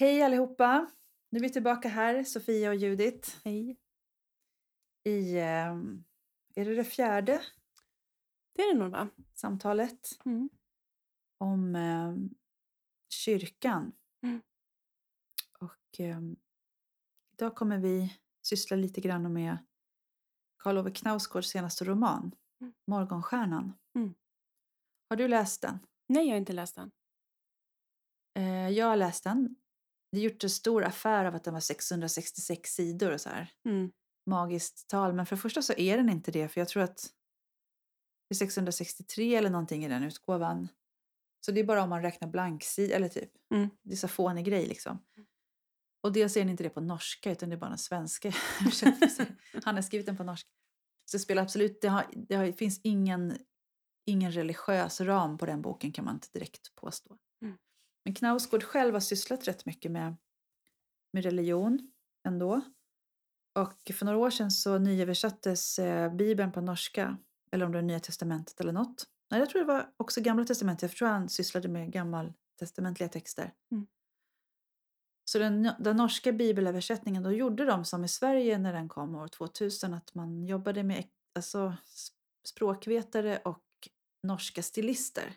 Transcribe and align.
Hej 0.00 0.22
allihopa! 0.22 0.90
Nu 1.30 1.38
är 1.38 1.42
vi 1.42 1.52
tillbaka 1.52 1.88
här, 1.88 2.24
Sofia 2.24 2.68
och 2.70 2.74
Judith, 2.76 3.30
Hej. 3.44 3.76
i 5.04 5.36
eh, 5.36 5.72
är 6.54 6.64
det 6.64 6.74
det 6.74 6.84
fjärde 6.84 7.42
Det 8.54 8.62
är 8.62 8.74
det 8.74 8.78
nog 8.80 8.90
va? 8.92 9.08
samtalet 9.34 10.08
Mm. 10.24 10.48
om 11.38 11.74
eh, 11.76 12.14
kyrkan. 13.08 13.92
Mm. 14.22 14.42
Och 15.58 16.00
eh, 16.00 16.20
idag 17.32 17.54
kommer 17.56 17.78
vi 17.78 18.18
syssla 18.42 18.76
lite 18.76 19.00
grann 19.00 19.32
med 19.32 19.58
Karl 20.56 20.78
Ove 20.78 20.90
Knausgårds 20.90 21.48
senaste 21.50 21.84
roman, 21.84 22.34
Mm. 22.60 22.74
Morgonstjärnan. 22.86 23.72
Mm. 23.94 24.14
Har 25.08 25.16
du 25.16 25.28
läst 25.28 25.62
den? 25.62 25.78
Nej, 26.06 26.26
jag 26.26 26.32
har 26.34 26.38
inte 26.38 26.52
läst 26.52 26.74
den. 26.74 26.90
Eh, 28.34 28.68
jag 28.68 28.86
har 28.86 28.96
läst 28.96 29.24
den. 29.24 29.56
Det 30.12 30.20
gjort 30.20 30.44
en 30.44 30.50
stor 30.50 30.84
affär 30.84 31.24
av 31.24 31.34
att 31.34 31.44
den 31.44 31.54
var 31.54 31.60
666 31.60 32.74
sidor 32.74 33.12
och 33.12 33.20
så 33.20 33.28
här. 33.28 33.52
Mm. 33.68 33.90
magiskt 34.26 34.88
tal. 34.88 35.12
Men 35.12 35.26
för 35.26 35.36
det 35.36 35.42
första 35.42 35.62
så 35.62 35.72
är 35.72 35.96
den 35.96 36.08
inte 36.08 36.30
det. 36.30 36.48
För 36.48 36.60
jag 36.60 36.68
tror 36.68 36.82
att 36.82 37.12
det 38.28 38.32
är 38.32 38.38
663 38.38 39.34
eller 39.34 39.50
någonting 39.50 39.84
i 39.84 39.88
den 39.88 40.02
utgåvan. 40.02 40.68
Så 41.46 41.52
det 41.52 41.60
är 41.60 41.64
bara 41.64 41.82
om 41.82 41.90
man 41.90 42.02
räknar 42.02 42.28
blanksid 42.28 42.90
eller 42.90 43.08
typ. 43.08 43.30
Mm. 43.54 43.70
Det 43.82 43.92
är 43.92 43.96
så 43.96 44.08
fånig 44.08 44.44
grej 44.44 44.66
liksom. 44.66 44.98
Och 46.02 46.12
dels 46.12 46.36
är 46.36 46.40
den 46.40 46.48
inte 46.48 46.62
det 46.62 46.70
på 46.70 46.80
norska 46.80 47.30
utan 47.30 47.48
det 47.48 47.54
är 47.54 47.58
bara 47.58 47.68
den 47.68 47.78
svenska. 47.78 48.28
Han 49.64 49.74
har 49.74 49.82
skrivit 49.82 50.06
den 50.06 50.16
på 50.16 50.24
norska. 50.24 50.48
Så 51.10 51.16
det 51.16 51.20
spelar 51.20 51.42
absolut, 51.42 51.80
det, 51.80 51.88
har, 51.88 52.06
det 52.16 52.34
har, 52.34 52.52
finns 52.52 52.80
ingen, 52.82 53.38
ingen 54.06 54.32
religiös 54.32 55.00
ram 55.00 55.38
på 55.38 55.46
den 55.46 55.62
boken 55.62 55.92
kan 55.92 56.04
man 56.04 56.14
inte 56.14 56.28
direkt 56.32 56.74
påstå. 56.74 57.18
Men 58.08 58.14
Knausgård 58.14 58.62
själv 58.62 58.94
har 58.94 59.00
sysslat 59.00 59.48
rätt 59.48 59.66
mycket 59.66 59.90
med, 59.90 60.16
med 61.12 61.24
religion 61.24 61.92
ändå. 62.28 62.60
Och 63.54 63.92
för 63.94 64.04
några 64.04 64.18
år 64.18 64.30
sedan 64.30 64.50
så 64.50 64.78
nyöversattes 64.78 65.78
eh, 65.78 66.14
Bibeln 66.14 66.52
på 66.52 66.60
norska. 66.60 67.18
Eller 67.52 67.66
om 67.66 67.72
det 67.72 67.78
var 67.78 67.82
Nya 67.82 68.00
Testamentet 68.00 68.60
eller 68.60 68.72
något. 68.72 69.04
Nej, 69.30 69.40
jag 69.40 69.50
tror 69.50 69.60
det 69.60 69.66
var 69.66 69.90
också 69.96 70.20
Gamla 70.20 70.44
Testamentet. 70.44 70.82
Jag 70.82 70.98
tror 70.98 71.08
han 71.08 71.28
sysslade 71.28 71.68
med 71.68 71.92
gammaltestamentliga 71.92 73.08
texter. 73.08 73.52
Mm. 73.72 73.86
Så 75.24 75.38
den, 75.38 75.70
den 75.78 75.96
norska 75.96 76.32
bibelöversättningen, 76.32 77.22
då 77.22 77.32
gjorde 77.32 77.64
de 77.64 77.84
som 77.84 78.04
i 78.04 78.08
Sverige 78.08 78.58
när 78.58 78.72
den 78.72 78.88
kom 78.88 79.14
år 79.14 79.28
2000. 79.28 79.94
Att 79.94 80.14
man 80.14 80.44
jobbade 80.44 80.82
med 80.82 81.04
alltså, 81.34 81.76
språkvetare 82.44 83.38
och 83.44 83.64
norska 84.22 84.62
stilister. 84.62 85.34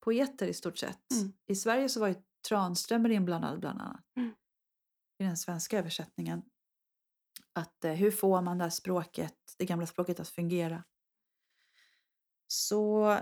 Poeter 0.00 0.46
i 0.46 0.54
stort 0.54 0.78
sett. 0.78 1.12
Mm. 1.12 1.32
I 1.46 1.54
Sverige 1.54 1.88
så 1.88 2.00
var 2.00 2.08
ju 2.08 2.14
Tranströmer 2.48 3.10
inblandad 3.10 3.60
bland 3.60 3.80
annat. 3.80 4.04
Mm. 4.16 4.34
I 5.18 5.24
den 5.24 5.36
svenska 5.36 5.78
översättningen 5.78 6.42
att 7.52 7.84
eh, 7.84 7.92
hur 7.92 8.10
får 8.10 8.42
man 8.42 8.58
det 8.58 8.64
här 8.64 8.70
språket, 8.70 9.36
det 9.58 9.64
gamla 9.64 9.86
språket 9.86 10.20
att 10.20 10.28
fungera. 10.28 10.84
Så 12.46 13.18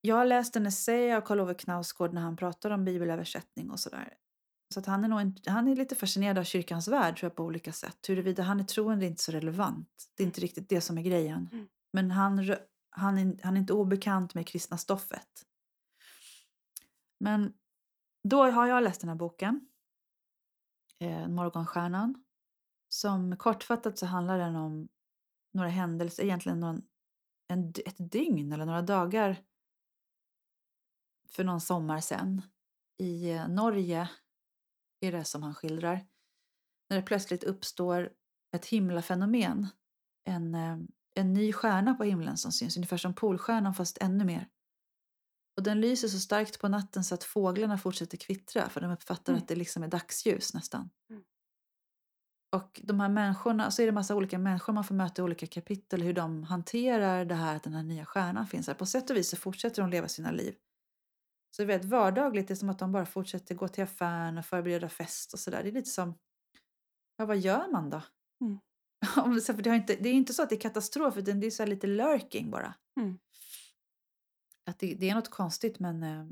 jag 0.00 0.16
har 0.16 0.24
läst 0.24 0.56
en 0.56 0.66
essä 0.66 1.16
av 1.16 1.20
Karl 1.20 1.40
Ove 1.40 1.54
Knausgård 1.54 2.12
när 2.12 2.20
han 2.20 2.36
pratar 2.36 2.70
om 2.70 2.84
bibelöversättning 2.84 3.70
och 3.70 3.80
sådär. 3.80 4.14
Så 4.74 4.80
att 4.80 4.86
han 4.86 5.04
är, 5.04 5.08
nog 5.08 5.20
inte, 5.20 5.50
han 5.50 5.68
är 5.68 5.76
lite 5.76 5.94
fascinerad 5.94 6.38
av 6.38 6.44
kyrkans 6.44 6.88
värld 6.88 7.16
tror 7.18 7.30
jag 7.30 7.36
på 7.36 7.44
olika 7.44 7.72
sätt. 7.72 8.08
Huruvida 8.08 8.42
han 8.42 8.60
är 8.60 8.64
troende 8.64 9.06
är 9.06 9.08
inte 9.08 9.22
så 9.22 9.32
relevant. 9.32 9.88
Det 10.16 10.22
är 10.22 10.26
inte 10.26 10.40
riktigt 10.40 10.68
det 10.68 10.80
som 10.80 10.98
är 10.98 11.02
grejen. 11.02 11.48
Mm. 11.52 11.68
Men 11.92 12.10
han, 12.10 12.56
han, 12.90 13.18
är, 13.18 13.36
han 13.42 13.56
är 13.56 13.60
inte 13.60 13.72
obekant 13.72 14.34
med 14.34 14.46
kristna 14.46 14.78
stoffet. 14.78 15.45
Men 17.18 17.52
då 18.28 18.44
har 18.50 18.66
jag 18.66 18.82
läst 18.82 19.00
den 19.00 19.08
här 19.08 19.16
boken, 19.16 19.68
eh, 20.98 21.28
Morgonstjärnan. 21.28 22.24
Som 22.88 23.36
kortfattat 23.36 23.98
så 23.98 24.06
handlar 24.06 24.38
den 24.38 24.56
om 24.56 24.88
några 25.52 25.68
händelser, 25.68 26.22
egentligen 26.22 26.60
någon, 26.60 26.82
en, 27.48 27.68
ett 27.68 28.12
dygn 28.12 28.52
eller 28.52 28.66
några 28.66 28.82
dagar 28.82 29.44
för 31.28 31.44
någon 31.44 31.60
sommar 31.60 32.00
sen. 32.00 32.42
I 32.98 33.30
eh, 33.30 33.48
Norge 33.48 34.10
är 35.00 35.12
det 35.12 35.24
som 35.24 35.42
han 35.42 35.54
skildrar. 35.54 36.06
När 36.90 36.96
det 36.96 37.02
plötsligt 37.02 37.44
uppstår 37.44 38.12
ett 38.56 38.66
himlafenomen. 38.66 39.66
En, 40.24 40.54
eh, 40.54 40.78
en 41.14 41.34
ny 41.34 41.52
stjärna 41.52 41.94
på 41.94 42.04
himlen 42.04 42.36
som 42.36 42.52
syns, 42.52 42.76
ungefär 42.76 42.96
som 42.96 43.14
Polstjärnan 43.14 43.74
fast 43.74 43.98
ännu 43.98 44.24
mer. 44.24 44.48
Och 45.56 45.62
den 45.62 45.80
lyser 45.80 46.08
så 46.08 46.18
starkt 46.18 46.60
på 46.60 46.68
natten 46.68 47.04
så 47.04 47.14
att 47.14 47.24
fåglarna 47.24 47.78
fortsätter 47.78 48.16
kvittra 48.16 48.68
för 48.68 48.80
de 48.80 48.90
uppfattar 48.90 49.32
Mm. 49.32 49.42
att 49.42 49.48
det 49.48 49.56
liksom 49.56 49.82
är 49.82 49.88
dagsljus 49.88 50.54
nästan. 50.54 50.90
Mm. 51.10 51.22
Och 52.56 52.80
de 52.84 53.00
här 53.00 53.08
människorna, 53.08 53.70
så 53.70 53.82
är 53.82 53.86
det 53.86 53.92
massa 53.92 54.14
olika 54.16 54.38
människor 54.38 54.72
man 54.72 54.84
får 54.84 54.94
möta 54.94 55.22
i 55.22 55.24
olika 55.24 55.46
kapitel 55.46 56.02
hur 56.02 56.12
de 56.12 56.42
hanterar 56.42 57.24
det 57.24 57.34
här 57.34 57.56
att 57.56 57.62
den 57.62 57.74
här 57.74 57.82
nya 57.82 58.04
stjärnan 58.04 58.46
finns 58.46 58.66
här. 58.66 58.74
På 58.74 58.86
sätt 58.86 59.10
och 59.10 59.16
vis 59.16 59.30
så 59.30 59.36
fortsätter 59.36 59.82
de 59.82 59.90
leva 59.90 60.08
sina 60.08 60.30
liv. 60.30 60.54
Så 61.50 61.62
det 61.62 61.64
är 61.64 61.66
väldigt 61.66 61.90
vardagligt, 61.90 62.48
det 62.48 62.54
är 62.54 62.56
som 62.56 62.68
att 62.68 62.78
de 62.78 62.92
bara 62.92 63.06
fortsätter 63.06 63.54
gå 63.54 63.68
till 63.68 63.84
affären 63.84 64.38
och 64.38 64.44
förbereda 64.44 64.88
fest 64.88 65.32
och 65.32 65.38
sådär. 65.38 65.62
Det 65.62 65.68
är 65.68 65.72
lite 65.72 65.90
som, 65.90 66.14
ja 67.16 67.26
vad 67.26 67.38
gör 67.38 67.72
man 67.72 67.90
då? 67.90 68.02
Mm. 68.40 68.58
Det, 69.62 69.76
inte, 69.76 69.92
är 69.92 70.06
inte 70.06 70.34
så 70.34 70.42
att 70.42 70.48
det 70.48 70.54
är 70.54 70.60
katastrof 70.60 71.16
utan 71.16 71.40
det 71.40 71.46
är 71.46 71.50
så 71.50 71.62
här 71.62 71.70
lite 71.70 71.86
lurking 71.86 72.50
bara. 72.50 72.74
Mm. 73.00 73.18
Att 74.66 74.78
det, 74.78 74.94
det 74.94 75.10
är 75.10 75.14
något 75.14 75.30
konstigt 75.30 75.78
men, 75.78 76.02
eh, 76.02 76.26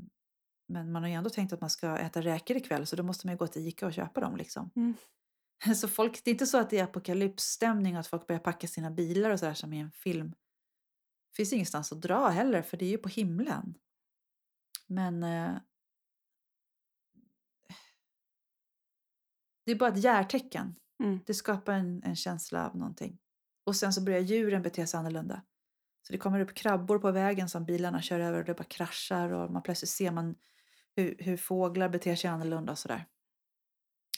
men 0.67 0.91
man 0.91 1.03
har 1.03 1.09
ju 1.09 1.15
ändå 1.15 1.29
tänkt 1.29 1.53
att 1.53 1.61
man 1.61 1.69
ska 1.69 1.97
äta 1.97 2.21
räkor 2.21 2.57
ikväll 2.57 2.87
så 2.87 2.95
då 2.95 3.03
måste 3.03 3.27
man 3.27 3.33
ju 3.33 3.37
gå 3.37 3.47
till 3.47 3.67
Ica 3.67 3.85
och 3.85 3.93
köpa 3.93 4.21
dem 4.21 4.37
liksom. 4.37 4.71
Mm. 4.75 4.93
Så 5.75 5.87
folk, 5.87 6.23
det 6.23 6.29
är 6.29 6.33
inte 6.33 6.45
så 6.45 6.57
att 6.57 6.69
det 6.69 6.79
är 6.79 6.83
apokalypsstämning 6.83 7.93
och 7.93 7.99
att 7.99 8.07
folk 8.07 8.27
börjar 8.27 8.39
packa 8.39 8.67
sina 8.67 8.91
bilar 8.91 9.29
och 9.29 9.39
sådär 9.39 9.53
som 9.53 9.73
i 9.73 9.79
en 9.79 9.91
film. 9.91 10.29
Det 11.31 11.35
finns 11.35 11.53
ingenstans 11.53 11.91
att 11.91 12.01
dra 12.01 12.27
heller 12.27 12.61
för 12.61 12.77
det 12.77 12.85
är 12.85 12.89
ju 12.89 12.97
på 12.97 13.09
himlen. 13.09 13.77
Men 14.87 15.23
eh, 15.23 15.57
det 19.65 19.71
är 19.71 19.75
bara 19.75 19.89
ett 19.89 20.03
järtecken. 20.03 20.75
Mm. 21.03 21.19
Det 21.25 21.33
skapar 21.33 21.73
en, 21.73 22.03
en 22.03 22.15
känsla 22.15 22.69
av 22.69 22.77
någonting. 22.77 23.17
Och 23.63 23.75
sen 23.75 23.93
så 23.93 24.01
börjar 24.01 24.19
djuren 24.19 24.61
bete 24.61 24.87
sig 24.87 24.97
annorlunda. 24.97 25.41
Så 26.07 26.13
det 26.13 26.17
kommer 26.17 26.39
upp 26.39 26.53
krabbor 26.53 26.99
på 26.99 27.11
vägen 27.11 27.49
som 27.49 27.65
bilarna 27.65 28.01
kör 28.01 28.19
över 28.19 28.39
och 28.39 28.45
det 28.45 28.53
bara 28.53 28.63
kraschar 28.63 29.29
och 29.29 29.51
man 29.51 29.63
plötsligt 29.63 29.89
ser 29.89 30.11
man 30.11 30.35
hur, 30.95 31.15
hur 31.19 31.37
fåglar 31.37 31.89
beter 31.89 32.15
sig 32.15 32.29
annorlunda 32.29 32.71
och 32.71 32.79
sådär. 32.79 33.05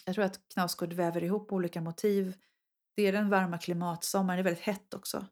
Jag 0.05 0.15
tror 0.15 0.25
att 0.25 0.39
Knausgård 0.53 0.93
väver 0.93 1.23
ihop 1.23 1.51
olika 1.51 1.81
motiv. 1.81 2.35
Det 2.95 3.03
är 3.03 3.11
den 3.11 3.29
varma 3.29 3.57
klimatsommaren, 3.57 4.37
det 4.37 4.41
är 4.41 4.43
väldigt 4.43 4.63
hett 4.63 4.93
också. 4.93 5.25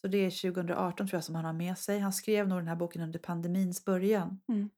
Så 0.00 0.08
det 0.08 0.18
är 0.18 0.52
2018 0.52 1.08
tror 1.08 1.16
jag 1.16 1.24
som 1.24 1.34
han 1.34 1.44
har 1.44 1.52
med 1.52 1.78
sig. 1.78 1.98
Han 1.98 2.12
skrev 2.12 2.48
nog 2.48 2.58
den 2.58 2.68
här 2.68 2.76
boken 2.76 3.02
under 3.02 3.18
pandemins 3.18 3.84
början. 3.84 4.40
Mm. 4.48 4.70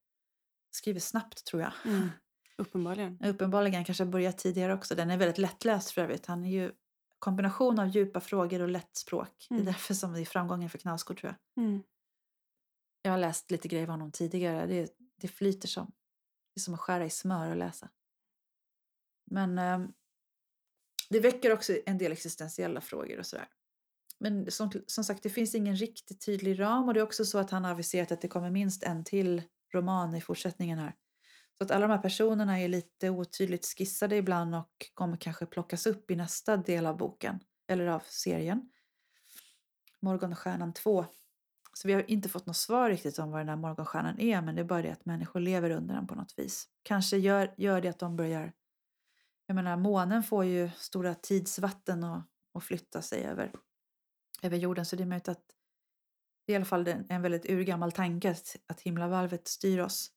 Skriver 0.71 1.01
snabbt 1.01 1.47
tror 1.47 1.63
jag. 1.63 1.73
Mm. 1.85 2.09
Uppenbarligen. 2.57 3.25
Uppenbarligen 3.25 3.85
kanske 3.85 4.05
börjat 4.05 4.39
tidigare 4.39 4.75
också. 4.75 4.95
Den 4.95 5.11
är 5.11 5.17
väldigt 5.17 5.39
lättläst 5.39 5.91
för 5.91 6.03
övrigt. 6.03 6.27
Han 6.27 6.45
är 6.45 6.51
ju 6.51 6.73
kombination 7.19 7.79
av 7.79 7.89
djupa 7.89 8.21
frågor 8.21 8.63
och 8.63 8.69
lätt 8.69 8.97
språk. 8.97 9.47
Det 9.49 9.55
Mm. 9.55 9.69
är 9.69 9.73
därför 9.73 9.95
som 9.95 10.13
det 10.13 10.21
är 10.21 10.25
framgången 10.25 10.71
för 10.71 10.79
Knausgård 10.79 11.21
tror 11.21 11.35
jag. 11.55 11.65
Mm. 11.65 11.83
Jag 13.03 13.11
har 13.11 13.19
läst 13.19 13.51
lite 13.51 13.69
grejer 13.69 13.85
av 13.85 13.91
honom 13.91 14.13
tidigare. 14.13 14.67
Det, 14.67 14.93
det 15.21 15.29
flyter 15.29 15.69
som. 15.69 15.87
Det 16.55 16.59
är 16.59 16.61
som 16.61 16.75
att 16.75 16.81
skära 16.81 17.05
i 17.07 17.11
smör 17.11 17.51
och 17.51 17.57
läsa. 17.57 17.89
Men 19.31 19.59
eh, 19.59 19.79
det 21.11 21.21
väcker 21.21 21.53
också 21.53 21.79
en 21.87 21.99
del 21.99 22.13
existentiella 22.13 22.81
frågor 22.81 23.19
och 23.19 23.27
sådär. 23.27 23.49
Men 24.19 24.51
som, 24.51 24.71
som 24.87 25.05
sagt, 25.05 25.23
det 25.23 25.31
finns 25.31 25.55
ingen 25.55 25.77
riktigt 25.77 26.25
tydlig 26.27 26.61
ram 26.61 26.89
och 26.89 26.95
det 26.95 27.01
är 27.01 27.05
också 27.05 27.25
så 27.25 27.39
att 27.39 27.51
han 27.51 27.65
har 27.65 27.71
aviserat 27.71 28.13
att 28.13 28.21
det 28.21 28.29
kommer 28.29 28.51
minst 28.51 28.83
en 28.83 29.05
till 29.05 29.43
roman 29.75 30.15
i 30.15 30.21
fortsättningen 30.21 30.79
här. 30.79 30.95
Så 31.59 31.65
att 31.65 31.71
alla 31.71 31.87
de 31.87 31.93
här 31.93 32.03
personerna 32.03 32.61
är 32.61 32.69
lite 32.69 33.11
otydligt 33.11 33.67
skissade 33.67 34.17
ibland 34.17 34.55
och 34.55 34.91
kommer 34.95 35.17
kanske 35.17 35.47
plockas 35.47 35.87
upp 35.87 36.11
i 36.11 36.17
nästa 36.17 36.57
del 36.57 36.87
av 36.87 36.97
boken 36.97 37.41
eller 37.69 37.87
av 37.87 38.03
serien. 38.07 38.71
Morgonstjärnan 40.01 40.73
2. 40.73 41.07
Så 41.73 41.89
vi 41.89 41.95
har 41.95 42.11
inte 42.11 42.29
fått 42.29 42.47
något 42.47 42.57
svar 42.57 42.91
riktigt 42.91 43.19
om 43.19 43.31
vad 43.31 43.41
den 43.41 43.49
här 43.49 43.57
morgonstjärnan 43.57 44.21
är 44.21 44.43
men 44.43 44.55
det 44.55 44.61
är 44.61 44.65
bara 44.65 44.83
det 44.83 44.91
att 44.91 45.05
människor 45.05 45.41
lever 45.41 45.71
under 45.71 45.95
den 45.95 46.07
på 46.07 46.15
något 46.15 46.35
vis. 46.37 46.69
Kanske 46.83 47.17
gör, 47.17 47.55
gör 47.57 47.81
det 47.81 47.89
att 47.89 47.99
de 47.99 48.17
börjar... 48.17 48.53
Jag 49.47 49.55
menar 49.55 49.77
månen 49.77 50.23
får 50.23 50.45
ju 50.45 50.71
stora 50.77 51.15
tidsvatten 51.15 52.05
och, 52.05 52.21
och 52.53 52.65
flytta 52.65 53.03
sig 53.03 53.25
över, 53.25 53.53
över 54.43 54.57
jorden 54.57 54.87
så 54.87 54.97
det 54.97 55.03
är 55.03 55.07
möjligt 55.07 55.29
att 55.29 55.45
det 56.47 56.53
är 56.53 56.55
i 56.55 56.57
alla 56.57 56.65
fall 56.65 56.89
en, 56.89 57.07
en 57.09 57.23
väldigt 57.23 57.51
urgammal 57.51 57.93
tanke 57.93 58.31
att, 58.31 58.57
att 58.67 58.81
himlavalvet 58.81 59.49
styr 59.49 59.79
oss. 59.79 60.13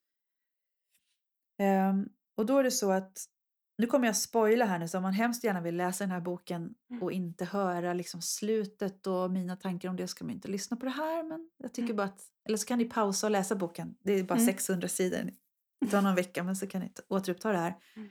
Ehm, 1.62 2.10
och 2.38 2.46
då 2.46 2.58
är 2.58 2.64
det 2.64 2.72
så 2.72 2.92
att, 2.92 3.26
nu 3.78 3.88
kommer 3.88 4.08
jag 4.08 4.18
spoila 4.18 4.66
här 4.66 4.80
nu, 4.80 4.88
så 4.88 4.98
om 4.98 5.04
man 5.04 5.14
hemskt 5.14 5.44
gärna 5.44 5.62
vill 5.62 5.76
läsa 5.78 6.04
den 6.04 6.12
här 6.12 6.22
boken 6.22 6.76
Mm. 6.90 7.04
och 7.04 7.12
inte 7.12 7.46
höra 7.46 7.94
liksom 7.94 8.22
slutet 8.22 9.08
och 9.08 9.32
mina 9.32 9.56
tankar 9.56 9.90
om 9.90 9.96
det 9.96 10.08
ska 10.08 10.26
man 10.26 10.34
inte 10.34 10.48
lyssna 10.48 10.78
på 10.78 10.86
det 10.86 10.92
här. 10.92 11.24
Men 11.24 11.50
jag 11.58 11.74
tycker 11.74 11.86
Mm. 11.94 11.96
bara 11.96 12.08
att, 12.08 12.22
eller 12.48 12.58
så 12.58 12.66
kan 12.66 12.78
ni 12.78 12.86
pausa 12.86 13.28
och 13.28 13.32
läsa 13.32 13.56
boken. 13.56 13.96
Det 14.00 14.14
är 14.14 14.24
bara 14.24 14.36
Mm. 14.36 14.46
600 14.46 14.88
sidor. 14.88 15.32
Det 15.82 15.88
tar 15.88 16.02
någon 16.02 16.16
vecka 16.16 16.44
men 16.44 16.56
så 16.56 16.68
kan 16.68 16.82
ni 16.82 16.90
ta- 16.90 17.04
återuppta 17.08 17.52
det 17.52 17.58
här. 17.58 17.76
Mm. 17.96 18.10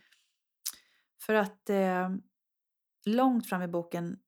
För 1.20 1.35
att 1.35 1.70
eh, 1.70 2.11
långt 3.06 3.49
fram 3.49 3.62
i 3.62 3.69
boken, 3.69 4.19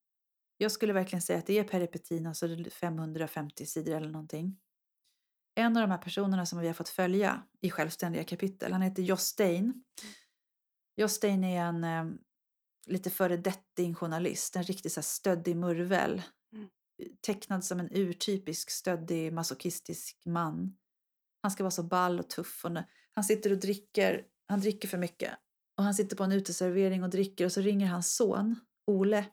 jag 0.57 0.73
skulle 0.73 0.93
verkligen 0.93 1.23
säga 1.23 1.39
att 1.39 1.47
det 1.47 1.59
är 1.59 1.65
peripetin, 1.65 2.27
alltså 2.27 2.47
550 2.71 3.67
sidor 3.67 3.95
eller 3.97 4.09
någonting. 4.11 4.59
En 5.54 5.76
av 5.76 5.81
de 5.81 5.90
här 5.90 5.99
personerna 5.99 6.46
som 6.46 6.58
vi 6.58 6.66
har 6.66 6.75
fått 6.75 6.88
följa 6.88 7.43
i 7.60 7.70
självständiga 7.70 8.25
kapitel, 8.25 8.72
han 8.72 8.82
heter 8.82 9.02
Jostein. 9.02 9.84
Jostein 10.96 11.44
är 11.44 11.64
en 11.64 11.84
eh, 11.84 12.04
lite 12.87 13.10
föredetting 13.10 13.94
journalist, 13.94 14.56
en 14.56 14.62
riktigt 14.62 14.93
så 14.93 15.00
här 15.00 15.02
stöddig 15.02 15.56
murvel. 15.56 16.22
Mm. 16.52 16.69
Tecknad 17.20 17.64
som 17.64 17.81
en 17.81 17.88
urtypisk 17.93 18.70
stöddig 18.70 19.32
masochistisk 19.32 20.22
man. 20.25 20.76
Han 21.43 21.50
ska 21.50 21.62
vara 21.62 21.70
så 21.70 21.82
ball 21.82 22.19
och 22.19 22.31
tuff. 22.31 22.64
Och 22.64 22.70
han 23.14 23.25
sitter 23.25 23.52
och 23.52 23.58
dricker, 23.58 24.26
han 24.46 24.60
dricker 24.60 24.88
för 24.88 24.99
mycket. 24.99 25.32
Och 25.76 25.84
han 25.84 25.94
sitter 25.94 26.16
på 26.16 26.25
en 26.25 26.32
uteservering 26.32 27.02
och 27.02 27.10
dricker 27.10 27.44
och 27.44 27.52
så 27.52 27.60
ringer 27.60 27.87
hans 27.87 28.16
son, 28.16 28.60
Ole. 28.87 29.26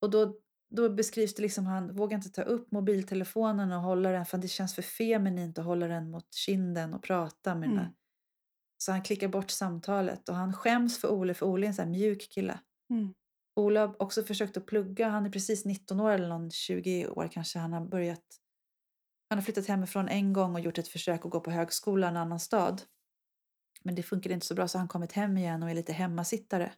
Och 0.00 0.10
då, 0.10 0.40
då 0.76 0.90
beskrivs 0.90 1.34
det 1.34 1.42
liksom, 1.42 1.66
han 1.66 1.96
vågar 1.96 2.16
inte 2.16 2.30
ta 2.30 2.42
upp 2.42 2.72
mobiltelefonen 2.72 3.72
och 3.72 3.80
hålla 3.80 4.10
den 4.10 4.26
för 4.26 4.38
det 4.38 4.48
känns 4.48 4.74
för 4.74 4.82
feminint 4.82 5.58
att 5.58 5.64
hålla 5.64 5.86
den 5.86 6.10
mot 6.10 6.34
kinden 6.34 6.94
och 6.94 7.02
prata 7.02 7.54
med 7.54 7.66
Mm. 7.68 7.78
den. 7.78 7.94
Så 8.78 8.92
han 8.92 9.02
klickar 9.02 9.28
bort 9.28 9.50
samtalet 9.50 10.28
och 10.28 10.34
han 10.34 10.52
skäms 10.52 11.00
för 11.00 11.08
Ole, 11.08 11.34
för 11.34 11.46
Ole 11.46 11.66
är 11.66 11.68
en 11.68 11.74
sån 11.74 11.84
här 11.84 11.92
mjuk 11.92 12.28
kille. 12.30 12.58
Mm. 12.90 13.14
Ola 13.56 13.80
har 13.80 14.02
också 14.02 14.22
försökt 14.22 14.56
att 14.56 14.66
plugga. 14.66 15.08
Han 15.08 15.26
är 15.26 15.30
precis 15.30 15.64
19 15.64 16.00
år 16.00 16.10
eller 16.10 16.28
någon 16.28 16.50
20 16.50 17.06
år 17.08 17.28
kanske. 17.32 17.58
Han 17.58 17.72
har 17.72 17.80
börjat. 17.86 18.24
Han 19.28 19.38
har 19.38 19.42
flyttat 19.42 19.66
hemifrån 19.66 20.08
en 20.08 20.32
gång 20.32 20.54
och 20.54 20.60
gjort 20.60 20.78
ett 20.78 20.88
försök 20.88 21.24
att 21.24 21.30
gå 21.30 21.40
på 21.40 21.50
högskola 21.50 22.06
i 22.06 22.10
en 22.10 22.16
annan 22.16 22.40
stad. 22.40 22.82
Men 23.84 23.94
det 23.94 24.02
funkar 24.02 24.30
inte 24.30 24.46
så 24.46 24.54
bra 24.54 24.68
så 24.68 24.78
han 24.78 24.88
kommit 24.88 25.12
hem 25.12 25.38
igen 25.38 25.62
och 25.62 25.70
är 25.70 25.74
lite 25.74 25.92
hemmasittare. 25.92 26.72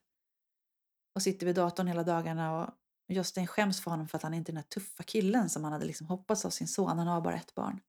Och 1.15 1.23
sitter 1.23 1.47
vid 1.47 1.55
datorn 1.57 1.87
hela 1.87 2.03
dagarna 2.03 2.63
och 2.63 2.71
Justin 3.09 3.47
skäms 3.47 3.81
för 3.81 3.91
honom 3.91 4.09
för 4.09 4.17
att 4.19 4.23
han 4.23 4.35
inte 4.35 4.51
är 4.51 4.53
den 4.53 4.63
här 4.63 4.69
tuffa 4.69 5.03
killen 5.03 5.49
som 5.51 5.65
han 5.65 5.73
hade 5.73 5.85
liksom 5.87 6.07
hoppats 6.07 6.45
av 6.45 6.51
sin 6.51 6.69
son. 6.69 6.99
Han 6.99 7.07
har 7.07 7.21
bara 7.21 7.37
ett 7.37 7.55
barn. 7.55 7.81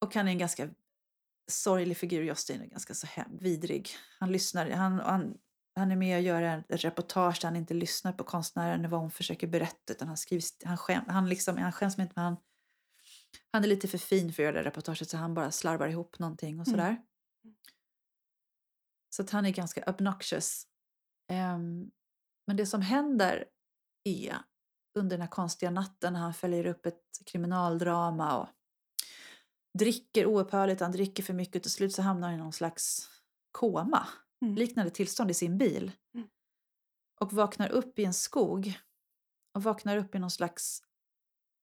Och 0.00 0.14
han 0.14 0.28
är 0.28 0.32
en 0.32 0.38
ganska 0.38 0.68
sorglig 1.50 1.96
figur, 1.96 2.22
Justin 2.22 2.60
är 2.60 2.66
ganska 2.66 2.94
så 2.94 3.06
hem, 3.06 3.38
vidrig. 3.40 3.88
Han 4.18 4.32
lyssnar, 4.32 4.70
han, 4.70 4.98
han, 5.00 5.38
han 5.74 5.90
är 5.92 5.96
med 5.96 6.16
och 6.16 6.22
gör 6.22 6.42
ett 6.68 6.84
reportage 6.84 7.38
där 7.40 7.48
han 7.48 7.56
inte 7.56 7.74
lyssnar 7.74 8.12
på 8.12 8.24
konstnären 8.24 8.84
och 8.84 8.90
vad 8.90 9.00
hon 9.00 9.10
försöker 9.10 9.46
berätta 9.46 9.92
utan 9.92 10.08
han 10.08 10.16
skriver, 10.16 10.44
han, 10.64 10.76
skäm, 10.78 11.04
han, 11.08 11.28
liksom, 11.28 11.56
han 11.56 11.72
skäms 11.72 11.98
inte 11.98 12.12
men 12.16 12.24
han, 12.24 12.36
han 13.52 13.64
är 13.64 13.68
lite 13.68 13.88
för 13.88 13.98
fin 13.98 14.32
för 14.32 14.42
att 14.42 14.44
göra 14.44 14.62
det 14.62 14.68
reportaget 14.68 15.10
så 15.10 15.16
han 15.16 15.34
bara 15.34 15.50
slarvar 15.50 15.88
ihop 15.88 16.18
någonting 16.18 16.60
och 16.60 16.68
Mm. 16.68 16.78
sådär. 16.78 17.02
Så 19.10 19.22
att 19.22 19.30
han 19.30 19.46
är 19.46 19.50
ganska 19.50 19.84
obnoxious. 19.90 20.66
Ehm, 21.28 21.90
men 22.50 22.56
det 22.56 22.66
som 22.66 22.82
händer 22.82 23.44
är 24.04 24.38
under 24.98 25.16
den 25.16 25.20
här 25.20 25.30
konstiga 25.30 25.70
natten 25.70 26.12
när 26.12 26.20
han 26.20 26.34
följer 26.34 26.66
upp 26.66 26.86
ett 26.86 27.02
kriminaldrama 27.26 28.38
och 28.38 28.48
dricker 29.78 30.26
oupphörligt, 30.26 30.80
han 30.80 30.92
dricker 30.92 31.22
för 31.22 31.34
mycket 31.34 31.56
och 31.56 31.62
till 31.62 31.70
slut 31.70 31.92
så 31.92 32.02
hamnar 32.02 32.28
han 32.28 32.38
i 32.38 32.42
någon 32.42 32.52
slags 32.52 33.10
koma, 33.50 34.08
Mm. 34.42 34.54
liknande 34.54 34.90
tillstånd 34.90 35.30
i 35.30 35.34
sin 35.34 35.58
bil. 35.58 35.92
Mm. 36.14 36.28
Och 37.20 37.32
vaknar 37.32 37.68
upp 37.68 37.98
i 37.98 38.04
en 38.04 38.14
skog 38.14 38.80
och 39.54 39.62
vaknar 39.62 39.96
upp 39.96 40.14
i 40.14 40.18
någon 40.18 40.30
slags... 40.30 40.82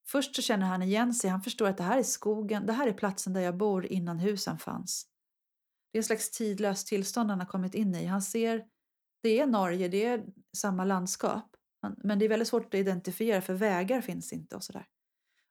Först 0.07 0.35
så 0.35 0.41
känner 0.41 0.65
han 0.65 0.83
igen 0.83 1.13
sig, 1.13 1.29
han 1.29 1.41
förstår 1.41 1.67
att 1.67 1.77
det 1.77 1.83
här 1.83 1.97
är 1.97 2.03
skogen, 2.03 2.65
det 2.65 2.73
här 2.73 2.87
är 2.87 2.93
platsen 2.93 3.33
där 3.33 3.41
jag 3.41 3.57
bor 3.57 3.85
innan 3.85 4.19
husen 4.19 4.57
fanns. 4.57 5.07
Det 5.91 5.97
är 5.97 5.99
en 5.99 6.03
slags 6.03 6.31
tidlöst 6.31 6.87
tillstånd 6.87 7.29
han 7.29 7.39
har 7.39 7.47
kommit 7.47 7.75
in 7.75 7.95
i. 7.95 8.05
Han 8.05 8.21
ser, 8.21 8.76
det 9.27 9.39
är 9.39 9.47
Norge, 9.47 9.87
det 9.87 10.05
är 10.05 10.25
samma 10.57 10.85
landskap. 10.85 11.55
Men 12.03 12.19
det 12.19 12.25
är 12.25 12.29
väldigt 12.29 12.47
svårt 12.47 12.65
att 12.65 12.73
identifiera 12.73 13.41
för 13.41 13.53
vägar 13.53 14.01
finns 14.01 14.33
inte 14.33 14.55
och 14.55 14.63
sådär. 14.63 14.85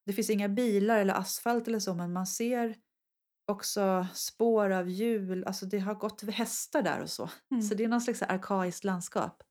Det 0.06 0.12
finns 0.12 0.30
inga 0.30 0.48
bilar 0.48 0.98
eller 0.98 1.14
asfalt 1.14 1.68
eller 1.68 1.78
så 1.78 1.94
men 1.94 2.12
man 2.12 2.26
ser 2.26 2.76
också 3.46 4.06
spår 4.14 4.70
av 4.70 4.88
hjul, 4.88 5.44
alltså 5.44 5.66
det 5.66 5.78
har 5.78 5.94
gått 5.94 6.22
hästar 6.22 6.82
där 6.82 7.02
och 7.02 7.10
så. 7.10 7.30
Mm. 7.50 7.62
Så 7.62 7.74
det 7.74 7.84
är 7.84 7.88
någon 7.88 8.00
slags 8.00 8.22
arkaiskt 8.22 8.84
landskap. 8.84 9.42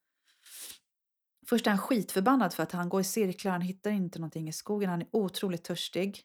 Först 1.49 1.67
är 1.67 1.71
han 1.71 1.79
skitförbannad 1.79 2.53
för 2.53 2.63
att 2.63 2.71
han 2.71 2.89
går 2.89 3.01
i 3.01 3.03
cirklar, 3.03 3.51
han 3.51 3.61
hittar 3.61 3.91
inte 3.91 4.19
någonting 4.19 4.47
i 4.47 4.53
skogen, 4.53 4.89
han 4.89 5.01
är 5.01 5.07
otroligt 5.11 5.63
törstig. 5.63 6.23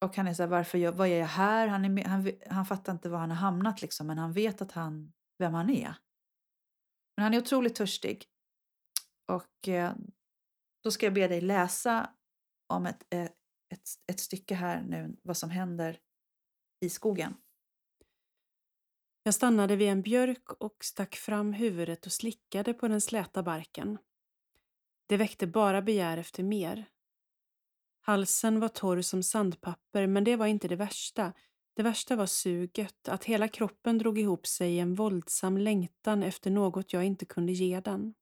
Och 0.00 0.16
han 0.16 0.26
är 0.26 0.34
så 0.34 0.42
här, 0.42 0.50
varför 0.50 0.78
jag, 0.78 0.92
vad 0.92 1.08
är 1.08 1.18
jag 1.18 1.26
här? 1.26 1.68
Han, 1.68 1.98
är 1.98 2.04
han, 2.04 2.32
han 2.50 2.66
fattar 2.66 2.92
inte 2.92 3.08
var 3.08 3.18
han 3.18 3.30
har 3.30 3.36
hamnat 3.36 3.82
liksom, 3.82 4.06
men 4.06 4.18
han 4.18 4.32
vet 4.32 4.62
att 4.62 4.72
han, 4.72 5.12
vem 5.38 5.54
han 5.54 5.70
är. 5.70 5.94
Men 7.18 7.22
han 7.22 7.34
är 7.34 7.38
otroligt 7.38 7.74
törstig. 7.74 8.26
Och 9.26 9.68
eh, 9.68 9.94
då 10.82 10.90
ska 10.90 11.06
jag 11.06 11.14
be 11.14 11.28
dig 11.28 11.40
läsa 11.40 12.10
om 12.66 12.86
ett, 12.86 13.06
eh, 13.10 13.24
ett, 13.74 13.88
ett 14.12 14.20
stycke 14.20 14.54
här 14.54 14.82
nu, 14.82 15.16
vad 15.22 15.36
som 15.36 15.50
händer 15.50 16.00
i 16.80 16.90
skogen. 16.90 17.36
Jag 19.22 19.34
stannade 19.34 19.76
vid 19.76 19.88
en 19.88 20.02
björk 20.02 20.52
och 20.52 20.76
stack 20.84 21.16
fram 21.16 21.52
huvudet 21.52 22.06
och 22.06 22.12
slickade 22.12 22.74
på 22.74 22.88
den 22.88 23.00
släta 23.00 23.42
barken. 23.42 23.98
Det 25.06 25.16
väckte 25.16 25.46
bara 25.46 25.82
begär 25.82 26.18
efter 26.18 26.42
mer. 26.42 26.88
Halsen 28.00 28.60
var 28.60 28.68
torr 28.68 29.00
som 29.00 29.22
sandpapper, 29.22 30.06
men 30.06 30.24
det 30.24 30.36
var 30.36 30.46
inte 30.46 30.68
det 30.68 30.76
värsta. 30.76 31.32
Det 31.78 31.82
värsta 31.82 32.16
var 32.16 32.26
suget, 32.26 33.08
att 33.08 33.24
hela 33.24 33.48
kroppen 33.48 33.98
drog 33.98 34.18
ihop 34.18 34.46
sig 34.46 34.72
i 34.72 34.78
en 34.78 34.94
våldsam 34.94 35.58
längtan 35.58 36.22
efter 36.22 36.50
något 36.50 36.92
jag 36.92 37.04
inte 37.04 37.24
kunde 37.24 37.52
ge 37.52 37.80
den. 37.80 38.14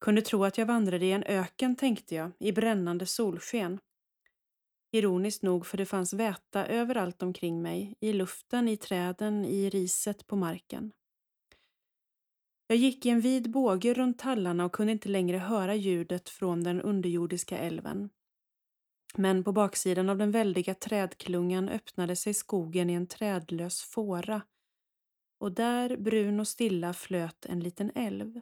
Kunde 0.00 0.22
tro 0.22 0.44
att 0.44 0.58
jag 0.58 0.66
vandrade 0.66 1.06
i 1.06 1.12
en 1.12 1.22
öken, 1.22 1.76
tänkte 1.76 2.14
jag, 2.14 2.30
i 2.38 2.52
brännande 2.52 3.06
solsken. 3.06 3.78
Ironiskt 4.92 5.42
nog, 5.42 5.66
för 5.66 5.76
det 5.78 5.86
fanns 5.86 6.12
väta 6.12 6.66
överallt 6.66 7.22
omkring 7.22 7.62
mig, 7.62 7.94
i 8.00 8.12
luften, 8.12 8.68
i 8.68 8.76
träden, 8.76 9.44
i 9.44 9.70
riset 9.70 10.26
på 10.26 10.36
marken. 10.36 10.92
Jag 12.66 12.78
gick 12.78 13.06
i 13.06 13.10
en 13.10 13.20
vid 13.20 13.50
båge 13.50 13.94
runt 13.94 14.18
tallarna 14.18 14.64
och 14.64 14.72
kunde 14.72 14.92
inte 14.92 15.08
längre 15.08 15.36
höra 15.36 15.74
ljudet 15.74 16.28
från 16.28 16.64
den 16.64 16.80
underjordiska 16.80 17.58
älven. 17.58 18.10
Men 19.16 19.44
på 19.44 19.52
baksidan 19.52 20.10
av 20.10 20.18
den 20.18 20.30
väldiga 20.30 20.74
trädklungan 20.74 21.68
öppnade 21.68 22.16
sig 22.16 22.34
skogen 22.34 22.90
i 22.90 22.92
en 22.92 23.06
trädlös 23.06 23.82
fåra 23.82 24.42
och 25.38 25.52
där, 25.52 25.96
brun 25.96 26.40
och 26.40 26.48
stilla, 26.48 26.92
flöt 26.92 27.46
en 27.46 27.60
liten 27.60 27.90
älv. 27.94 28.40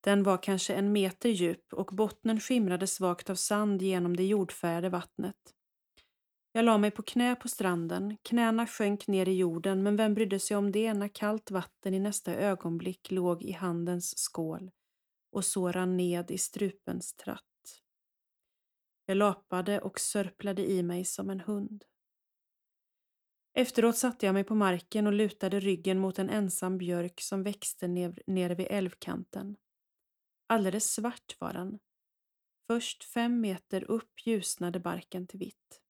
Den 0.00 0.22
var 0.22 0.42
kanske 0.42 0.74
en 0.74 0.92
meter 0.92 1.28
djup 1.28 1.72
och 1.72 1.90
bottnen 1.92 2.40
skimrade 2.40 2.86
svagt 2.86 3.30
av 3.30 3.34
sand 3.34 3.82
genom 3.82 4.16
det 4.16 4.24
jordfärgade 4.24 4.88
vattnet. 4.88 5.54
Jag 6.52 6.64
la 6.64 6.78
mig 6.78 6.90
på 6.90 7.02
knä 7.02 7.34
på 7.34 7.48
stranden, 7.48 8.16
knäna 8.22 8.66
sjönk 8.66 9.06
ner 9.06 9.28
i 9.28 9.36
jorden 9.36 9.82
men 9.82 9.96
vem 9.96 10.14
brydde 10.14 10.40
sig 10.40 10.56
om 10.56 10.72
det 10.72 10.94
när 10.94 11.08
kallt 11.08 11.50
vatten 11.50 11.94
i 11.94 12.00
nästa 12.00 12.34
ögonblick 12.34 13.10
låg 13.10 13.42
i 13.42 13.52
handens 13.52 14.18
skål 14.18 14.70
och 15.32 15.44
så 15.44 15.72
rann 15.72 15.96
ned 15.96 16.30
i 16.30 16.38
strupens 16.38 17.14
tratt. 17.14 17.55
Jag 19.06 19.16
lapade 19.16 19.80
och 19.80 20.00
sörplade 20.00 20.70
i 20.70 20.82
mig 20.82 21.04
som 21.04 21.30
en 21.30 21.40
hund. 21.40 21.84
Efteråt 23.54 23.96
satte 23.96 24.26
jag 24.26 24.32
mig 24.32 24.44
på 24.44 24.54
marken 24.54 25.06
och 25.06 25.12
lutade 25.12 25.60
ryggen 25.60 25.98
mot 25.98 26.18
en 26.18 26.30
ensam 26.30 26.78
björk 26.78 27.20
som 27.20 27.42
växte 27.42 27.88
ner, 27.88 28.22
nere 28.26 28.54
vid 28.54 28.66
älvkanten. 28.70 29.56
Alldeles 30.46 30.92
svart 30.92 31.36
var 31.38 31.52
den. 31.52 31.78
Först 32.66 33.04
fem 33.04 33.40
meter 33.40 33.84
upp 33.90 34.26
ljusnade 34.26 34.80
barken 34.80 35.26
till 35.26 35.38
vitt. 35.38 35.80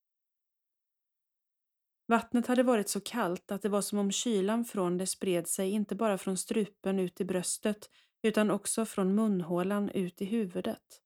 Vattnet 2.08 2.46
hade 2.46 2.62
varit 2.62 2.88
så 2.88 3.00
kallt 3.00 3.52
att 3.52 3.62
det 3.62 3.68
var 3.68 3.82
som 3.82 3.98
om 3.98 4.10
kylan 4.10 4.64
från 4.64 4.98
det 4.98 5.06
spred 5.06 5.48
sig 5.48 5.70
inte 5.70 5.94
bara 5.94 6.18
från 6.18 6.36
strupen 6.36 6.98
ut 6.98 7.20
i 7.20 7.24
bröstet 7.24 7.90
utan 8.22 8.50
också 8.50 8.84
från 8.86 9.14
munhålan 9.14 9.88
ut 9.88 10.22
i 10.22 10.24
huvudet. 10.24 11.02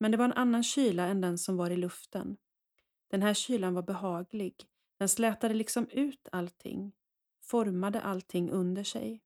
Men 0.00 0.10
det 0.10 0.16
var 0.16 0.24
en 0.24 0.32
annan 0.32 0.62
kyla 0.62 1.06
än 1.06 1.20
den 1.20 1.38
som 1.38 1.56
var 1.56 1.70
i 1.70 1.76
luften. 1.76 2.36
Den 3.10 3.22
här 3.22 3.34
kylan 3.34 3.74
var 3.74 3.82
behaglig. 3.82 4.54
Den 4.98 5.08
slätade 5.08 5.54
liksom 5.54 5.88
ut 5.88 6.28
allting, 6.32 6.92
formade 7.42 8.00
allting 8.00 8.50
under 8.50 8.84
sig. 8.84 9.22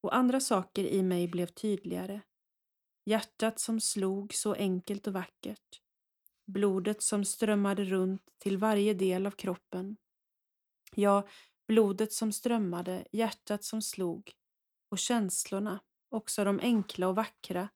Och 0.00 0.16
andra 0.16 0.40
saker 0.40 0.84
i 0.84 1.02
mig 1.02 1.28
blev 1.28 1.46
tydligare. 1.46 2.20
Hjärtat 3.04 3.60
som 3.60 3.80
slog 3.80 4.34
så 4.34 4.54
enkelt 4.54 5.06
och 5.06 5.12
vackert. 5.12 5.82
Blodet 6.46 7.02
som 7.02 7.24
strömmade 7.24 7.84
runt 7.84 8.22
till 8.38 8.58
varje 8.58 8.94
del 8.94 9.26
av 9.26 9.30
kroppen. 9.30 9.96
Ja, 10.94 11.28
blodet 11.66 12.12
som 12.12 12.32
strömmade, 12.32 13.04
hjärtat 13.12 13.64
som 13.64 13.82
slog 13.82 14.32
och 14.88 14.98
känslorna, 14.98 15.80
också 16.08 16.44
de 16.44 16.60
enkla 16.60 17.08
och 17.08 17.16
vackra, 17.16 17.68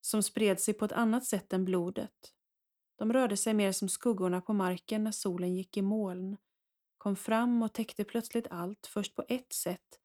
som 0.00 0.22
spred 0.22 0.60
sig 0.60 0.74
på 0.74 0.84
ett 0.84 0.92
annat 0.92 1.24
sätt 1.24 1.52
än 1.52 1.64
blodet. 1.64 2.34
De 2.96 3.12
rörde 3.12 3.36
sig 3.36 3.54
mer 3.54 3.72
som 3.72 3.88
skuggorna 3.88 4.40
på 4.40 4.52
marken 4.52 5.04
när 5.04 5.12
solen 5.12 5.54
gick 5.54 5.76
i 5.76 5.82
moln, 5.82 6.36
kom 6.98 7.16
fram 7.16 7.62
och 7.62 7.72
täckte 7.72 8.04
plötsligt 8.04 8.46
allt, 8.50 8.86
först 8.86 9.14
på 9.14 9.24
ett 9.28 9.52
sätt, 9.52 10.00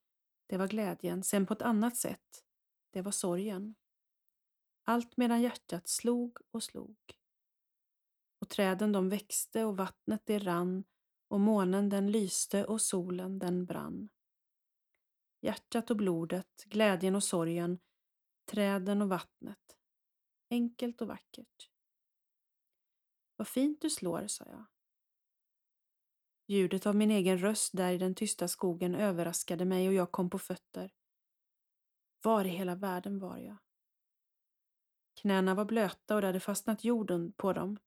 det 0.48 0.58
var 0.58 0.68
glädjen, 0.68 1.24
sen 1.24 1.46
på 1.46 1.54
ett 1.54 1.62
annat 1.62 1.98
sätt, 1.98 2.44
det 2.92 3.02
var 3.02 3.12
sorgen. 3.12 3.76
Allt 4.84 5.18
medan 5.18 5.42
hjärtat 5.42 5.88
slog 5.88 6.38
och 6.52 6.64
slog. 6.64 6.98
Och 8.40 8.50
träden 8.50 8.92
de 8.92 9.10
växte 9.10 9.64
och 9.64 9.78
vattnet 9.78 10.22
det 10.26 10.40
rann 10.40 10.84
och 11.28 11.40
månen 11.40 11.90
den 11.90 12.12
lyste 12.12 12.66
och 12.66 12.82
solen 12.82 13.40
den 13.40 13.66
brann. 13.66 14.10
Hjärtat 15.42 15.90
och 15.90 15.98
blodet, 15.98 16.64
glädjen 16.66 17.16
och 17.16 17.24
sorgen, 17.24 17.80
träden 18.46 19.02
och 19.02 19.10
vattnet. 19.10 19.78
Enkelt 20.56 21.02
och 21.02 21.08
vackert. 21.08 21.70
Vad 23.36 23.48
fint 23.48 23.82
du 23.82 23.90
slår, 23.90 24.28
sa 24.28 24.46
jag. 24.48 24.66
Ljudet 26.48 26.86
av 26.86 26.96
min 26.96 27.12
egen 27.12 27.38
röst 27.38 27.78
där 27.78 27.94
i 27.94 27.98
den 27.98 28.16
tysta 28.16 28.48
skogen 28.48 28.96
överraskade 28.96 29.66
mig 29.66 29.88
och 29.88 29.94
jag 29.94 30.12
kom 30.12 30.30
på 30.30 30.40
fötter. 30.40 30.94
Var 32.22 32.46
i 32.46 32.50
hela 32.50 32.76
världen 32.76 33.20
var 33.20 33.38
jag? 33.38 33.58
Knäna 35.22 35.56
var 35.56 35.66
blöta 35.66 36.16
och 36.16 36.22
det 36.22 36.28
hade 36.28 36.40
fastnat 36.40 36.84
jorden 36.84 37.34
på 37.34 37.54
dem. 37.54 37.80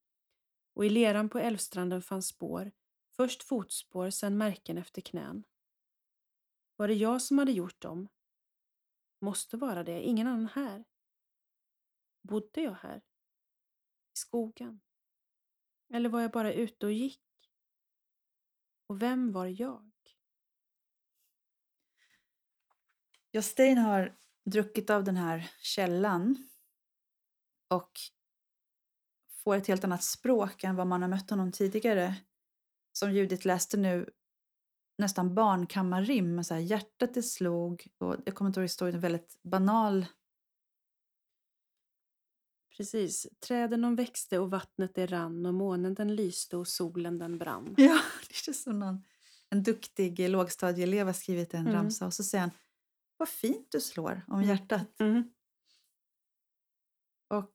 Och 0.75 0.85
i 0.85 0.91
leran 0.91 1.29
på 1.29 1.39
älvstranden 1.39 2.03
fanns 2.03 2.27
spår, 2.27 2.73
först 3.17 3.43
fotspår, 3.43 4.11
sen 4.11 4.39
märken 4.39 4.79
efter 4.79 5.03
knän. 5.03 5.45
Var 6.77 6.89
det 6.89 6.95
jag 6.95 7.23
som 7.23 7.39
hade 7.39 7.53
gjort 7.53 7.81
dem? 7.81 8.09
Måste 9.21 9.57
vara 9.57 9.85
det, 9.85 10.03
ingen 10.03 10.27
annan 10.27 10.49
här. 10.55 10.85
Bodde 12.29 12.61
jag 12.61 12.75
här? 12.75 12.97
I 12.97 13.01
skogen? 14.13 14.81
Eller 15.93 16.09
var 16.09 16.21
jag 16.21 16.31
bara 16.31 16.53
ute 16.53 16.87
och 16.87 16.93
gick? 16.93 17.25
Och 18.87 19.03
vem 19.03 19.33
var 19.33 19.47
jag? 19.47 19.91
Jostein 23.33 23.79
har 23.79 24.19
druckit 24.45 24.91
av 24.91 25.05
den 25.05 25.17
här 25.17 25.51
källan 25.61 26.49
och 27.69 27.93
får 29.31 29.57
ett 29.57 29.67
helt 29.67 29.85
annat 29.85 30.05
språk 30.05 30.65
än 30.65 30.77
vad 30.77 30.87
man 30.87 31.03
har 31.03 31.09
mött 31.09 31.31
honom 31.31 31.53
tidigare. 31.53 32.15
Som 32.93 33.13
Judith 33.13 33.47
läste 33.47 33.77
nu, 33.77 34.11
nästan 34.99 35.35
barnkammarrim. 35.35 36.45
Så 36.45 36.55
här, 36.55 36.61
hjärtat 36.61 37.15
det 37.15 37.23
slog 37.23 37.87
och 37.99 38.17
jag 38.27 38.35
kommer 38.35 38.49
inte 38.49 38.61
ihåg 38.61 38.65
historien, 38.65 38.95
en 38.95 39.01
väldigt 39.01 39.43
banal. 39.43 40.07
Precis. 42.79 43.27
Träden 43.47 43.83
de 43.83 43.97
växte 43.97 44.39
och 44.39 44.51
vattnet 44.51 44.95
det 44.95 45.07
rann 45.07 45.47
och 45.47 45.55
månen 45.55 45.95
den 45.95 46.17
lyste 46.17 46.57
och 46.57 46.69
solen 46.69 47.19
den 47.19 47.39
brann. 47.39 47.75
Ja, 47.77 47.99
det 48.29 48.35
känns 48.35 48.63
som 48.63 48.79
någon, 48.79 49.05
en 49.51 49.63
duktig 49.63 50.29
lågstadieelev 50.29 51.07
har 51.07 51.13
skrivit 51.13 51.55
en 51.55 51.61
Mm. 51.61 51.73
ramsa 51.73 52.07
och 52.07 52.15
så 52.15 52.25
säger 52.25 52.43
han 52.43 52.51
Vad 53.17 53.29
fint 53.29 53.67
du 53.73 53.81
slår 53.81 54.23
om 54.27 54.35
Mm. 54.39 54.49
hjärtat. 54.49 55.01
Mm. 55.01 55.31
Och 57.31 57.53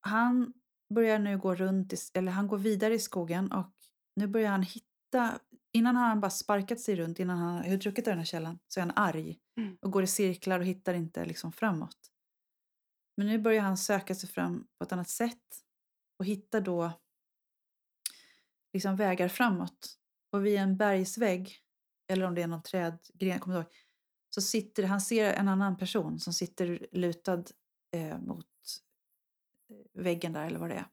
han 0.00 0.52
börjar 0.94 1.18
nu 1.18 1.38
gå 1.38 1.54
runt, 1.54 1.92
i, 1.92 1.96
eller 2.14 2.32
han 2.32 2.46
går 2.48 2.58
vidare 2.58 2.94
i 2.94 2.98
skogen 2.98 3.52
och 3.52 3.72
nu 4.16 4.26
börjar 4.26 4.50
han 4.50 4.62
hitta, 4.62 5.38
innan 5.72 5.96
har 5.96 6.08
han 6.08 6.20
bara 6.20 6.30
sparkat 6.30 6.80
sig 6.80 6.96
runt, 6.96 7.18
innan 7.18 7.38
han 7.38 7.54
har 7.70 7.76
druckit 7.76 8.06
av 8.06 8.10
den 8.10 8.18
här 8.18 8.24
källan, 8.24 8.58
så 8.68 8.80
är 8.80 8.84
han 8.84 8.92
arg 8.96 9.38
Mm. 9.58 9.76
och 9.80 9.90
går 9.90 10.02
i 10.02 10.06
cirklar 10.06 10.58
och 10.60 10.66
hittar 10.66 10.94
inte 10.94 11.24
liksom 11.24 11.52
framåt. 11.52 11.96
Men 13.16 13.26
nu 13.26 13.38
börjar 13.38 13.62
han 13.62 13.76
söka 13.76 14.14
sig 14.14 14.28
fram 14.28 14.66
på 14.78 14.84
ett 14.84 14.92
annat 14.92 15.08
sätt 15.08 15.64
och 16.18 16.24
hittar 16.24 16.60
då 16.60 16.92
liksom 18.72 18.96
vägar 18.96 19.28
framåt. 19.28 19.98
Och 20.32 20.46
vid 20.46 20.58
en 20.58 20.76
bergsvägg, 20.76 21.58
eller 22.08 22.26
om 22.26 22.34
det 22.34 22.42
är 22.42 22.46
någon 22.46 22.62
trädgren, 22.62 23.40
kommer 23.40 23.56
ihåg, 23.56 23.72
så 24.30 24.42
sitter 24.42 24.82
han 24.82 25.00
ser 25.00 25.32
en 25.32 25.48
annan 25.48 25.76
person 25.76 26.20
som 26.20 26.32
sitter 26.32 26.86
lutad 26.92 27.44
eh, 27.90 28.18
mot 28.18 28.46
eh, 29.70 30.02
väggen 30.02 30.32
där 30.32 30.46
eller 30.46 30.58
vad 30.58 30.70
det 30.70 30.74
är. 30.74 30.86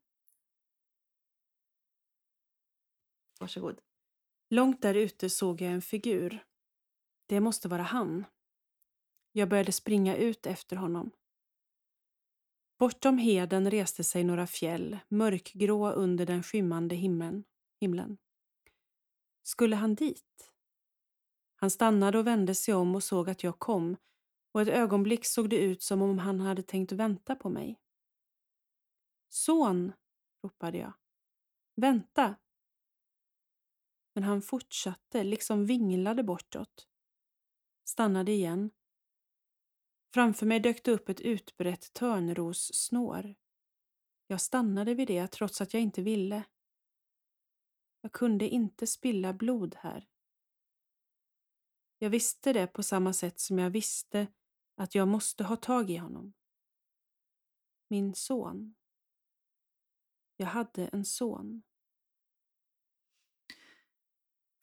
Varsågod. 3.39 3.81
Långt 4.49 4.81
där 4.81 4.93
ute 4.93 5.29
såg 5.29 5.61
jag 5.61 5.71
en 5.71 5.81
figur. 5.81 6.45
Det 7.25 7.39
måste 7.39 7.67
vara 7.67 7.83
han. 7.83 8.25
Jag 9.31 9.49
började 9.49 9.71
springa 9.71 10.15
ut 10.15 10.45
efter 10.45 10.75
honom. 10.75 11.11
Bortom 12.83 13.17
heden 13.17 13.71
reste 13.71 14.03
sig 14.03 14.23
några 14.23 14.47
fjäll, 14.47 14.99
mörkgrå 15.07 15.91
under 15.91 16.25
den 16.25 16.43
skymmande 16.43 16.95
himlen. 16.95 17.43
himlen. 17.79 18.17
Skulle 19.43 19.75
han 19.75 19.95
dit? 19.95 20.51
Han 21.55 21.69
stannade 21.69 22.17
och 22.17 22.27
vände 22.27 22.55
sig 22.55 22.73
om 22.73 22.95
och 22.95 23.03
såg 23.03 23.29
att 23.29 23.43
jag 23.43 23.59
kom 23.59 23.97
och 24.51 24.61
ett 24.61 24.67
ögonblick 24.67 25.25
såg 25.25 25.49
det 25.49 25.57
ut 25.57 25.83
som 25.83 26.01
om 26.01 26.19
han 26.19 26.39
hade 26.39 26.63
tänkt 26.63 26.91
vänta 26.91 27.35
på 27.35 27.49
mig. 27.49 27.79
Son, 29.29 29.93
ropade 30.43 30.77
jag. 30.77 30.93
Vänta! 31.75 32.35
Men 34.13 34.23
han 34.23 34.41
fortsatte, 34.41 35.23
liksom 35.23 35.65
vinglade 35.65 36.23
bortåt. 36.23 36.87
Stannade 37.85 38.31
igen. 38.31 38.71
Framför 40.13 40.45
mig 40.45 40.59
dök 40.59 40.83
det 40.83 40.91
upp 40.91 41.09
ett 41.09 41.21
utbrett 41.21 41.93
törnrossnår. 41.93 43.35
Jag 44.27 44.41
stannade 44.41 44.93
vid 44.93 45.07
det 45.07 45.27
trots 45.27 45.61
att 45.61 45.73
jag 45.73 45.83
inte 45.83 46.01
ville. 46.01 46.43
Jag 48.01 48.11
kunde 48.11 48.49
inte 48.49 48.87
spilla 48.87 49.33
blod 49.33 49.75
här. 49.75 50.07
Jag 51.97 52.09
visste 52.09 52.53
det 52.53 52.67
på 52.67 52.83
samma 52.83 53.13
sätt 53.13 53.39
som 53.39 53.59
jag 53.59 53.69
visste 53.69 54.27
att 54.75 54.95
jag 54.95 55.07
måste 55.07 55.43
ha 55.43 55.55
tag 55.55 55.89
i 55.89 55.97
honom. 55.97 56.33
Min 57.87 58.15
son. 58.15 58.75
Jag 60.35 60.47
hade 60.47 60.87
en 60.87 61.05
son. 61.05 61.63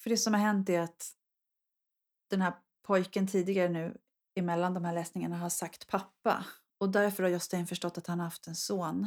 För 0.02 0.11
det 0.11 0.16
som 0.16 0.35
har 0.35 0.40
hänt 0.40 0.69
är 0.69 0.80
att 0.80 1.16
den 2.28 2.40
här 2.40 2.54
pojken 2.83 3.26
tidigare 3.26 3.69
nu 3.69 4.00
emellan 4.34 4.75
de 4.75 4.84
här 4.84 4.94
läsningarna 4.94 5.37
har 5.37 5.49
sagt 5.49 5.87
pappa. 5.87 6.46
Och 6.78 6.88
därför 6.90 7.22
har 7.22 7.30
Jostein 7.30 7.66
förstått 7.66 7.99
att 7.99 8.06
han 8.06 8.18
har 8.18 8.26
haft 8.26 8.46
en 8.46 8.56
son. 8.56 9.06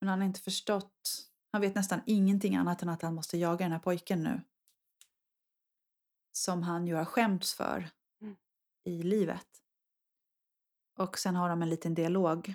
Men 0.00 0.08
han 0.08 0.18
har 0.18 0.26
inte 0.26 0.40
förstått, 0.40 1.28
han 1.52 1.60
vet 1.60 1.74
nästan 1.74 2.00
ingenting 2.06 2.56
annat 2.56 2.82
än 2.82 2.88
att 2.88 3.02
han 3.02 3.14
måste 3.14 3.38
jaga 3.38 3.64
den 3.64 3.72
här 3.72 3.78
pojken 3.78 4.22
nu. 4.22 4.40
Som 6.32 6.62
han 6.62 6.86
ju 6.86 6.94
har 6.94 7.04
skämts 7.04 7.54
för 7.54 7.90
Mm. 8.20 8.36
i 8.84 9.02
livet. 9.02 9.46
Och 10.98 11.18
sen 11.18 11.36
har 11.36 11.48
de 11.48 11.62
en 11.62 11.70
liten 11.70 11.94
dialog 11.94 12.54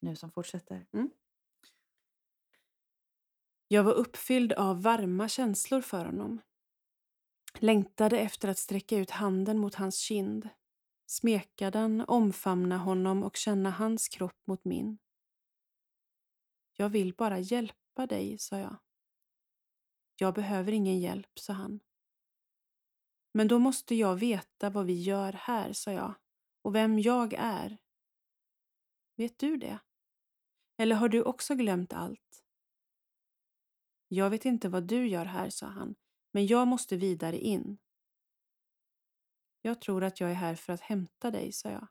nu 0.00 0.16
som 0.16 0.30
fortsätter. 0.30 0.86
Jag 3.68 3.84
var 3.84 3.92
uppfylld 3.92 4.52
av 4.52 4.82
varma 4.82 5.28
känslor 5.28 5.80
för 5.80 6.04
honom. 6.04 6.40
Längtade 7.58 8.18
efter 8.18 8.48
att 8.48 8.58
sträcka 8.58 8.96
ut 8.96 9.10
handen 9.10 9.58
mot 9.58 9.74
hans 9.74 9.98
kind, 9.98 10.48
smeka 11.06 11.70
den, 11.70 12.04
omfamna 12.08 12.78
honom 12.78 13.22
och 13.22 13.36
känna 13.36 13.70
hans 13.70 14.08
kropp 14.08 14.46
mot 14.46 14.64
min. 14.64 14.98
Jag 16.72 16.88
vill 16.88 17.14
bara 17.14 17.38
hjälpa 17.38 18.06
dig, 18.06 18.38
sa 18.38 18.58
jag. 18.58 18.76
Jag 20.16 20.34
behöver 20.34 20.72
ingen 20.72 21.00
hjälp, 21.00 21.38
sa 21.38 21.52
han. 21.52 21.80
Men 23.32 23.48
då 23.48 23.58
måste 23.58 23.94
jag 23.94 24.16
veta 24.16 24.70
vad 24.70 24.86
vi 24.86 25.02
gör 25.02 25.32
här, 25.32 25.72
sa 25.72 25.92
jag, 25.92 26.14
och 26.62 26.74
vem 26.74 26.98
jag 26.98 27.34
är. 27.38 27.78
Vet 29.16 29.38
du 29.38 29.56
det? 29.56 29.78
Eller 30.76 30.96
har 30.96 31.08
du 31.08 31.22
också 31.22 31.54
glömt 31.54 31.92
allt? 31.92 32.44
Jag 34.08 34.30
vet 34.30 34.44
inte 34.44 34.68
vad 34.68 34.82
du 34.82 35.08
gör 35.08 35.24
här, 35.24 35.50
sa 35.50 35.66
han, 35.66 35.94
men 36.34 36.46
jag 36.46 36.68
måste 36.68 36.96
vidare 36.96 37.38
in. 37.38 37.78
Jag 39.62 39.80
tror 39.80 40.04
att 40.04 40.20
jag 40.20 40.30
är 40.30 40.34
här 40.34 40.54
för 40.54 40.72
att 40.72 40.80
hämta 40.80 41.30
dig, 41.30 41.52
sa 41.52 41.70
jag. 41.70 41.86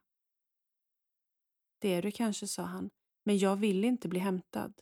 Det 1.78 1.88
är 1.88 2.02
du 2.02 2.10
kanske, 2.10 2.48
sa 2.48 2.62
han, 2.62 2.90
men 3.22 3.38
jag 3.38 3.56
vill 3.56 3.84
inte 3.84 4.08
bli 4.08 4.18
hämtad. 4.20 4.80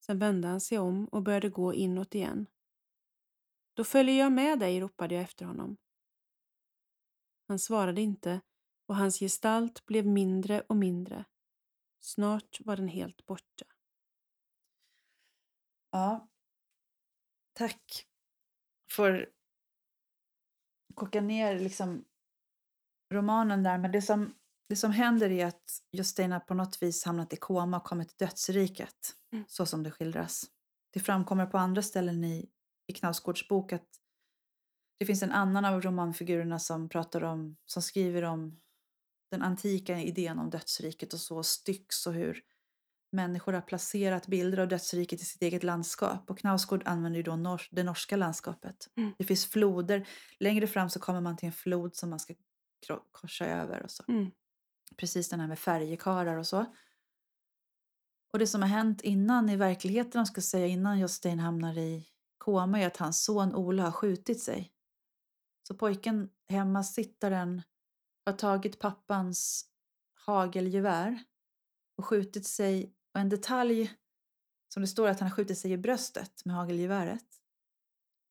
Sen 0.00 0.18
vände 0.18 0.48
han 0.48 0.60
sig 0.60 0.78
om 0.78 1.04
och 1.04 1.22
började 1.22 1.48
gå 1.48 1.74
inåt 1.74 2.14
igen. 2.14 2.46
Då 3.74 3.84
följer 3.84 4.18
jag 4.18 4.32
med 4.32 4.58
dig, 4.58 4.80
ropade 4.80 5.14
jag 5.14 5.24
efter 5.24 5.44
honom. 5.44 5.76
Han 7.48 7.58
svarade 7.58 8.00
inte 8.00 8.40
och 8.86 8.96
hans 8.96 9.18
gestalt 9.18 9.86
blev 9.86 10.06
mindre 10.06 10.60
och 10.60 10.76
mindre. 10.76 11.24
Snart 12.00 12.60
var 12.60 12.76
den 12.76 12.88
helt 12.88 13.26
borta. 13.26 13.64
Ja. 15.90 16.29
Tack. 17.52 18.06
Får 18.92 19.28
koka 20.94 21.20
ner 21.20 21.58
liksom 21.58 22.04
romanen 23.12 23.62
där. 23.62 23.78
Men 23.78 23.92
det 23.92 24.02
som, 24.02 24.34
det 24.68 24.76
som 24.76 24.92
händer 24.92 25.30
är 25.30 25.46
att 25.46 25.82
Justina 25.92 26.40
på 26.40 26.54
något 26.54 26.82
vis 26.82 27.04
hamnat 27.04 27.32
i 27.32 27.36
koma 27.36 27.76
och 27.76 27.84
kommit 27.84 28.08
till 28.08 28.26
dödsriket. 28.26 29.16
Mm. 29.32 29.44
Så 29.48 29.66
som 29.66 29.82
det 29.82 29.90
skildras. 29.90 30.44
det 30.90 31.00
framkommer 31.00 31.46
på 31.46 31.58
andra 31.58 31.82
ställen 31.82 32.24
i, 32.24 32.50
i 32.86 32.92
Knausgårds 32.92 33.48
bok 33.48 33.72
att 33.72 33.88
det 34.98 35.06
finns 35.06 35.22
en 35.22 35.32
annan 35.32 35.64
av 35.64 35.82
romanfigurerna 35.82 36.58
som 36.58 36.88
pratar 36.88 37.24
om, 37.24 37.56
som 37.66 37.82
skriver 37.82 38.22
om 38.22 38.60
den 39.30 39.42
antika 39.42 40.00
idén 40.00 40.38
om 40.38 40.50
dödsriket 40.50 41.12
och 41.12 41.20
så 41.20 41.42
stycks 41.42 42.06
och 42.06 42.12
hur 42.12 42.42
människor 43.12 43.52
har 43.52 43.60
placerat 43.60 44.26
bilder 44.26 44.58
av 44.58 44.68
dödsriket 44.68 45.20
i 45.20 45.24
sitt 45.24 45.42
eget 45.42 45.62
landskap. 45.62 46.30
Och 46.30 46.38
Knausgård 46.38 46.82
använder 46.86 47.16
ju 47.16 47.22
då 47.22 47.36
nor 47.36 47.62
det 47.70 47.82
norska 47.82 48.16
landskapet. 48.16 48.88
Mm. 48.96 49.12
Det 49.18 49.24
finns 49.24 49.46
floder. 49.46 50.08
Längre 50.38 50.66
fram 50.66 50.90
så 50.90 51.00
kommer 51.00 51.20
man 51.20 51.36
till 51.36 51.46
en 51.46 51.52
flod 51.52 51.96
som 51.96 52.10
man 52.10 52.20
ska 52.20 52.34
korsa 53.12 53.46
över 53.46 53.82
och 53.82 53.90
så. 53.90 54.04
Mm. 54.08 54.30
Precis 54.96 55.28
den 55.28 55.40
här 55.40 55.48
med 55.48 55.58
färjekarar 55.58 56.36
och 56.36 56.46
så. 56.46 56.74
Och 58.32 58.38
det 58.38 58.46
som 58.46 58.62
har 58.62 58.68
hänt 58.68 59.00
innan 59.00 59.48
i 59.48 59.56
verkligheten, 59.56 60.18
om 60.18 60.20
jag 60.20 60.28
ska 60.28 60.40
säga, 60.40 60.66
innan 60.66 60.98
Jostein 60.98 61.38
hamnar 61.38 61.78
i 61.78 62.06
koma 62.38 62.80
är 62.80 62.86
att 62.86 62.96
hans 62.96 63.24
son 63.24 63.54
Ola 63.54 63.82
har 63.82 63.92
skjutit 63.92 64.42
sig. 64.42 64.72
Så 65.68 65.74
pojken, 65.74 66.30
hemma 66.48 66.84
sittaren, 66.84 67.62
har 68.26 68.32
tagit 68.32 68.78
pappans 68.78 69.66
hagelgevär 70.26 71.24
och 71.96 72.06
skjutit 72.06 72.46
sig. 72.46 72.94
Och 73.14 73.20
en 73.20 73.28
detalj 73.28 73.92
som 74.74 74.80
det 74.80 74.86
står 74.86 75.08
att 75.08 75.20
han 75.20 75.28
har 75.28 75.36
skjutit 75.36 75.58
sig 75.58 75.72
i 75.72 75.78
bröstet 75.78 76.44
med 76.44 76.56
hagelgeväret. 76.56 77.24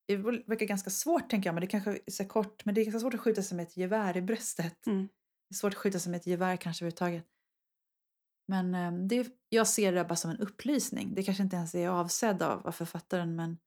Det 0.07 0.17
verkar 0.17 0.65
ganska 0.65 0.89
svårt 0.89 1.29
tänker 1.29 1.48
jag, 1.48 1.53
men 1.53 1.62
det 1.62 1.67
kanske 1.67 1.91
är 1.91 2.12
så 2.12 2.25
kort. 2.25 2.65
Men 2.65 2.75
det 2.75 2.81
är 2.81 2.86
ganska 2.86 3.00
svårt 3.00 3.13
att 3.13 3.19
skjuta 3.19 3.43
sig 3.43 3.57
med 3.57 3.63
ett 3.63 3.77
gevär 3.77 4.17
i 4.17 4.21
bröstet. 4.21 4.88
Mm. 4.88 5.09
Det 5.50 5.53
är 5.53 5.55
svårt 5.55 5.74
att 5.74 5.79
skjuta 5.79 6.00
sig 6.00 6.12
med 6.12 6.19
ett 6.19 6.27
gevär 6.27 6.57
kanske 6.57 6.86
överhuvudtaget. 6.86 7.25
Men 8.48 8.75
eh, 8.75 8.91
det, 9.07 9.27
jag 9.50 9.67
ser 9.67 9.93
det 9.93 10.03
bara 10.03 10.15
som 10.15 10.31
en 10.31 10.38
upplysning. 10.38 11.15
Det 11.15 11.24
kanske 11.24 11.43
inte 11.43 11.55
ens 11.55 11.75
är 11.75 11.89
avsedd 11.89 12.41
av, 12.41 12.67
av 12.67 12.71
författaren 12.71 13.36
men 13.36 13.57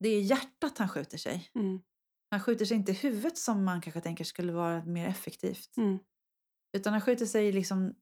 det 0.00 0.08
är 0.08 0.20
hjärtat 0.20 0.78
han 0.78 0.88
skjuter 0.88 1.18
sig. 1.18 1.50
Mm. 1.54 1.80
Han 2.30 2.40
skjuter 2.40 2.64
sig 2.64 2.76
inte 2.76 2.92
i 2.92 2.94
huvudet 2.94 3.38
som 3.38 3.64
man 3.64 3.80
kanske 3.80 4.00
tänker 4.00 4.24
skulle 4.24 4.52
vara 4.52 4.84
mer 4.84 5.08
effektivt. 5.08 5.76
Mm. 5.76 5.98
Utan 6.76 6.92
han 6.92 7.02
skjuter 7.02 7.26
sig 7.26 7.52
liksom 7.52 7.94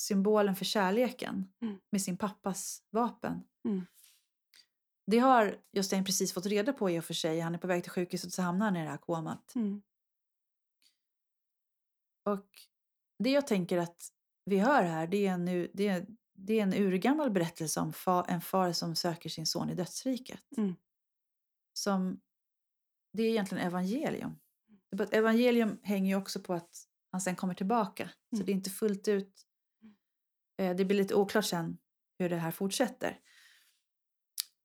symbolen 0.00 0.56
för 0.56 0.64
kärleken 0.64 1.52
Mm. 1.62 1.78
med 1.90 2.02
sin 2.02 2.16
pappas 2.16 2.82
vapen. 2.90 3.44
Mm. 3.64 3.86
Det 5.06 5.18
har 5.18 5.58
Jostein 5.72 6.04
precis 6.04 6.32
fått 6.32 6.46
reda 6.46 6.72
på 6.72 6.90
i 6.90 7.00
och 7.00 7.04
för 7.04 7.14
sig. 7.14 7.40
Han 7.40 7.54
är 7.54 7.58
på 7.58 7.66
väg 7.66 7.82
till 7.82 7.92
sjukhuset 7.92 8.32
så 8.32 8.42
hamnar 8.42 8.66
han 8.66 8.76
i 8.76 8.82
det 8.82 8.90
här 8.90 8.96
komat. 8.96 9.54
Mm. 9.54 9.82
Och 12.24 12.46
det 13.18 13.30
jag 13.30 13.46
tänker 13.46 13.78
att 13.78 14.12
vi 14.44 14.58
hör 14.58 14.82
här, 14.82 15.06
det 15.06 15.26
är 15.26 15.32
en, 15.32 15.48
u- 15.48 15.70
det 15.74 15.88
är, 15.88 16.06
det 16.34 16.58
är 16.58 16.62
en 16.62 16.74
urgammal 16.74 17.30
berättelse 17.30 17.80
om 17.80 17.92
fa, 17.92 18.24
en 18.28 18.40
far 18.40 18.72
som 18.72 18.96
söker 18.96 19.28
sin 19.30 19.46
son 19.46 19.70
i 19.70 19.74
dödsriket. 19.74 20.42
Mm. 20.56 20.74
Som, 21.72 22.20
det 23.12 23.22
är 23.22 23.30
egentligen 23.30 23.66
evangelium. 23.66 24.38
Att 25.00 25.12
Evangelium 25.14 25.78
hänger 25.82 26.08
ju 26.08 26.16
också 26.22 26.40
på 26.40 26.54
att 26.54 26.88
han 27.10 27.20
sen 27.20 27.36
kommer 27.36 27.54
tillbaka. 27.54 28.10
Så 28.30 28.36
Mm. 28.36 28.46
det 28.46 28.52
är 28.52 28.54
inte 28.54 28.70
fullt 28.70 29.08
ut... 29.08 29.44
Eh, 30.58 30.76
det 30.76 30.84
blir 30.84 30.96
lite 30.96 31.14
oklart 31.14 31.44
sen 31.44 31.78
hur 32.18 32.28
det 32.28 32.36
här 32.36 32.50
fortsätter. 32.50 33.18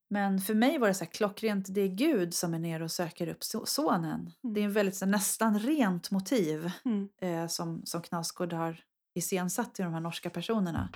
Men 0.10 0.42
för 0.42 0.54
mig 0.54 0.78
var 0.78 0.88
det 0.88 0.94
så 0.94 1.04
här 1.04 1.12
klockrent, 1.12 1.68
det 1.70 1.82
är 1.82 1.88
Gud 1.88 2.34
som 2.34 2.54
är 2.54 2.60
nere 2.60 2.84
och 2.84 2.92
söker 2.92 3.28
upp 3.28 3.40
so- 3.42 3.66
sonen. 3.66 4.32
Mm. 4.44 4.54
Det 4.54 4.60
är 4.62 4.66
en 4.66 4.74
väldigt 4.74 4.96
så 4.96 5.06
här, 5.06 5.12
nästan 5.12 5.60
rent 5.60 6.12
motiv 6.12 6.72
Mm. 6.86 7.10
eh, 7.22 7.48
som, 7.48 7.86
som 7.86 8.02
Knausgård 8.02 8.54
har 8.54 8.84
iscensatt 9.14 9.76
till 9.76 9.86
de 9.86 9.94
här 9.94 10.02
norska 10.02 10.30
personerna. 10.30 10.90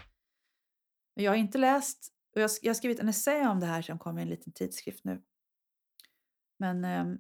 Jag 1.13 1.31
har 1.31 1.35
inte 1.37 1.57
läst, 1.57 2.13
och 2.35 2.41
jag, 2.41 2.49
jag 2.61 2.69
har 2.69 2.75
skrivit 2.75 2.99
en 2.99 3.09
essä 3.09 3.47
om 3.47 3.59
det 3.59 3.65
här 3.65 3.81
som 3.81 3.99
kommer 3.99 4.19
i 4.19 4.23
en 4.23 4.29
liten 4.29 4.53
tidskrift 4.53 5.03
nu. 5.03 5.21
Men, 6.59 6.85
ehm, 6.85 7.17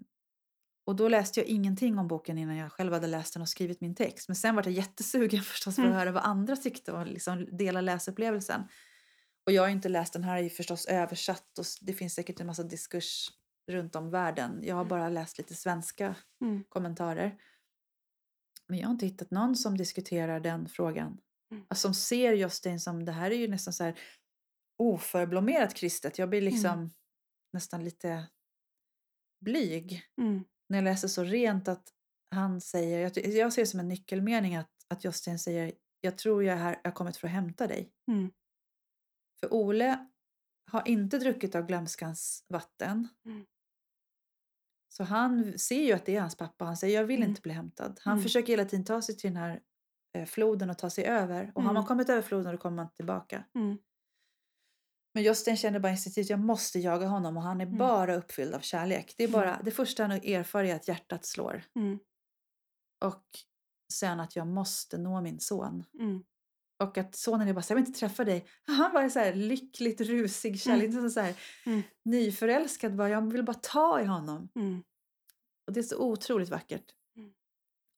och 0.87 0.95
då 0.95 1.07
läste 1.07 1.39
jag 1.39 1.47
ingenting 1.49 1.97
om 1.99 2.07
boken 2.07 2.37
innan 2.37 2.55
jag 2.57 2.71
själv 2.71 2.93
hade 2.93 3.07
läst 3.07 3.33
den 3.33 3.41
och 3.41 3.49
skrivit 3.49 3.81
min 3.81 3.95
text. 3.95 4.27
Men 4.29 4.35
sen 4.35 4.55
var 4.55 4.63
jag 4.63 4.73
jättesugen 4.73 5.41
förstås 5.43 5.75
för 5.75 5.81
att 5.81 5.85
Mm. 5.87 5.97
höra 5.97 6.11
vad 6.11 6.23
andra 6.23 6.55
tyckte 6.55 6.91
och 6.91 7.07
liksom 7.07 7.57
dela 7.57 7.81
läsupplevelsen. 7.81 8.61
Och 9.45 9.51
jag 9.51 9.61
har 9.61 9.69
inte 9.69 9.89
läst 9.89 10.13
den 10.13 10.23
här, 10.23 10.37
är 10.37 10.41
ju 10.41 10.49
förstås 10.49 10.85
översatt 10.85 11.59
och 11.59 11.65
det 11.81 11.93
finns 11.93 12.13
säkert 12.15 12.39
en 12.39 12.47
massa 12.47 12.63
diskurs 12.63 13.31
runt 13.71 13.95
om 13.95 14.09
världen. 14.09 14.59
Jag 14.63 14.75
har 14.75 14.85
bara 14.85 15.09
läst 15.09 15.37
lite 15.37 15.55
svenska 15.55 16.15
Mm. 16.41 16.63
kommentarer. 16.69 17.37
Men 18.67 18.79
jag 18.79 18.87
har 18.87 18.91
inte 18.93 19.05
hittat 19.05 19.31
någon 19.31 19.55
som 19.55 19.77
diskuterar 19.77 20.39
den 20.39 20.69
frågan. 20.69 21.17
Mm. 21.51 21.65
Alltså, 21.69 21.87
som 21.87 21.93
ser 21.93 22.33
Jostein 22.33 22.79
som, 22.79 23.05
det 23.05 23.11
här 23.11 23.31
är 23.31 23.35
ju 23.35 23.47
nästan 23.47 23.73
så 23.73 23.83
här 23.83 23.99
oförblommerat 24.77 25.73
kristet. 25.75 26.17
Jag 26.19 26.29
blir 26.29 26.41
liksom 26.41 26.93
nästan 27.53 27.83
lite 27.83 28.27
blyg 29.45 30.03
Mm. 30.21 30.43
När 30.69 30.77
jag 30.77 30.83
läser 30.83 31.07
så 31.07 31.23
rent 31.23 31.67
att 31.67 31.93
han 32.35 32.61
säger, 32.61 32.99
jag, 32.99 33.17
jag 33.27 33.53
ser 33.53 33.61
det 33.61 33.65
som 33.65 33.79
en 33.79 33.87
nyckelmening 33.87 34.55
att, 34.55 34.71
att 34.89 35.03
Jostein 35.03 35.39
säger 35.39 35.73
jag 36.01 36.17
tror 36.17 36.43
jag 36.43 36.53
är 36.57 36.61
här, 36.61 36.79
jag 36.83 36.91
har 36.91 36.95
kommit 36.95 37.17
för 37.17 37.27
att 37.27 37.33
hämta 37.33 37.67
dig. 37.67 37.91
Mm. 38.11 38.31
För 39.39 39.53
Ole 39.53 40.07
har 40.71 40.87
inte 40.87 41.17
druckit 41.19 41.55
av 41.55 41.65
glömskans 41.65 42.45
vatten. 42.49 43.07
Mm. 43.25 43.45
Så 44.93 45.03
han 45.03 45.59
ser 45.59 45.81
ju 45.83 45.93
att 45.93 46.05
det 46.05 46.15
är 46.15 46.21
hans 46.21 46.35
pappa. 46.37 46.65
Han 46.65 46.77
säger 46.77 46.99
jag 46.99 47.05
vill 47.07 47.17
Mm. 47.19 47.29
inte 47.29 47.41
bli 47.41 47.51
hämtad. 47.53 47.99
Han 48.03 48.13
Mm. 48.13 48.23
försöker 48.23 48.47
hela 48.53 48.65
tiden 48.65 48.85
ta 48.85 49.01
sig 49.01 49.15
till 49.17 49.29
den 49.29 49.37
här 49.37 49.61
eh, 50.17 50.25
floden 50.25 50.69
och 50.69 50.77
ta 50.77 50.89
sig 50.89 51.05
över. 51.05 51.51
Och 51.55 51.63
har 51.63 51.73
man 51.73 51.75
Mm. 51.77 51.87
kommit 51.87 52.09
över 52.09 52.21
floden 52.21 52.51
då 52.51 52.57
kommer 52.57 52.75
man 52.75 52.93
tillbaka. 52.93 53.43
Mm. 53.55 53.77
Men 55.17 55.23
Jostein 55.23 55.57
känner 55.57 55.79
bara 55.79 55.91
instinktivt 55.91 56.29
jag 56.29 56.39
måste 56.39 56.79
jaga 56.79 57.07
honom 57.07 57.37
och 57.37 57.43
han 57.43 57.61
är 57.61 57.65
Mm. 57.65 57.77
bara 57.77 58.15
uppfylld 58.15 58.53
av 58.53 58.59
kärlek. 58.59 59.13
Det, 59.17 59.23
är 59.23 59.27
bara, 59.27 59.61
det 59.63 59.71
första 59.71 60.03
han 60.03 60.11
erfar 60.11 60.63
är 60.63 60.75
att 60.75 60.87
hjärtat 60.87 61.25
slår. 61.25 61.63
Mm. 61.75 61.99
Och 63.05 63.23
sen 63.93 64.19
att 64.19 64.35
jag 64.35 64.47
måste 64.47 64.97
nå 64.97 65.21
min 65.21 65.39
son. 65.39 65.83
Mm. 65.99 66.23
Och 66.83 66.97
att 66.97 67.15
sonen 67.15 67.47
är 67.47 67.53
bara 67.53 67.61
så 67.61 67.71
jag 67.71 67.75
vill 67.75 67.85
inte 67.87 67.99
träffa 67.99 68.23
dig. 68.23 68.45
Han 68.63 68.93
var 68.93 69.09
så 69.09 69.19
här 69.19 69.33
lyckligt 69.33 70.01
rusig 70.01 70.59
kärlek. 70.61 70.83
inte 70.85 71.09
Så 71.09 71.19
här, 71.19 71.35
Mm. 71.65 71.81
Nyförälskad 72.05 72.95
bara, 72.95 73.09
jag 73.09 73.31
vill 73.31 73.43
bara 73.43 73.53
ta 73.61 74.01
i 74.01 74.05
honom. 74.05 74.49
Mm. 74.55 74.83
Och 75.67 75.73
det 75.73 75.79
är 75.79 75.83
så 75.83 75.97
otroligt 75.97 76.49
vackert. 76.49 76.85
Mm. 77.17 77.33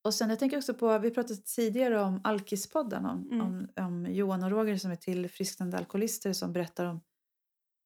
Och 0.04 0.14
sen 0.14 0.30
jag 0.30 0.40
tänker 0.40 0.58
också 0.58 0.74
på, 0.74 1.00
vi 1.00 1.12
pratade 1.12 1.40
tidigare 1.42 2.02
om 2.02 2.22
Alkispodden, 2.24 3.06
om, 3.06 3.30
Mm. 3.32 3.42
om, 3.42 3.68
om 3.86 4.06
Johan 4.14 4.44
och 4.44 4.52
Roger 4.52 4.78
som 4.78 4.92
är 4.92 4.96
tillfrisknande 4.96 5.78
alkoholister 5.78 6.34
som 6.34 6.54
berättar 6.54 6.86
om, 6.86 7.02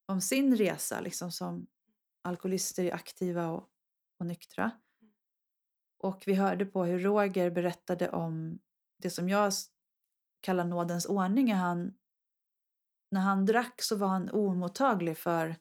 om 0.05 0.21
sin 0.21 0.57
resa 0.57 0.99
liksom 0.99 1.31
som 1.31 1.67
alkoholister 2.21 2.83
är 2.83 2.93
aktiva 2.93 3.47
och, 3.47 3.69
och 4.19 4.25
nyktra. 4.25 4.71
Och 5.97 6.23
vi 6.25 6.33
hörde 6.33 6.65
på 6.65 6.83
hur 6.83 6.99
Roger 6.99 7.51
berättade 7.51 8.09
om 8.09 8.59
det 8.97 9.09
som 9.09 9.29
jag 9.29 9.53
kallar 10.41 10.65
nådens 10.65 11.05
ordning. 11.05 11.53
Han, 11.53 11.93
när 13.11 13.21
han 13.21 13.45
drack 13.45 13.81
så 13.81 13.95
var 13.95 14.07
han 14.07 14.29
omottaglig 14.29 15.17
för, 15.17 15.55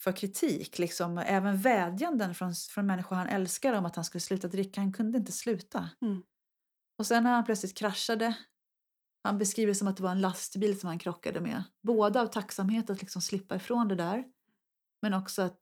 för 0.00 0.12
kritik. 0.12 0.78
Liksom. 0.78 1.18
Även 1.18 1.56
vädjanden 1.56 2.34
från, 2.34 2.54
från 2.54 2.86
människor 2.86 3.16
han 3.16 3.26
älskar 3.26 3.72
om 3.72 3.86
att 3.86 3.96
han 3.96 4.04
skulle 4.04 4.20
sluta 4.20 4.48
dricka. 4.48 4.80
Han 4.80 4.92
kunde 4.92 5.18
inte 5.18 5.32
sluta. 5.32 5.90
Mm. 6.02 6.22
Och 6.98 7.06
sen 7.06 7.22
när 7.22 7.30
han 7.30 7.44
plötsligt 7.44 7.76
kraschade. 7.76 8.36
Han 9.24 9.38
beskriver 9.38 9.68
det 9.72 9.74
som 9.74 9.88
att 9.88 9.96
det 9.96 10.02
var 10.02 10.10
en 10.10 10.20
lastbil 10.20 10.80
som 10.80 10.86
han 10.88 10.98
krockade 10.98 11.40
med. 11.40 11.64
Både 11.82 12.20
av 12.20 12.26
tacksamhet 12.26 12.90
att 12.90 13.00
liksom 13.00 13.22
slippa 13.22 13.56
ifrån 13.56 13.88
det 13.88 13.94
där. 13.94 14.24
Men 15.02 15.14
också 15.14 15.42
att 15.42 15.60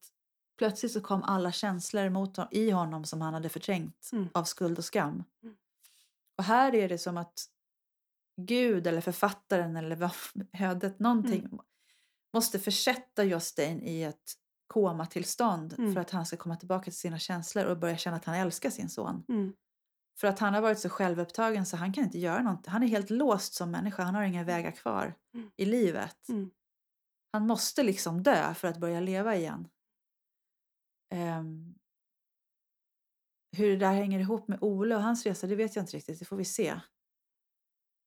plötsligt 0.59 0.93
så 0.93 1.01
kom 1.01 1.23
alla 1.23 1.53
känslor 1.53 2.09
mot 2.11 2.37
hon- 2.37 2.47
i 2.51 2.71
honom 2.71 3.05
som 3.05 3.21
han 3.21 3.35
hade 3.35 3.49
förträngt 3.49 4.11
Mm. 4.13 4.29
av 4.35 4.45
skuld 4.45 4.79
och 4.79 4.85
skam. 4.85 5.25
Mm. 5.43 5.57
Och 6.39 6.45
här 6.45 6.75
är 6.75 6.89
det 6.89 6.99
som 6.99 7.17
att 7.17 7.47
Gud 8.37 8.87
eller 8.87 9.01
författaren 9.01 9.77
eller 9.77 10.11
ödet, 10.59 10.99
någonting 10.99 11.41
Mm. 11.45 11.59
måste 12.35 12.59
försätta 12.59 13.25
Jostein 13.25 13.83
i 13.83 14.03
ett 14.03 14.33
komatillstånd 14.67 15.75
Mm. 15.79 15.95
för 15.95 16.01
att 16.01 16.11
han 16.11 16.27
ska 16.27 16.37
komma 16.37 16.57
tillbaka 16.57 16.85
till 16.85 16.97
sina 16.99 17.19
känslor 17.19 17.65
och 17.65 17.79
börja 17.79 17.97
känna 17.97 18.17
att 18.17 18.25
han 18.25 18.35
älskar 18.35 18.71
sin 18.71 18.89
son. 18.89 19.25
Mm. 19.29 19.53
För 20.21 20.29
att 20.29 20.39
han 20.39 20.55
har 20.55 20.61
varit 20.61 20.79
så 20.79 20.89
självupptagen 20.89 21.67
så 21.67 21.77
han 21.77 21.93
kan 21.93 22.05
inte 22.05 22.19
göra 22.19 22.43
något. 22.43 22.67
Han 22.67 22.83
är 22.83 22.87
helt 22.87 23.11
låst 23.11 23.55
som 23.55 23.71
människa. 23.71 24.03
Han 24.03 24.15
har 24.15 24.23
inga 24.23 24.45
vägar 24.45 24.71
kvar 24.71 25.15
Mm. 25.35 25.51
i 25.57 25.65
livet. 25.65 26.29
Mm. 26.29 26.51
Han 27.33 27.47
måste 27.47 27.83
liksom 27.83 28.23
dö 28.23 28.55
för 28.55 28.69
att 28.69 28.79
börja 28.79 29.01
leva 29.01 29.37
igen. 29.37 29.69
Ehm, 31.15 31.75
hur 33.57 33.71
det 33.71 33.77
där 33.77 33.93
hänger 33.93 34.21
ihop 34.21 34.49
med 34.49 34.59
Ole 34.63 34.97
och 34.97 35.03
hans 35.03 35.27
resa, 35.27 35.47
det 35.47 35.57
vet 35.57 35.77
jag 35.77 35.83
inte 35.83 35.97
riktigt. 35.97 36.19
Det 36.19 36.25
får 36.25 36.37
vi 36.37 36.45
se. 36.45 36.73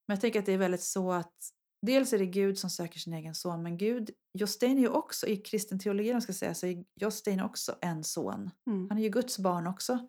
Men 0.08 0.16
jag 0.16 0.22
tänker 0.22 0.40
att 0.40 0.46
det 0.46 0.54
är 0.54 0.58
väldigt 0.58 0.84
så 0.84 1.12
att 1.12 1.36
dels 1.82 2.14
är 2.14 2.20
det 2.20 2.26
Gud 2.26 2.60
som 2.60 2.70
söker 2.70 3.00
sin 3.00 3.14
egen 3.14 3.36
son, 3.36 3.64
men 3.64 3.78
Gud, 3.78 4.10
Jostein 4.34 4.78
är 4.78 4.82
ju 4.82 4.90
också, 4.90 5.28
i 5.28 5.38
kristen 5.38 5.80
teologi 5.80 6.14
om 6.14 6.22
ska 6.22 6.34
säga, 6.34 6.56
så 6.56 6.68
är 6.68 6.86
Jostein 6.96 7.42
också 7.42 7.78
en 7.82 8.04
son. 8.04 8.52
Mm. 8.68 8.90
Han 8.90 8.98
är 8.98 9.04
ju 9.04 9.10
Guds 9.10 9.40
barn 9.40 9.68
också. 9.68 10.08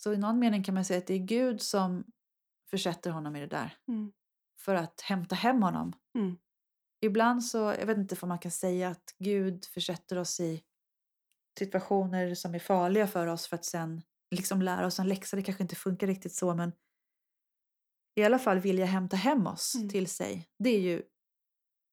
Mm. 0.00 0.02
Så 0.02 0.12
i 0.12 0.16
någon 0.16 0.38
mening 0.38 0.62
kan 0.64 0.74
man 0.74 0.84
säga 0.84 0.98
att 0.98 1.06
det 1.06 1.14
är 1.14 1.18
Gud 1.18 1.60
som 1.62 2.04
försätter 2.70 3.10
honom 3.10 3.36
i 3.36 3.40
det 3.40 3.46
där. 3.46 3.76
Mm. 3.88 4.12
För 4.60 4.74
att 4.74 5.00
hämta 5.00 5.34
hem 5.34 5.62
honom. 5.62 5.92
Mm. 6.18 6.36
ibland 7.00 7.44
så, 7.44 7.58
jag 7.58 7.86
vet 7.86 7.98
inte 7.98 8.16
om 8.20 8.28
man 8.28 8.38
kan 8.38 8.50
säga 8.52 8.88
att 8.88 9.14
Gud 9.18 9.64
försätter 9.64 10.18
oss 10.18 10.40
i 10.40 10.62
situationer 11.58 12.34
som 12.34 12.54
är 12.54 12.58
farliga 12.58 13.06
för 13.06 13.26
oss 13.26 13.46
för 13.46 13.56
att 13.56 13.64
sen 13.64 14.02
liksom 14.30 14.62
lära 14.62 14.86
oss 14.86 14.98
en 14.98 15.08
läxa. 15.08 15.36
Det 15.36 15.42
kanske 15.42 15.62
inte 15.62 15.74
funkar 15.76 16.06
riktigt 16.06 16.32
så 16.34 16.54
men 16.54 16.72
i 18.14 18.24
alla 18.24 18.38
fall 18.38 18.58
vilja 18.58 18.86
hämta 18.86 19.16
hem 19.16 19.46
oss 19.46 19.74
Mm. 19.74 19.88
till 19.88 20.06
sig. 20.06 20.48
Det 20.58 20.70
är 20.70 20.80
ju 20.80 21.02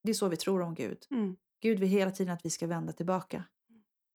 det 0.03 0.09
är 0.09 0.13
så 0.13 0.27
vi 0.29 0.37
tror 0.37 0.61
om 0.61 0.75
Gud. 0.75 1.07
Mm. 1.11 1.37
Gud 1.61 1.79
vill 1.79 1.89
hela 1.89 2.11
tiden 2.11 2.33
att 2.33 2.45
vi 2.45 2.49
ska 2.49 2.67
vända 2.67 2.93
tillbaka. 2.93 3.43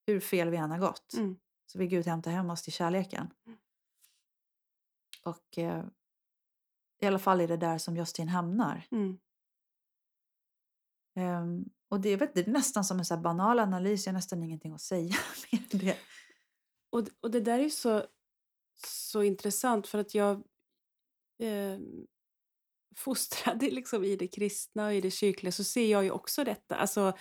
Hur 0.07 0.21
fel 0.21 0.51
vi 0.51 0.57
än 0.57 0.71
har 0.71 0.79
gått. 0.79 1.15
Mm. 1.15 1.37
Så 1.67 1.79
vill 1.79 1.89
Gud 1.89 2.07
hämta 2.07 2.31
hem 2.31 2.51
oss 2.51 2.63
till 2.63 2.73
kärleken. 2.73 3.31
Mm. 3.47 3.59
Och 5.23 5.59
eh, 5.59 5.85
i 7.01 7.07
alla 7.07 7.19
fall 7.19 7.41
är 7.41 7.49
det 7.49 7.57
där 7.57 7.79
som 7.79 7.97
Justin 7.97 8.29
hamnar. 8.29 8.87
Mm. 8.91 9.19
Ehm, 11.15 11.65
och 11.89 12.01
det, 12.01 12.17
vet, 12.17 12.35
det 12.35 12.47
är 12.47 12.51
nästan 12.51 12.85
som 12.85 12.99
en 12.99 13.05
så 13.05 13.17
banal 13.17 13.59
analys, 13.59 14.07
jag 14.07 14.13
har 14.13 14.19
nästan 14.19 14.43
ingenting 14.43 14.73
att 14.73 14.81
säga 14.81 15.17
än 15.51 15.79
det. 15.79 15.99
Och, 16.91 17.09
och 17.21 17.31
det 17.31 17.41
där 17.41 17.59
är 17.59 17.63
ju 17.63 17.71
så, 17.71 18.07
så 18.87 19.23
intressant 19.23 19.87
för 19.87 19.99
att 19.99 20.15
jag 20.15 20.43
eh, 21.39 21.79
fostrade 22.97 23.71
liksom 23.71 24.05
i 24.05 24.17
det 24.17 24.29
kristna 24.29 24.87
och 24.87 24.95
i 24.95 25.01
det 25.01 25.11
kyrkliga 25.11 25.53
så 25.53 25.65
ser 25.65 25.91
jag 25.91 26.05
ju 26.05 26.11
också 26.11 26.45
detta. 26.45 26.77
Alltså, 26.77 27.13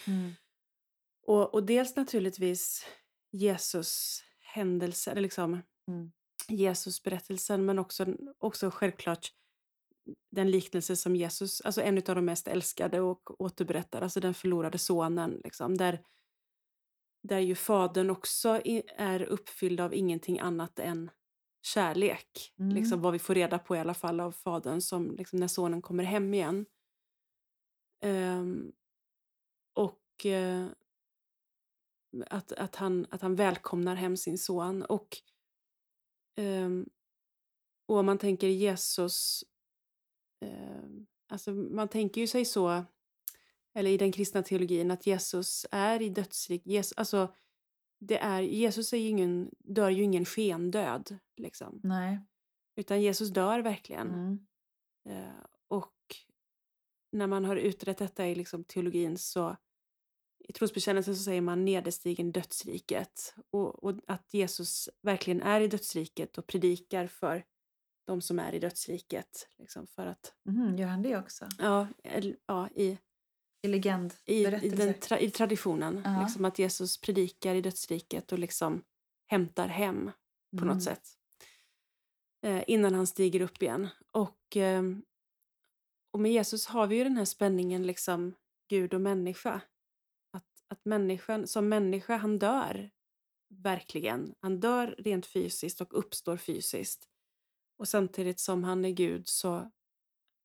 och, 1.27 1.53
och 1.53 1.65
dels 1.65 1.95
naturligtvis 1.95 2.85
Jesus 3.31 4.23
händelser, 4.39 5.11
eller 5.11 5.21
liksom 5.21 5.61
Mm. 5.87 6.11
Jesus 6.55 7.03
berättelsen 7.03 7.65
men 7.65 7.79
också, 7.79 8.05
också 8.37 8.71
självklart 8.71 9.33
den 10.31 10.51
liknelse 10.51 10.95
som 10.95 11.15
Jesus, 11.15 11.61
alltså 11.61 11.81
en 11.81 11.97
av 11.97 12.15
de 12.15 12.25
mest 12.25 12.47
älskade 12.47 13.01
och 13.01 13.41
återberättar, 13.41 14.01
alltså 14.01 14.19
den 14.19 14.33
förlorade 14.33 14.77
sonen, 14.77 15.41
liksom, 15.43 15.77
där, 15.77 16.03
där 17.23 17.39
ju 17.39 17.55
fadern 17.55 18.09
också 18.09 18.61
är 18.97 19.21
uppfylld 19.21 19.79
av 19.79 19.93
ingenting 19.93 20.39
annat 20.39 20.79
än 20.79 21.11
kärlek. 21.61 22.53
Mm. 22.59 22.75
Liksom 22.75 23.01
vad 23.01 23.13
vi 23.13 23.19
får 23.19 23.35
reda 23.35 23.59
på 23.59 23.75
i 23.75 23.79
alla 23.79 23.93
fall 23.93 24.19
av 24.19 24.31
fadern 24.31 24.81
som, 24.81 25.15
liksom, 25.15 25.39
när 25.39 25.47
sonen 25.47 25.81
kommer 25.81 26.03
hem 26.03 26.33
igen. 26.33 26.65
Ehm, 28.01 28.71
och 29.73 30.25
eh, 30.25 30.67
att, 32.27 32.51
att, 32.51 32.75
han, 32.75 33.05
att 33.09 33.21
han 33.21 33.35
välkomnar 33.35 33.95
hem 33.95 34.17
sin 34.17 34.37
son. 34.37 34.83
Och, 34.83 35.17
ehm, 36.35 36.89
och 37.85 37.97
om 37.97 38.05
man 38.05 38.17
tänker 38.17 38.47
Jesus, 38.47 39.43
ehm, 40.41 41.07
alltså 41.27 41.51
man 41.51 41.87
tänker 41.87 42.21
ju 42.21 42.27
sig 42.27 42.45
så, 42.45 42.85
eller 43.73 43.89
i 43.89 43.97
den 43.97 44.11
kristna 44.11 44.43
teologin, 44.43 44.91
att 44.91 45.07
Jesus 45.07 45.65
är 45.71 46.01
i 46.01 46.09
dödsrik. 46.09 46.61
Jesus, 46.65 46.97
alltså, 46.97 47.35
det 47.99 48.17
är, 48.17 48.41
Jesus 48.41 48.93
är 48.93 48.97
ju 48.97 49.07
ingen, 49.07 49.49
dör 49.59 49.89
ju 49.89 50.03
ingen 50.03 50.25
skendöd, 50.25 51.19
liksom. 51.37 51.79
Nej. 51.83 52.19
utan 52.75 53.01
Jesus 53.01 53.29
dör 53.29 53.59
verkligen. 53.59 54.07
Mm. 54.07 54.47
Eh, 55.09 55.45
och 55.67 55.95
när 57.11 57.27
man 57.27 57.45
har 57.45 57.55
utrett 57.55 57.97
detta 57.97 58.27
i 58.27 58.35
liksom 58.35 58.63
teologin 58.63 59.17
så 59.17 59.57
i 60.49 60.53
trosbekännelsen 60.53 61.15
så 61.15 61.23
säger 61.23 61.41
man 61.41 61.65
nederstigen 61.65 62.31
dödsriket. 62.31 63.35
Och, 63.51 63.83
och 63.83 63.99
att 64.07 64.33
Jesus 64.33 64.89
verkligen 65.01 65.41
är 65.41 65.61
i 65.61 65.67
dödsriket 65.67 66.37
och 66.37 66.47
predikar 66.47 67.07
för 67.07 67.43
de 68.07 68.21
som 68.21 68.39
är 68.39 68.53
i 68.53 68.59
dödsriket. 68.59 69.47
Liksom 69.57 69.87
för 69.87 70.05
att, 70.05 70.33
Mhm, 70.45 70.77
gör 70.77 70.87
han 70.87 71.01
det 71.01 71.17
också? 71.17 71.47
ja, 71.59 71.87
ja 72.45 72.69
i, 72.75 72.83
I 72.83 72.87
i, 72.87 72.97
i, 73.63 73.67
legendberättelser? 73.67 74.77
den 74.85 74.93
tra, 74.93 75.19
i 75.19 75.31
traditionen. 75.31 76.01
Ja. 76.05 76.21
Liksom 76.21 76.45
att 76.45 76.59
Jesus 76.59 77.01
predikar 77.01 77.55
i 77.55 77.61
dödsriket 77.61 78.31
och 78.31 78.39
liksom 78.39 78.83
hämtar 79.27 79.67
hem 79.67 80.11
på 80.57 80.63
Mm. 80.63 80.75
något 80.75 80.83
sätt. 80.83 81.07
Eh, 82.45 82.63
innan 82.67 82.93
han 82.93 83.07
stiger 83.07 83.41
upp 83.41 83.61
igen. 83.63 83.87
Och, 84.11 84.55
ehm, 84.55 85.03
och 86.13 86.19
med 86.19 86.31
Jesus 86.31 86.65
har 86.65 86.87
vi 86.87 86.95
ju 86.95 87.03
den 87.03 87.17
här 87.17 87.25
spänningen 87.25 87.87
liksom 87.87 88.33
Gud 88.69 88.93
och 88.93 89.01
människa. 89.01 89.61
Att, 90.71 90.85
människan, 90.85 91.47
som 91.47 91.69
människa, 91.69 92.15
han 92.15 92.39
dör 92.39 92.91
verkligen. 93.47 94.35
Han 94.39 94.59
dör 94.59 94.95
rent 94.97 95.25
fysiskt 95.25 95.81
och 95.81 95.97
uppstår 95.99 96.37
fysiskt. 96.37 97.07
Och 97.77 97.87
samtidigt 97.87 98.39
som 98.39 98.63
han 98.63 98.85
är 98.85 98.89
Gud 98.89 99.27
så 99.27 99.71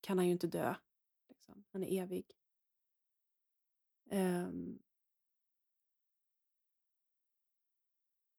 kan 0.00 0.18
han 0.18 0.26
ju 0.26 0.32
inte 0.32 0.46
dö. 0.46 0.74
Liksom. 1.28 1.64
Han 1.72 1.84
är 1.84 2.02
evig. 2.02 2.24
Um. 4.10 4.78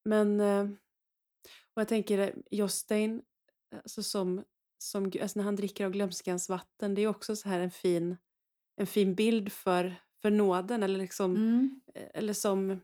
Men, 0.05 0.39
eh, 0.39 0.63
och 1.73 1.81
jag 1.81 1.87
tänker 1.87 2.19
eh, 2.19 2.33
Jostein, 2.51 3.21
eh, 3.71 3.77
alltså 3.77 4.03
som, 4.03 4.43
som, 4.77 5.05
alltså 5.05 5.39
när 5.39 5.43
han 5.43 5.55
dricker 5.55 5.85
av 5.85 5.91
glömskans 5.91 6.49
vatten, 6.49 6.95
det 6.95 7.01
är 7.01 7.07
också 7.07 7.35
så 7.35 7.49
här 7.49 7.59
en 7.59 7.71
fin, 7.71 8.17
en 8.75 8.87
fin 8.87 9.15
bild 9.15 9.51
för, 9.51 9.95
för 10.21 10.29
nåden. 10.31 10.83
Eller, 10.83 10.99
liksom, 10.99 11.35
Mm. 11.35 11.81
eller 12.13 12.33
som, 12.33 12.81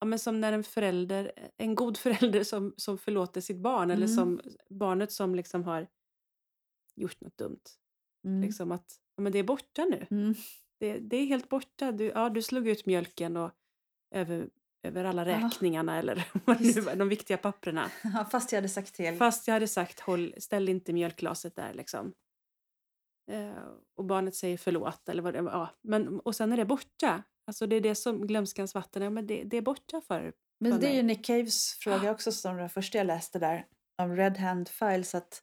ja, 0.00 0.06
men 0.06 0.18
som 0.18 0.40
när 0.40 0.52
en 0.52 0.64
förälder, 0.64 1.32
en 1.56 1.74
god 1.74 1.96
förälder 1.98 2.44
som, 2.44 2.74
som 2.76 2.98
förlåter 2.98 3.40
sitt 3.40 3.58
barn. 3.58 3.90
Eller 3.90 4.06
Mm. 4.06 4.16
som 4.16 4.40
barnet 4.70 5.12
som 5.12 5.34
liksom 5.34 5.64
har 5.64 5.86
gjort 6.96 7.20
något 7.20 7.38
dumt. 7.38 7.60
Mm. 8.24 8.42
Liksom 8.42 8.72
att 8.72 8.98
ja, 9.16 9.22
men 9.22 9.32
det 9.32 9.38
är 9.38 9.42
borta 9.44 9.84
nu. 9.84 10.06
Mm. 10.10 10.34
Det, 10.80 10.98
det 10.98 11.16
är 11.16 11.26
helt 11.26 11.48
borta. 11.48 11.92
Du, 11.92 12.04
ja, 12.04 12.28
du 12.28 12.42
slog 12.42 12.68
ut 12.68 12.86
mjölken 12.86 13.36
och 13.36 13.50
över, 14.14 14.48
över 14.82 15.04
alla 15.04 15.28
Ja. 15.30 15.36
räkningarna 15.46 15.98
eller 15.98 16.28
vad 16.44 16.58
det 16.62 16.76
nu 16.76 16.94
de 16.96 17.08
viktiga 17.08 17.36
papperna. 17.36 17.90
Ja, 18.02 18.24
fast 18.30 18.52
jag 18.52 18.56
hade 18.56 18.68
sagt 18.68 18.94
till. 18.94 19.16
Fast 19.16 19.46
jag 19.48 19.54
hade 19.54 19.68
sagt 19.68 20.00
håll, 20.00 20.34
ställ 20.38 20.68
inte 20.68 20.92
mjölkglaset 20.92 21.56
där 21.56 21.74
liksom. 21.74 22.12
Eh, 23.30 23.58
och 23.96 24.04
barnet 24.04 24.34
säger 24.34 24.56
förlåt 24.56 25.08
eller 25.08 25.22
vad 25.22 25.34
det. 25.34 25.38
Ja, 25.38 25.68
men, 25.82 26.20
och 26.20 26.36
sen 26.36 26.52
är 26.52 26.56
det 26.56 26.64
borta. 26.64 27.22
Alltså 27.46 27.66
det 27.66 27.76
är 27.76 27.80
det 27.80 27.94
som 27.94 28.26
glömskans 28.26 28.74
vatten 28.74 29.02
är, 29.02 29.10
men 29.10 29.26
det, 29.26 29.44
det 29.44 29.56
är 29.56 29.62
borta 29.62 30.00
för, 30.00 30.32
Men 30.60 30.72
för 30.72 30.80
det 30.80 30.86
är 30.86 30.88
mig. 30.88 30.96
ju 30.96 31.02
Nick 31.02 31.24
Caves 31.24 31.72
fråga 31.80 32.10
också 32.12 32.32
som 32.32 32.56
den 32.56 32.70
första 32.70 32.98
jag 32.98 33.06
läste 33.06 33.38
där. 33.38 33.66
Om 34.02 34.16
Red 34.16 34.36
Hand 34.38 34.68
Files. 34.68 35.14
Att 35.14 35.42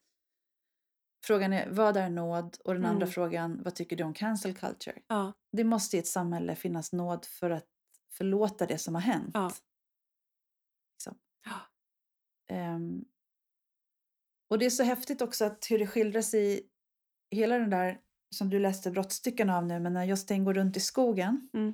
frågan 1.26 1.54
är 1.54 1.70
vad 1.70 1.98
är 1.98 2.10
nåd? 2.10 2.58
Och 2.65 2.74
den 2.74 2.86
andra 2.86 3.06
Mm. 3.06 3.12
frågan 3.13 3.63
vad 3.63 3.76
tycker 3.76 3.96
du 3.96 4.04
om 4.04 4.13
cancel 4.13 4.54
culture? 4.56 5.02
Ja, 5.08 5.34
Det 5.52 5.63
måste 5.63 5.98
i 5.98 6.00
ett 6.00 6.08
samhälle 6.08 6.56
finnas 6.56 6.94
nåd 6.94 7.26
för 7.26 7.50
att 7.50 7.67
förlåta 8.13 8.65
det 8.65 8.78
som 8.78 8.96
har 8.96 9.02
hänt. 9.02 9.32
Ja. 9.34 9.52
Liksom. 10.94 11.15
Ehm, 12.48 13.06
och 14.50 14.60
det 14.60 14.65
är 14.65 14.70
så 14.70 14.84
häftigt 14.84 15.22
också 15.22 15.46
att 15.46 15.65
hur 15.70 15.80
det 15.80 15.88
skildras 15.88 16.34
i 16.34 16.62
hela 17.32 17.58
den 17.60 17.70
där 17.70 18.00
som 18.36 18.50
du 18.50 18.60
läste 18.60 18.91
brottstycken 18.91 19.50
av 19.50 19.65
nu, 19.65 19.80
men 19.80 19.94
när 19.94 20.04
Justin 20.06 20.44
går 20.46 20.54
runt 20.54 20.78
i 20.78 20.80
skogen 20.80 21.50
Mm. 21.54 21.74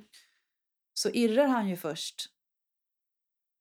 så 0.94 1.10
irrar 1.10 1.46
han 1.46 1.68
ju 1.68 1.76
först. 1.76 2.26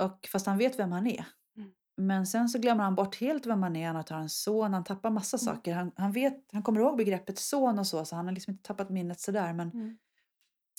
Och, 0.03 0.27
fast 0.31 0.45
han 0.45 0.57
vet 0.57 0.79
vem 0.79 0.91
han 0.91 1.07
är. 1.07 1.25
Mm. 1.57 1.71
Men 1.97 2.27
sen 2.27 2.49
så 2.49 2.59
glömmer 2.59 2.83
han 2.83 2.95
bort 2.95 3.15
helt 3.15 3.45
vem 3.45 3.63
han 3.63 3.75
är. 3.75 3.87
Han 3.87 3.95
har 4.09 4.17
en 4.19 4.29
son, 4.29 4.73
han 4.73 4.83
tappar 4.83 5.09
massa 5.09 5.37
Mm. 5.37 5.55
saker. 5.55 5.73
Han, 5.73 5.91
han, 5.95 6.11
vet, 6.11 6.45
han 6.51 6.63
kommer 6.63 6.79
ihåg 6.79 6.97
begreppet 6.97 7.39
son 7.39 7.79
och 7.79 7.87
så, 7.87 8.05
så 8.05 8.15
han 8.15 8.25
har 8.25 8.33
liksom 8.33 8.51
inte 8.51 8.63
tappat 8.63 8.89
minnet 8.89 9.19
sådär. 9.19 9.53
Men 9.53 9.69
Mm. 9.71 9.97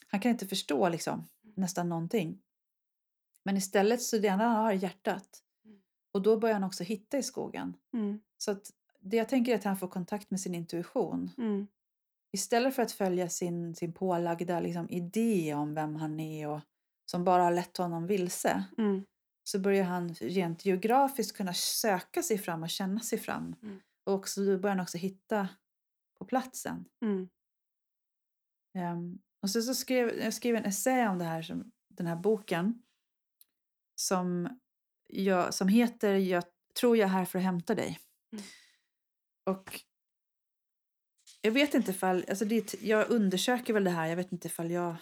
han 0.07 0.21
kan 0.21 0.31
inte 0.31 0.47
förstå 0.47 0.89
liksom, 0.89 1.29
nästan 1.57 1.89
någonting. 1.89 2.43
Men 3.45 3.57
istället 3.57 4.03
så 4.03 4.19
det 4.19 4.29
enda 4.29 4.45
han 4.45 4.57
har 4.57 4.71
är 4.73 4.77
hjärtat. 4.77 5.43
Mm. 5.65 5.81
Och 6.13 6.23
då 6.23 6.39
börjar 6.39 6.55
han 6.55 6.65
också 6.65 6.85
hitta 6.85 7.19
i 7.19 7.23
skogen. 7.23 7.77
Mm. 7.93 8.21
Så 8.39 8.51
att 8.51 8.71
det 9.01 9.17
jag 9.17 9.29
tänker 9.29 9.53
är 9.53 9.57
att 9.57 9.65
han 9.65 9.77
får 9.77 9.89
kontakt 9.89 10.31
med 10.31 10.41
sin 10.41 10.55
intuition. 10.55 11.31
Mm. 11.39 11.67
Istället 12.33 12.75
för 12.75 12.83
att 12.83 12.93
följa 12.93 13.29
sin, 13.29 13.75
sin 13.75 13.93
pålagda 13.93 14.61
liksom, 14.61 14.91
idé 14.91 15.55
om 15.55 15.75
vem 15.75 15.97
han 15.97 16.21
är 16.21 16.49
och 16.49 16.61
som 17.11 17.25
bara 17.25 17.43
har 17.43 17.53
lett 17.53 17.77
honom 17.77 18.07
vilse. 18.07 18.65
Mm. 18.79 19.05
Så 19.45 19.59
börjar 19.59 19.85
han 19.85 20.15
rent 20.15 20.65
geografiskt 20.65 21.37
kunna 21.37 21.55
söka 21.55 22.23
sig 22.23 22.39
fram 22.39 22.63
och 22.63 22.71
känna 22.71 23.01
sig 23.01 23.19
fram. 23.19 23.57
Mm. 23.63 23.81
Och 24.05 24.15
också, 24.15 24.45
då 24.45 24.59
börjar 24.59 24.77
han 24.77 24.83
också 24.83 24.99
hitta 24.99 25.49
på 26.19 26.25
platsen. 26.25 26.85
Ehm, 28.75 29.19
och 29.43 29.51
så, 29.51 29.63
så 29.63 29.75
skrev 29.75 30.09
jag 30.09 30.35
skrev 30.35 30.57
en 30.57 30.65
essä 30.65 31.09
om 31.09 31.19
det 31.19 31.25
här, 31.25 31.43
som, 31.43 31.73
den 31.89 32.07
här 32.07 32.17
boken. 32.17 32.83
Som, 33.95 34.59
jag, 35.07 35.55
som 35.55 35.69
heter 35.69 36.15
Jag 36.15 36.45
tror 36.81 36.97
jag 36.97 37.07
är 37.07 37.13
här 37.13 37.25
för 37.25 37.39
att 37.39 37.45
hämta 37.45 37.75
dig. 37.75 37.99
Mm. 38.33 38.45
Och 39.49 39.81
jag 41.41 41.53
vet 41.53 41.75
inte 41.75 41.91
ifall, 41.91 42.25
alltså 42.29 42.45
det, 42.45 42.83
jag 42.83 43.11
undersöker 43.11 43.73
väl 43.73 43.85
det 43.85 43.91
här, 43.91 44.07
jag 44.07 44.17
vet 44.17 44.33
inte 44.33 44.49
ifall 44.49 44.71
jag 44.71 44.97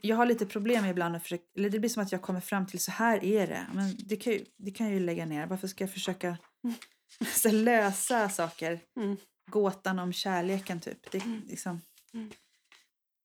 jag 0.00 0.16
har 0.16 0.26
lite 0.26 0.46
problem 0.46 0.84
ibland, 0.84 1.16
att 1.16 1.22
försöka, 1.22 1.44
eller 1.56 1.70
det 1.70 1.78
blir 1.78 1.90
som 1.90 2.02
att 2.02 2.12
jag 2.12 2.22
kommer 2.22 2.40
fram 2.40 2.66
till 2.66 2.80
så 2.80 2.90
här 2.90 3.24
är 3.24 3.46
det. 3.46 3.66
Men 3.74 3.96
det 3.98 4.16
kan, 4.16 4.32
ju, 4.32 4.44
det 4.56 4.70
kan 4.70 4.86
jag 4.86 4.94
ju 4.94 5.00
lägga 5.00 5.26
ner. 5.26 5.46
Varför 5.46 5.68
ska 5.68 5.84
jag 5.84 5.92
försöka 5.92 6.38
så 7.34 7.48
här, 7.48 7.56
lösa 7.56 8.28
saker? 8.28 8.80
Mm. 8.96 9.16
Gåtan 9.50 9.98
om 9.98 10.12
kärleken 10.12 10.80
typ. 10.80 11.10
Det, 11.10 11.24
Mm. 11.24 11.42
liksom. 11.46 11.80
Mm. 12.14 12.30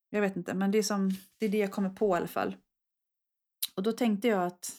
Jag 0.10 0.22
vet 0.22 0.36
inte, 0.36 0.54
men 0.54 0.72
det 0.72 0.78
är, 0.78 0.84
som, 0.84 1.10
det 1.38 1.46
är 1.46 1.50
det 1.50 1.58
jag 1.58 1.72
kommer 1.72 1.90
på 1.90 2.16
i 2.16 2.18
alla 2.18 2.28
fall. 2.28 2.56
Och 3.76 3.84
då 3.84 3.92
tänkte 3.92 4.28
jag 4.28 4.44
att 4.44 4.72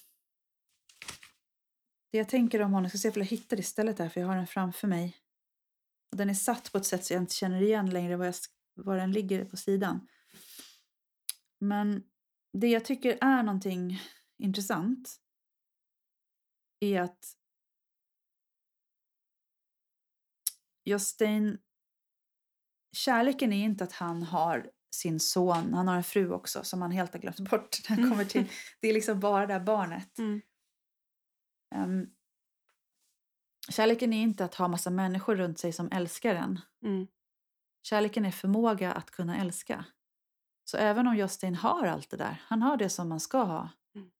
det 2.12 2.18
jag 2.18 2.28
tänker 2.28 2.62
om 2.62 2.72
honom, 2.72 2.84
jag 2.84 2.90
ska 2.90 2.98
se 2.98 3.08
om 3.08 3.14
jag 3.16 3.24
hittar 3.24 3.56
det 3.56 3.60
istället 3.60 3.96
där 3.96 4.08
för 4.08 4.20
jag 4.20 4.28
har 4.28 4.36
den 4.36 4.46
framför 4.46 4.88
mig. 4.88 5.16
Och 6.10 6.16
den 6.16 6.30
är 6.30 6.34
satt 6.34 6.72
på 6.72 6.78
ett 6.78 6.86
sätt 6.86 7.04
så 7.04 7.12
jag 7.12 7.22
inte 7.22 7.34
känner 7.34 7.62
igen 7.62 7.90
längre 7.90 8.16
var, 8.16 8.24
jag, 8.24 8.34
var 8.74 8.96
den 8.96 9.12
ligger 9.12 9.44
på 9.44 9.56
sidan. 9.56 10.08
Men 11.58 12.02
det 12.52 12.68
jag 12.68 12.84
tycker 12.84 13.18
är 13.20 13.42
någonting 13.42 14.00
intressant 14.38 15.16
är 16.80 17.00
att 17.00 17.36
Jostein, 20.84 21.58
kärleken 22.96 23.52
är 23.52 23.64
inte 23.64 23.84
att 23.84 23.92
han 23.92 24.22
har 24.22 24.70
sin 24.94 25.20
son, 25.20 25.74
han 25.74 25.88
har 25.88 25.96
en 25.96 26.04
fru 26.04 26.30
också 26.30 26.64
som 26.64 26.82
han 26.82 26.90
helt 26.90 27.12
har 27.12 27.20
glömt 27.20 27.50
bort 27.50 27.78
när 27.88 27.96
han 27.96 28.10
kommer 28.10 28.24
till. 28.24 28.44
Det 28.80 28.88
är 28.88 28.94
liksom 28.94 29.20
bara 29.20 29.46
det 29.46 29.52
här 29.52 29.60
barnet. 29.60 30.18
Mm. 30.18 30.40
Um, 31.74 32.10
kärleken 33.68 34.12
är 34.12 34.22
inte 34.22 34.44
att 34.44 34.54
ha 34.54 34.68
massa 34.68 34.90
människor 34.90 35.36
runt 35.36 35.58
sig 35.58 35.72
som 35.72 35.88
älskar 35.92 36.34
en. 36.34 36.60
Mm. 36.84 37.06
Kärleken 37.82 38.24
är 38.24 38.30
förmåga 38.30 38.92
att 38.92 39.10
kunna 39.10 39.36
älska. 39.36 39.84
Så 40.64 40.76
även 40.76 41.06
om 41.06 41.16
Justin 41.16 41.54
har 41.54 41.86
allt 41.86 42.10
det 42.10 42.16
där, 42.16 42.42
han 42.46 42.62
har 42.62 42.76
det 42.76 42.88
som 42.88 43.08
man 43.08 43.20
ska 43.20 43.42
ha. 43.42 43.68
Mm. 43.94 44.10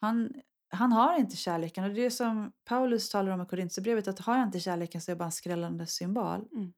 Han, 0.00 0.32
han 0.68 0.92
har 0.92 1.18
inte 1.18 1.36
kärleken. 1.36 1.84
Och 1.84 1.90
det 1.90 2.04
är 2.04 2.10
som 2.10 2.52
Paulus 2.64 3.10
talar 3.10 3.32
om 3.32 3.42
i 3.42 3.46
Korinthierbrevet, 3.46 4.08
att 4.08 4.18
har 4.18 4.36
jag 4.36 4.46
inte 4.46 4.60
kärleken 4.60 5.00
så 5.00 5.10
är 5.10 5.12
jag 5.12 5.18
bara 5.18 5.24
en 5.24 5.32
skrällande 5.32 5.86
symbol. 5.86 6.48
Mm. 6.52 6.72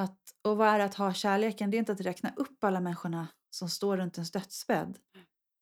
Att, 0.00 0.18
och 0.42 0.56
vad 0.56 0.68
är 0.68 0.80
att 0.80 0.94
ha 0.94 1.12
kärleken? 1.12 1.70
Det 1.70 1.76
är 1.76 1.78
inte 1.78 1.92
att 1.92 2.00
räkna 2.00 2.32
upp 2.36 2.64
alla 2.64 2.80
människorna 2.80 3.28
som 3.50 3.68
står 3.68 3.96
runt 3.96 4.16
ens 4.16 4.30
dödsbädd. 4.30 4.98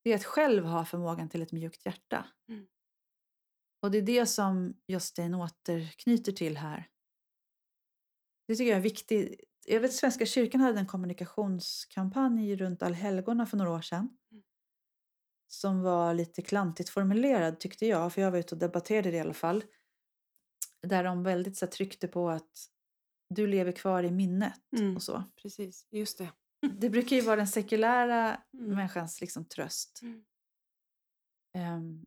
Det 0.05 0.13
är 0.13 0.17
att 0.17 0.25
själv 0.25 0.65
ha 0.65 0.85
förmågan 0.85 1.29
till 1.29 1.43
ett 1.43 1.53
mjukt 1.53 1.87
hjärta. 1.87 2.27
Mm. 2.49 2.67
Och 3.85 3.91
det 3.91 3.99
är 3.99 4.03
det 4.03 4.27
som 4.27 4.77
Justin 4.87 5.35
återknyter 5.35 6.33
till 6.33 6.57
här. 6.57 6.89
Det 8.47 8.55
tycker 8.55 8.71
jag 8.71 8.77
är 8.79 8.83
viktigt. 8.83 9.41
Jag 9.67 9.81
vet 9.81 9.93
Svenska 9.93 10.27
kyrkan 10.27 10.61
hade 10.61 10.79
en 10.79 10.87
kommunikationskampanj 10.87 12.57
runt 12.57 12.83
allhelgona 12.83 13.47
för 13.47 13.57
några 13.57 13.71
år 13.71 13.81
sedan. 13.81 14.19
Mm. 14.33 14.45
Som 15.49 15.83
var 15.83 16.15
lite 16.15 16.43
klantigt 16.43 16.89
formulerad 16.89 17.61
tyckte 17.61 17.87
jag, 17.87 18.13
för 18.13 18.21
jag 18.21 18.31
var 18.31 18.39
ute 18.39 18.55
och 18.55 18.59
debatterade 18.59 19.11
det 19.11 19.17
i 19.17 19.21
alla 19.21 19.35
fall. 19.35 19.65
Där 20.83 21.05
de 21.05 21.23
väldigt 21.23 21.57
så 21.57 21.65
här, 21.67 21.73
tryckte 21.73 22.09
på 22.09 22.31
att 22.31 22.67
du 23.29 23.47
lever 23.47 23.73
kvar 23.73 24.03
i 24.03 24.11
minnet 24.11 24.61
Mm. 24.79 24.97
och 24.97 25.03
så. 25.03 25.25
Precis, 25.43 25.87
just 25.91 26.19
det. 26.19 26.33
Det 26.79 26.91
brukar 26.91 27.17
ju 27.17 27.23
vara 27.23 27.37
den 27.37 27.49
sekulära 27.49 28.43
Mm. 28.55 28.75
människans 28.77 29.21
liksom, 29.21 29.45
tröst. 29.45 30.01
Mm. 30.03 30.25
Ehm, 31.55 32.07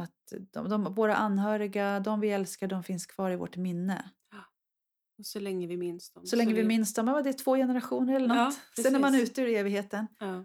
att 0.00 0.32
de, 0.52 0.68
de, 0.68 0.94
våra 0.94 1.16
anhöriga, 1.16 2.00
de 2.00 2.20
vi 2.20 2.28
älskar, 2.30 2.66
de 2.66 2.82
finns 2.82 3.06
kvar 3.06 3.30
i 3.30 3.36
vårt 3.36 3.56
minne. 3.56 4.10
Och 5.18 5.26
så 5.26 5.40
länge 5.40 5.66
vi 5.66 5.76
minns 5.76 6.10
dem. 6.12 6.26
Så 6.26 6.36
länge 6.36 6.54
vi 6.54 6.60
vi- 6.60 6.66
minns 6.68 6.94
dem, 6.94 7.08
ja, 7.08 7.22
det 7.22 7.28
är 7.28 7.32
två 7.32 7.56
generationer 7.56 8.14
eller 8.16 8.34
Ja, 8.34 8.44
något. 8.44 8.54
Sen 8.82 8.94
är 8.94 8.98
man 8.98 9.14
ute 9.14 9.42
ur 9.42 9.48
evigheten. 9.48 10.06
Ja. 10.18 10.44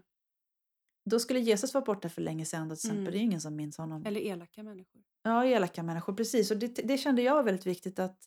Då 1.10 1.20
skulle 1.20 1.40
Jesus 1.40 1.74
vara 1.74 1.86
borta 1.86 2.10
för 2.10 2.22
länge 2.22 2.46
sedan 2.46 2.70
då, 2.70 2.76
till 2.76 2.88
exempel. 2.88 3.00
Mm. 3.02 3.12
Det 3.12 3.18
är 3.18 3.22
ingen 3.22 3.42
som 3.42 3.56
minns 3.56 3.78
honom. 3.78 4.06
Eller 4.06 4.22
elaka 4.22 4.64
människor. 4.64 5.02
Ja, 5.24 5.46
elaka 5.46 5.84
människor, 5.84 6.14
precis. 6.14 6.52
Och 6.52 6.58
det, 6.58 6.68
det 6.68 6.98
kände 6.98 7.22
jag 7.22 7.36
var 7.36 7.44
väldigt 7.44 7.66
viktigt 7.66 8.00
att 8.00 8.18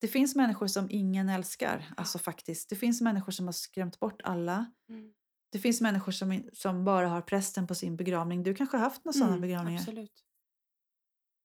det 0.00 0.08
finns 0.08 0.34
människor 0.36 0.66
som 0.66 0.86
ingen 0.90 1.28
älskar. 1.28 1.84
Alltså 1.96 2.18
faktiskt. 2.18 2.68
Det 2.70 2.76
finns 2.76 3.00
människor 3.00 3.32
som 3.32 3.46
har 3.46 3.52
skrämt 3.52 4.00
bort 4.00 4.22
alla. 4.24 4.72
Mm. 4.88 5.12
Det 5.52 5.58
finns 5.58 5.80
människor 5.80 6.12
som, 6.12 6.42
som 6.52 6.84
bara 6.84 7.08
har 7.08 7.20
prästen 7.20 7.66
på 7.66 7.74
sin 7.74 7.96
begravning. 7.96 8.42
Du 8.42 8.54
kanske 8.54 8.76
har 8.76 8.84
haft 8.84 9.04
några 9.04 9.12
sådana 9.12 9.32
Mm, 9.32 9.40
begravningar? 9.40 9.80
Absolut. 9.80 10.24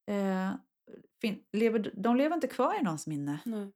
Eh, 0.07 0.51
lever, 1.53 1.91
de 1.95 2.15
lever 2.15 2.35
inte 2.35 2.47
kvar 2.47 2.79
i 2.79 2.83
någons 2.83 3.07
minne. 3.07 3.39
Nej. 3.45 3.71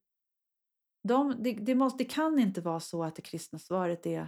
De, 1.07 1.35
det, 1.43 1.53
det, 1.53 1.75
måste, 1.75 1.97
det 2.03 2.09
kan 2.09 2.39
inte 2.39 2.61
vara 2.61 2.79
så 2.79 3.03
att 3.03 3.15
det 3.15 3.21
kristna 3.21 3.59
svaret 3.59 4.05
är 4.05 4.27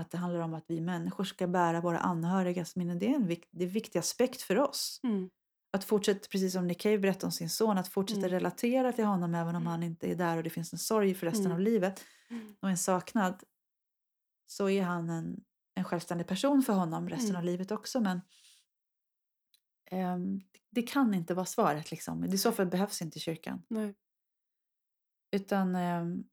att 0.00 0.10
det 0.10 0.18
handlar 0.18 0.40
om 0.40 0.54
att 0.54 0.64
vi 0.68 0.80
människor 0.80 1.24
ska 1.24 1.46
bära 1.46 1.80
våra 1.80 1.98
anhörigas 1.98 2.76
minne. 2.76 2.94
Det 2.94 3.06
är 3.06 3.14
en, 3.14 3.26
vik, 3.26 3.46
det 3.50 3.62
är 3.64 3.66
en 3.66 3.72
viktig 3.72 3.98
aspekt 3.98 4.42
för 4.42 4.58
oss. 4.58 5.00
Mm. 5.02 5.30
Att 5.72 5.84
fortsätta, 5.84 6.28
precis 6.30 6.52
som 6.52 6.66
Nick 6.66 6.80
Cave 6.80 6.98
berättade 6.98 7.26
om 7.26 7.32
sin 7.32 7.50
son, 7.50 7.78
att 7.78 7.88
fortsätta 7.88 8.18
Mm. 8.20 8.30
relatera 8.30 8.92
till 8.92 9.04
honom 9.04 9.34
även 9.34 9.56
om 9.56 9.62
Mm. 9.62 9.66
han 9.66 9.82
inte 9.82 10.10
är 10.10 10.14
där 10.14 10.36
och 10.36 10.42
det 10.42 10.50
finns 10.50 10.72
en 10.72 10.78
sorg 10.78 11.14
för 11.14 11.26
resten 11.26 11.46
Mm. 11.46 11.52
av 11.56 11.60
livet 11.60 12.04
Mm. 12.30 12.56
och 12.60 12.70
en 12.70 12.78
saknad. 12.78 13.42
Så 14.46 14.68
är 14.70 14.82
han 14.82 15.10
en, 15.10 15.40
en 15.74 15.84
självständig 15.84 16.26
person 16.26 16.62
för 16.62 16.72
honom 16.72 17.08
resten 17.08 17.30
Mm. 17.30 17.38
av 17.38 17.44
livet 17.44 17.70
också. 17.70 18.00
Men 18.00 18.20
det 20.70 20.82
kan 20.82 21.14
inte 21.14 21.34
vara 21.34 21.46
svaret. 21.46 21.90
Liksom. 21.90 22.24
I 22.24 22.38
så 22.38 22.52
fall 22.52 22.66
behövs 22.66 23.02
inte 23.02 23.18
kyrkan. 23.18 23.62
Nej. 23.68 23.94
Utan 25.36 25.74
ehm, 25.74 26.24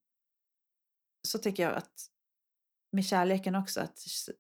så 1.27 1.37
tycker 1.39 1.63
jag 1.63 1.73
att 1.73 2.09
med 2.91 3.05
kärleken 3.05 3.55
också, 3.55 3.81
att 3.81 3.99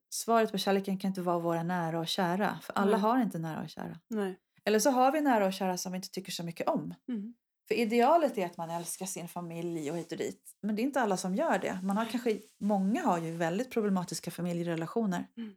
svaret 0.09 0.51
på 0.51 0.57
kärleken 0.57 0.97
kan 0.97 1.07
inte 1.07 1.21
vara 1.21 1.39
våra 1.39 1.63
nära 1.63 1.99
och 1.99 2.07
kära. 2.07 2.59
För 2.63 2.73
alla 2.73 2.91
Nej. 2.91 2.99
har 2.99 3.21
inte 3.21 3.39
nära 3.39 3.63
och 3.63 3.69
kära. 3.69 3.99
Nej. 4.07 4.39
Eller 4.65 4.79
så 4.79 4.89
har 4.91 5.11
vi 5.11 5.21
nära 5.21 5.45
och 5.45 5.53
kära 5.53 5.77
som 5.77 5.91
vi 5.91 5.95
inte 5.95 6.09
tycker 6.09 6.31
så 6.31 6.43
mycket 6.43 6.67
om. 6.67 6.95
Mm. 7.07 7.33
För 7.67 7.75
idealet 7.75 8.37
är 8.37 8.45
att 8.45 8.57
man 8.57 8.69
älskar 8.69 9.05
sin 9.05 9.27
familj 9.27 9.91
och 9.91 9.97
hit 9.97 10.11
och 10.11 10.17
dit. 10.17 10.55
Men 10.61 10.75
det 10.75 10.81
är 10.81 10.83
inte 10.83 11.01
alla 11.01 11.17
som 11.17 11.35
gör 11.35 11.59
det. 11.59 11.79
Man 11.83 11.97
har 11.97 12.05
kanske, 12.05 12.39
många 12.59 13.05
har 13.05 13.17
ju 13.17 13.31
väldigt 13.31 13.71
problematiska 13.71 14.31
familjerelationer. 14.31 15.27
Mm. 15.37 15.55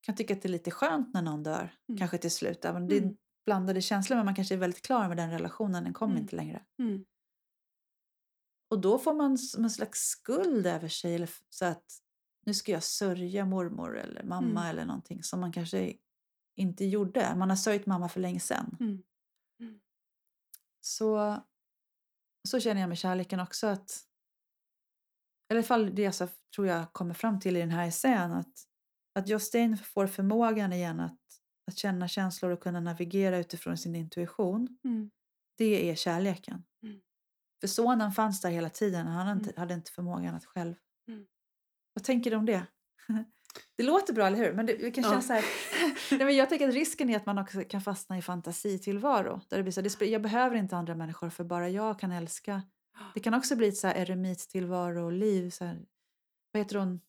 Kan 0.00 0.14
tycka 0.16 0.34
att 0.34 0.42
det 0.42 0.48
är 0.48 0.50
lite 0.50 0.70
skönt 0.70 1.14
när 1.14 1.22
någon 1.22 1.42
dör, 1.42 1.74
Mm. 1.88 1.98
kanske 1.98 2.18
till 2.18 2.30
slut. 2.30 2.64
Även 2.64 2.86
det 2.88 2.96
är 2.96 3.02
Mm. 3.02 3.16
blandade 3.46 3.82
känslor 3.82 4.16
men 4.16 4.24
man 4.24 4.34
kanske 4.34 4.54
är 4.54 4.58
väldigt 4.58 4.82
klar 4.82 5.08
med 5.08 5.16
den 5.16 5.30
relationen, 5.30 5.84
den 5.84 5.92
kommer 5.94 6.12
Mm. 6.12 6.22
inte 6.22 6.36
längre. 6.36 6.64
Mm. 6.78 7.04
Och 8.70 8.80
då 8.80 8.98
får 8.98 9.14
man 9.14 9.38
som 9.38 9.64
en 9.64 9.70
slags 9.70 10.00
skuld 10.00 10.66
över 10.66 10.88
sig. 10.88 11.14
Eller 11.14 11.30
så 11.48 11.64
att 11.64 11.84
nu 12.46 12.54
ska 12.54 12.72
jag 12.72 12.82
sörja 12.82 13.44
mormor 13.44 13.98
eller 13.98 14.22
mamma 14.22 14.60
Mm. 14.60 14.70
eller 14.70 14.84
någonting 14.84 15.22
som 15.22 15.40
man 15.40 15.52
kanske 15.52 15.92
inte 16.56 16.84
gjorde. 16.84 17.34
Man 17.36 17.48
har 17.50 17.56
sörjt 17.56 17.86
mamma 17.86 18.08
för 18.08 18.20
länge 18.20 18.40
sedan. 18.40 18.76
Så, 20.80 21.42
så 22.48 22.60
känner 22.60 22.80
jag 22.80 22.88
med 22.88 22.98
kärleken 22.98 23.40
också 23.40 23.66
att 23.66 24.04
i 25.50 25.54
alla 25.54 25.62
fall 25.62 25.94
det 25.94 26.02
jag 26.02 26.14
tror 26.54 26.66
jag 26.66 26.92
kommer 26.92 27.14
fram 27.14 27.40
till 27.40 27.56
i 27.56 27.60
den 27.60 27.70
här 27.70 27.86
essän 27.88 28.32
att, 28.32 28.67
att 29.18 29.28
Jostein 29.28 29.76
får 29.78 30.06
förmågan 30.06 30.72
igen 30.72 31.00
att, 31.00 31.18
att 31.70 31.76
känna 31.78 32.08
känslor 32.08 32.50
och 32.50 32.60
kunna 32.60 32.80
navigera 32.80 33.38
utifrån 33.38 33.78
sin 33.78 33.94
intuition. 33.94 34.78
Mm. 34.84 35.10
Det 35.58 35.90
är 35.90 35.94
kärleken. 35.94 36.64
Mm. 36.82 37.00
För 37.60 37.68
sonen 37.68 38.12
fanns 38.12 38.40
där 38.40 38.50
hela 38.50 38.70
tiden 38.70 39.06
och 39.06 39.12
han 39.12 39.26
hade 39.26 39.38
inte, 39.38 39.50
Mm. 39.50 39.60
hade 39.60 39.74
inte 39.74 39.92
förmågan 39.92 40.34
att 40.34 40.44
själv. 40.44 40.74
Mm. 41.08 41.26
Vad 41.94 42.04
tänker 42.04 42.30
du 42.30 42.36
om 42.36 42.46
det? 42.46 42.66
Det 43.76 43.82
låter 43.82 44.12
bra, 44.14 44.26
eller 44.26 44.38
hur? 44.38 44.52
Men 44.52 44.66
det, 44.66 44.76
det 44.76 44.90
kan 44.90 45.04
Ja. 45.04 45.10
kännas 45.10 45.26
så 45.26 45.32
här... 45.32 45.44
Nej, 46.10 46.24
men 46.26 46.36
jag 46.36 46.48
tänker 46.48 46.68
att 46.68 46.74
risken 46.74 47.10
är 47.10 47.16
att 47.16 47.26
man 47.26 47.38
också 47.38 47.64
kan 47.64 47.80
fastna 47.80 48.18
i 48.18 48.22
fantasitillvaro. 48.22 49.40
Där 49.48 49.56
det 49.56 49.62
blir 49.62 49.72
så 49.72 49.80
här, 49.80 49.98
det, 49.98 50.06
jag 50.06 50.22
behöver 50.22 50.56
inte 50.56 50.76
andra 50.76 50.94
människor 50.94 51.30
för 51.30 51.44
bara 51.44 51.68
jag 51.68 51.98
kan 52.00 52.12
älska. 52.12 52.62
Det 53.14 53.20
kan 53.20 53.34
också 53.34 53.56
bli 53.56 53.68
ett 53.68 53.76
så 53.76 53.86
här 53.86 53.94
eremittillvaro 53.94 55.04
och 55.04 55.12
liv. 55.12 55.50
Så 55.50 55.64
här, 55.64 55.86
vad 56.52 56.62
heter 56.62 56.76
hon? 56.78 57.00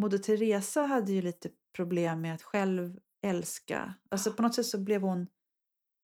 Moder 0.00 0.18
Teresa 0.18 0.82
hade 0.82 1.12
ju 1.12 1.22
lite 1.22 1.50
problem 1.76 2.20
med 2.20 2.34
att 2.34 2.42
själv 2.42 2.98
älska. 3.22 3.94
Alltså 4.10 4.32
på 4.32 4.42
något 4.42 4.54
sätt 4.54 4.66
så 4.66 4.78
blev 4.78 5.02
hon 5.02 5.26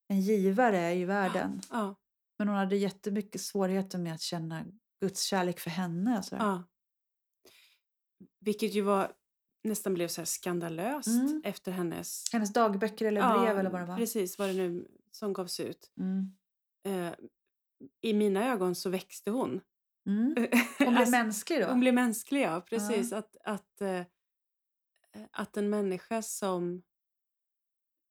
en 0.08 0.20
givare 0.20 0.94
i 0.94 1.04
världen. 1.04 1.60
Ja. 1.70 1.96
Men 2.38 2.48
hon 2.48 2.56
hade 2.56 2.76
jättemycket 2.76 3.40
svårigheter 3.40 3.98
med 3.98 4.14
att 4.14 4.20
känna 4.20 4.64
Guds 5.00 5.22
kärlek 5.22 5.60
för 5.60 5.70
henne. 5.70 6.18
Och 6.18 6.24
ja. 6.30 6.64
Vilket 8.40 8.74
ju 8.74 8.80
var 8.80 9.12
nästan 9.62 9.94
blev 9.94 10.08
så 10.08 10.26
skandalöst 10.26 11.08
Mm. 11.08 11.42
efter 11.44 11.72
hennes... 11.72 12.32
Hennes 12.32 12.52
dagböcker 12.52 13.06
eller 13.06 13.38
brev 13.38 13.58
eller 13.58 13.70
vad 13.70 13.80
det 13.80 13.86
var. 13.86 13.96
Precis, 13.96 14.38
vad 14.38 14.48
det 14.48 14.52
nu 14.54 14.88
som 15.12 15.32
gavs 15.32 15.60
ut. 15.60 15.90
Mm. 16.00 16.36
Eh, 16.86 17.14
I 18.00 18.14
mina 18.14 18.52
ögon 18.52 18.74
så 18.74 18.90
växte 18.90 19.30
hon. 19.30 19.60
Mm. 20.06 20.34
Hon 20.78 20.86
blev 20.88 20.96
Alltså, 20.98 21.10
mänsklig 21.10 21.60
då? 21.60 21.66
Hon 21.66 21.80
blev 21.80 21.94
mänsklig, 21.94 22.42
ja. 22.42 22.60
Precis. 22.60 23.12
Att, 23.12 23.36
att, 23.44 23.80
eh, 23.80 24.02
att 25.30 25.56
en 25.56 25.70
människa 25.70 26.22
som 26.22 26.82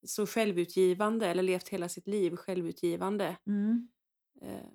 så 0.06 0.26
självutgivande 0.26 1.26
eller 1.26 1.42
levt 1.42 1.68
hela 1.68 1.88
sitt 1.88 2.06
liv 2.06 2.36
självutgivande 2.36 3.36
Mm. 3.46 3.88
eh, 4.42 4.66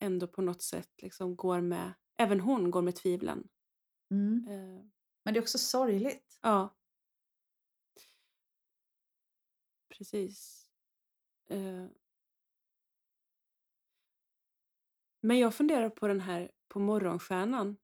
ändå 0.00 0.26
på 0.26 0.42
något 0.42 0.62
sätt 0.62 0.90
liksom 1.02 1.36
går 1.36 1.60
med, 1.60 1.92
även 2.18 2.40
hon 2.40 2.70
går 2.70 2.82
med 2.82 2.96
tvivlen. 2.96 3.48
Mm. 4.10 4.46
Eh, 4.48 4.84
Men 5.24 5.34
det 5.34 5.38
är 5.38 5.42
också 5.42 5.58
sorgligt. 5.58 6.38
ja. 6.42 6.76
Precis. 9.88 10.68
Eh, 11.50 11.86
men 15.22 15.38
jag 15.38 15.54
funderar 15.54 15.90
på 15.90 16.08
den 16.08 16.20
här, 16.20 16.50
på 16.68 16.78
morgonstjärnan. 16.78 17.76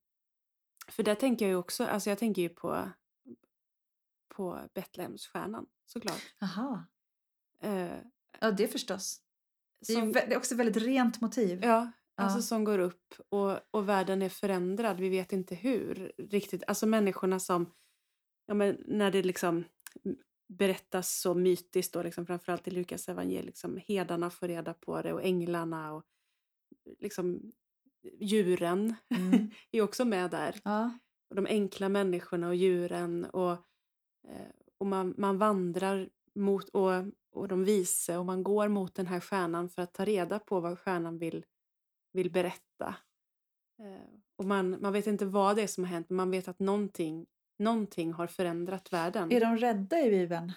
För 0.88 1.02
där 1.02 1.14
tänker 1.14 1.44
jag 1.44 1.50
ju 1.50 1.56
också, 1.56 1.84
alltså 1.84 2.10
jag 2.10 2.18
tänker 2.18 2.42
ju 2.42 2.48
på, 2.48 2.90
på 4.34 4.60
Betlehemsstjärnan 4.74 5.66
såklart. 5.86 6.34
Jaha. 6.38 6.84
Eh, 7.62 7.98
Ja, 8.40 8.50
det 8.50 8.68
förstås. 8.68 9.20
Det 9.86 9.92
är, 9.92 9.96
som, 10.00 10.12
det 10.12 10.32
är 10.32 10.36
också 10.36 10.54
ett 10.54 10.60
väldigt 10.60 10.82
rent 10.82 11.20
motiv. 11.20 11.60
ja, 11.64 11.90
alltså 12.16 12.38
Ja. 12.38 12.42
som 12.42 12.64
går 12.64 12.78
upp 12.78 13.14
och, 13.28 13.58
och 13.70 13.88
världen 13.88 14.22
är 14.22 14.28
förändrad. 14.28 15.00
Vi 15.00 15.08
vet 15.08 15.32
inte 15.32 15.54
hur 15.54 16.12
riktigt. 16.18 16.62
Alltså 16.66 16.86
människorna 16.86 17.40
som, 17.40 17.72
ja 18.46 18.54
men 18.54 18.82
när 18.86 19.10
det 19.10 19.22
liksom 19.22 19.64
berättas 20.48 21.20
så 21.20 21.34
mytiskt 21.34 21.94
då, 21.94 22.02
liksom, 22.02 22.26
framförallt 22.26 22.68
i 22.68 22.70
Lukas 22.70 23.08
evangeliet, 23.08 23.44
liksom, 23.46 23.80
herdarna 23.88 24.30
får 24.30 24.48
reda 24.48 24.74
på 24.74 25.02
det 25.02 25.12
och 25.12 25.22
änglarna 25.24 25.92
och 25.92 26.04
liksom 26.98 27.52
djuren 28.20 28.94
Mm. 29.16 29.50
är 29.72 29.82
också 29.82 30.04
med 30.04 30.30
där. 30.30 30.60
Ja. 30.64 30.98
Och 31.30 31.36
de 31.36 31.46
enkla 31.46 31.88
människorna 31.88 32.48
och 32.48 32.54
djuren 32.54 33.24
och, 33.24 33.52
eh, 34.28 34.48
och 34.78 34.86
man, 34.86 35.14
man 35.18 35.38
vandrar 35.38 36.08
mot 36.34 36.68
och, 36.68 36.92
och 37.32 37.48
de 37.48 37.64
vise 37.64 38.16
och 38.16 38.26
man 38.26 38.42
går 38.42 38.68
mot 38.68 38.94
den 38.94 39.06
här 39.06 39.20
stjärnan 39.20 39.68
för 39.68 39.82
att 39.82 39.94
ta 39.94 40.04
reda 40.04 40.38
på 40.38 40.60
vad 40.60 40.78
stjärnan 40.78 41.18
vill, 41.18 41.44
vill 42.12 42.30
berätta. 42.30 42.94
Eh, 43.82 44.18
och 44.36 44.44
man, 44.44 44.80
man 44.80 44.92
vet 44.92 45.06
inte 45.06 45.26
vad 45.26 45.56
det 45.56 45.62
är 45.62 45.66
som 45.66 45.84
har 45.84 45.90
hänt 45.90 46.08
men 46.08 46.16
man 46.16 46.30
vet 46.30 46.48
att 46.48 46.58
någonting, 46.58 47.26
någonting 47.58 48.12
har 48.12 48.26
förändrat 48.26 48.92
världen. 48.92 49.32
Är 49.32 49.40
de 49.40 49.56
rädda 49.56 50.00
i 50.00 50.10
Bibeln? 50.10 50.52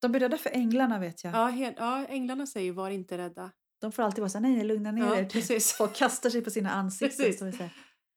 De 0.00 0.12
blir 0.12 0.20
rädda 0.20 0.36
för 0.36 0.50
änglarna 0.50 0.98
vet 0.98 1.24
jag. 1.24 1.34
Ja, 1.34 1.46
he, 1.46 1.74
ja, 1.76 2.06
änglarna 2.06 2.46
säger 2.46 2.72
var 2.72 2.90
inte 2.90 3.18
rädda. 3.18 3.50
De 3.84 3.92
får 3.92 4.02
alltid 4.02 4.20
vara 4.20 4.28
så 4.28 4.38
här, 4.38 4.42
nej, 4.42 4.56
nej, 4.56 4.64
lugna 4.64 4.92
ner 4.92 5.02
Ja, 5.02 5.16
er. 5.16 5.28
precis. 5.28 5.72
Folk 5.72 5.96
kastar 5.96 6.30
sig 6.30 6.44
på 6.44 6.50
sina 6.50 6.70
ansikten. 6.70 7.32
Så 7.32 7.38
säger. 7.52 7.70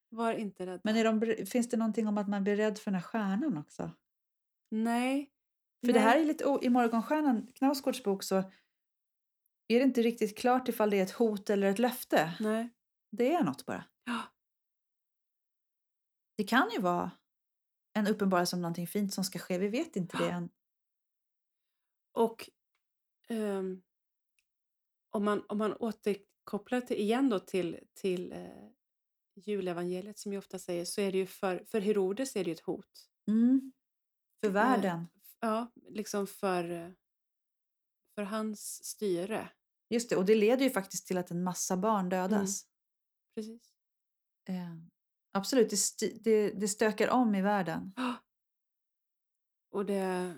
Var 0.10 0.34
inte 0.34 0.66
rädda. 0.66 0.82
Men 0.84 0.96
är 0.98 1.04
de, 1.04 1.46
finns 1.46 1.70
det 1.70 1.78
någonting 1.78 2.08
om 2.08 2.18
att 2.18 2.28
man 2.30 2.44
blir 2.44 2.56
rädd 2.56 2.78
för 2.78 2.92
den 2.92 2.96
här 2.96 3.02
stjärnan 3.08 3.58
också? 3.58 3.92
Nej. 4.72 5.30
För 5.80 5.88
nej. 5.88 5.94
det 5.94 6.00
här 6.00 6.20
är 6.20 6.26
lite, 6.26 6.46
o- 6.46 6.60
i 6.64 6.70
Morgonstjärnan, 6.70 7.48
Knausgårds 7.56 8.04
bok, 8.04 8.24
så 8.24 8.36
är 9.68 9.80
det 9.80 9.84
inte 9.84 10.02
riktigt 10.02 10.38
klart 10.38 10.68
ifall 10.68 10.90
det 10.90 11.00
är 11.00 11.04
ett 11.04 11.12
hot 11.12 11.50
eller 11.50 11.68
ett 11.68 11.80
löfte. 11.80 12.34
Nej. 12.40 12.70
Det 13.12 13.34
är 13.34 13.44
något 13.44 13.66
bara. 13.66 13.84
Ja. 14.04 14.22
Det 16.38 16.44
kan 16.44 16.70
ju 16.74 16.82
vara 16.82 17.12
en 17.94 18.08
uppenbarelse 18.08 18.56
om 18.56 18.62
någonting 18.62 18.88
fint 18.88 19.14
som 19.14 19.24
ska 19.24 19.40
ske. 19.40 19.58
Vi 19.58 19.68
vet 19.68 19.96
inte 19.96 20.18
det 20.18 20.24
Ja. 20.26 20.32
än. 20.32 20.50
Och 22.14 22.50
ehm, 23.28 23.82
om, 25.10 25.26
man, 25.26 25.44
om 25.50 25.58
man 25.58 25.74
återkopplar 25.74 26.82
till, 26.82 26.98
igen 26.98 27.30
då 27.30 27.40
till, 27.40 27.80
till 27.94 28.32
eh, 28.32 28.70
julevangeliet 29.36 30.20
som 30.20 30.34
jag 30.34 30.40
ofta 30.40 30.60
säger 30.60 30.86
så 30.86 31.02
är 31.02 31.12
det 31.12 31.18
ju 31.18 31.26
för, 31.26 31.66
för 31.72 31.82
Herodes 31.82 32.36
är 32.36 32.44
det 32.44 32.50
ju 32.50 32.54
ett 32.54 32.60
hot. 32.60 33.10
Mm. 33.28 33.74
För 34.40 34.48
Eh, 34.48 34.54
världen. 34.54 35.08
Ja, 35.40 35.72
liksom 35.90 36.28
för, 36.28 36.96
för 38.16 38.22
hans 38.24 38.86
styre. 38.86 39.50
Just 39.90 40.10
det, 40.10 40.16
och 40.16 40.26
det 40.26 40.36
leder 40.36 40.64
ju 40.64 40.70
faktiskt 40.70 41.08
till 41.08 41.18
att 41.18 41.32
en 41.32 41.44
massa 41.44 41.78
barn 41.78 42.06
Mm. 42.06 42.10
dödas. 42.10 42.66
Precis. 43.36 43.74
Eh, 44.50 44.76
absolut, 45.32 45.70
det, 46.00 46.24
det, 46.24 46.52
det 46.52 46.68
stökar 46.68 47.10
om 47.10 47.36
i 47.36 47.42
världen. 47.42 47.94
Och 49.72 49.86
det... 49.86 50.36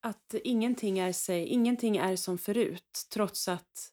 Att, 0.00 0.34
ingenting, 0.34 0.98
är 0.98 1.12
sig, 1.12 1.46
ingenting 1.46 1.96
är 1.96 2.16
som 2.16 2.38
förut 2.38 3.06
trots 3.12 3.48
att 3.48 3.92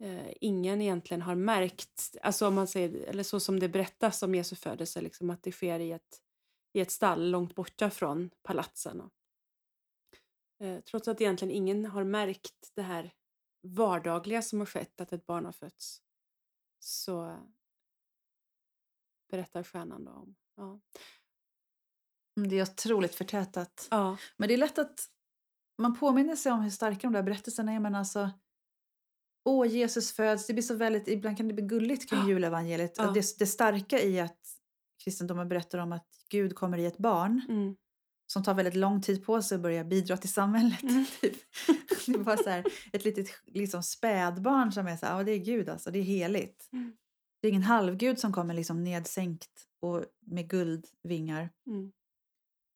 eh, 0.00 0.32
ingen 0.40 0.80
egentligen 0.80 1.22
har 1.22 1.34
märkt, 1.34 2.16
alltså 2.22 2.46
om 2.48 2.54
man 2.54 2.66
säger, 2.66 3.04
eller 3.08 3.22
så 3.22 3.40
som 3.40 3.60
det 3.60 3.68
berättas 3.68 4.22
om 4.22 4.34
Jesu 4.34 4.56
födelse, 4.56 5.00
liksom 5.00 5.30
att 5.30 5.42
det 5.42 5.52
sker 5.52 5.80
i 5.80 5.92
ett, 5.92 6.20
i 6.72 6.80
ett 6.80 6.90
stall 6.90 7.30
långt 7.30 7.54
borta 7.54 7.90
från 7.90 8.30
palatsen. 8.42 9.00
Och, 9.00 9.12
eh, 10.66 10.80
trots 10.80 11.08
att 11.08 11.20
egentligen 11.20 11.54
ingen 11.54 11.84
har 11.84 12.04
märkt 12.04 12.72
det 12.74 12.82
här 12.82 13.12
vardagliga 13.62 14.42
som 14.42 14.58
har 14.58 14.66
skett, 14.66 15.00
att 15.00 15.12
ett 15.12 15.26
barn 15.26 15.44
har 15.44 15.52
fötts, 15.52 16.02
så 16.78 17.36
berättar 19.30 19.62
stjärnan 19.62 20.04
då 20.04 20.10
om. 20.10 20.36
Ja. 20.56 20.80
Mm, 22.36 22.48
Det 22.48 22.58
är 22.58 22.62
otroligt 22.62 23.14
förtätat. 23.14 23.88
Ja. 23.90 24.16
Men 24.36 24.48
det 24.48 24.54
är 24.54 24.58
lätt 24.58 24.78
att 24.78 25.08
man 25.78 25.98
påminner 25.98 26.36
sig 26.36 26.52
om 26.52 26.60
hur 26.60 26.70
starka 26.70 26.98
de 27.00 27.12
där 27.12 27.22
berättelserna 27.22 27.72
är. 27.72 27.80
Men 27.80 27.94
alltså, 27.94 28.30
åh, 29.44 29.66
Jesus 29.66 30.12
föds. 30.12 30.46
Det 30.46 30.52
blir 30.52 30.62
så 30.62 30.74
väldigt, 30.74 31.08
ibland 31.08 31.36
kan 31.36 31.48
det 31.48 31.54
bli 31.54 31.64
gulligt 31.64 32.08
kring 32.10 32.20
Ja. 32.20 32.28
julevangeliet. 32.28 32.94
Ja. 32.98 33.10
Det, 33.10 33.38
det 33.38 33.46
starka 33.46 34.02
i 34.02 34.20
att 34.20 34.38
kristendomen 35.04 35.48
berättar 35.48 35.78
om 35.78 35.92
att 35.92 36.06
Gud 36.30 36.54
kommer 36.54 36.78
i 36.78 36.86
ett 36.86 36.98
barn 36.98 37.42
Mm. 37.48 37.76
som 38.26 38.42
tar 38.42 38.54
väldigt 38.54 38.74
lång 38.76 39.02
tid 39.02 39.24
på 39.24 39.42
sig 39.42 39.56
att 39.56 39.62
börja 39.62 39.84
bidra 39.84 40.16
till 40.16 40.32
samhället. 40.32 40.82
Mm. 40.82 41.04
Typ. 41.20 41.36
Det 42.06 42.12
är 42.12 42.18
bara 42.18 42.36
så 42.36 42.50
här, 42.50 42.64
ett 42.92 43.04
litet 43.04 43.26
liksom, 43.46 43.82
spädbarn 43.82 44.72
som 44.72 44.86
är 44.86 44.96
så 44.96 45.06
här, 45.06 45.16
ja 45.18 45.24
det 45.24 45.32
är 45.32 45.38
Gud 45.38 45.68
alltså, 45.68 45.90
det 45.90 45.98
är 45.98 46.02
heligt. 46.02 46.68
Mm. 46.72 46.92
Det 47.42 47.48
är 47.48 47.50
ingen 47.50 47.62
halvgud 47.62 48.18
som 48.18 48.32
kommer 48.32 48.54
liksom 48.54 48.84
nedsänkt 48.84 49.50
och 49.80 50.04
med 50.26 50.48
guldvingar. 50.48 51.50
Mm. 51.66 51.92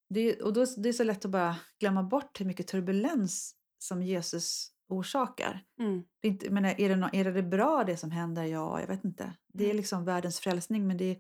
Det 0.09 0.43
och 0.43 0.53
då, 0.53 0.67
det 0.77 0.89
är 0.89 0.93
så 0.93 1.05
lätt 1.05 1.25
att 1.25 1.31
bara 1.31 1.57
glömma 1.81 2.03
bort 2.03 2.41
hur 2.41 2.47
mycket 2.47 2.67
turbulens 2.69 3.55
som 3.79 4.03
Jesus 4.03 4.73
orsakar. 4.89 5.65
Mm. 5.81 6.05
Det 6.21 6.29
är, 6.29 6.33
inte, 6.33 6.51
men 6.51 6.65
är, 6.65 6.75
det 7.13 7.19
är 7.19 7.33
det 7.33 7.43
bra 7.43 7.85
det 7.85 7.97
som 7.97 8.11
händer? 8.11 8.45
Ja, 8.45 8.81
jag 8.81 8.87
vet 8.87 9.05
inte. 9.05 9.33
Det 9.53 9.65
är 9.65 9.69
Mm. 9.69 9.77
liksom 9.77 10.05
världens 10.05 10.41
frälsning 10.41 10.87
men 10.87 10.97
det 10.97 11.05
är, 11.05 11.15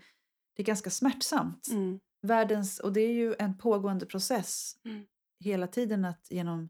det 0.57 0.62
är 0.62 0.66
ganska 0.66 0.90
smärtsamt. 0.90 1.68
Mm. 1.70 2.01
Världens, 2.22 2.81
och 2.81 2.92
det 2.92 3.01
är 3.01 3.12
ju 3.12 3.35
en 3.38 3.59
pågående 3.59 4.07
process 4.07 4.72
Mm. 4.85 5.07
hela 5.44 5.66
tiden 5.66 6.05
att 6.05 6.31
genom 6.31 6.68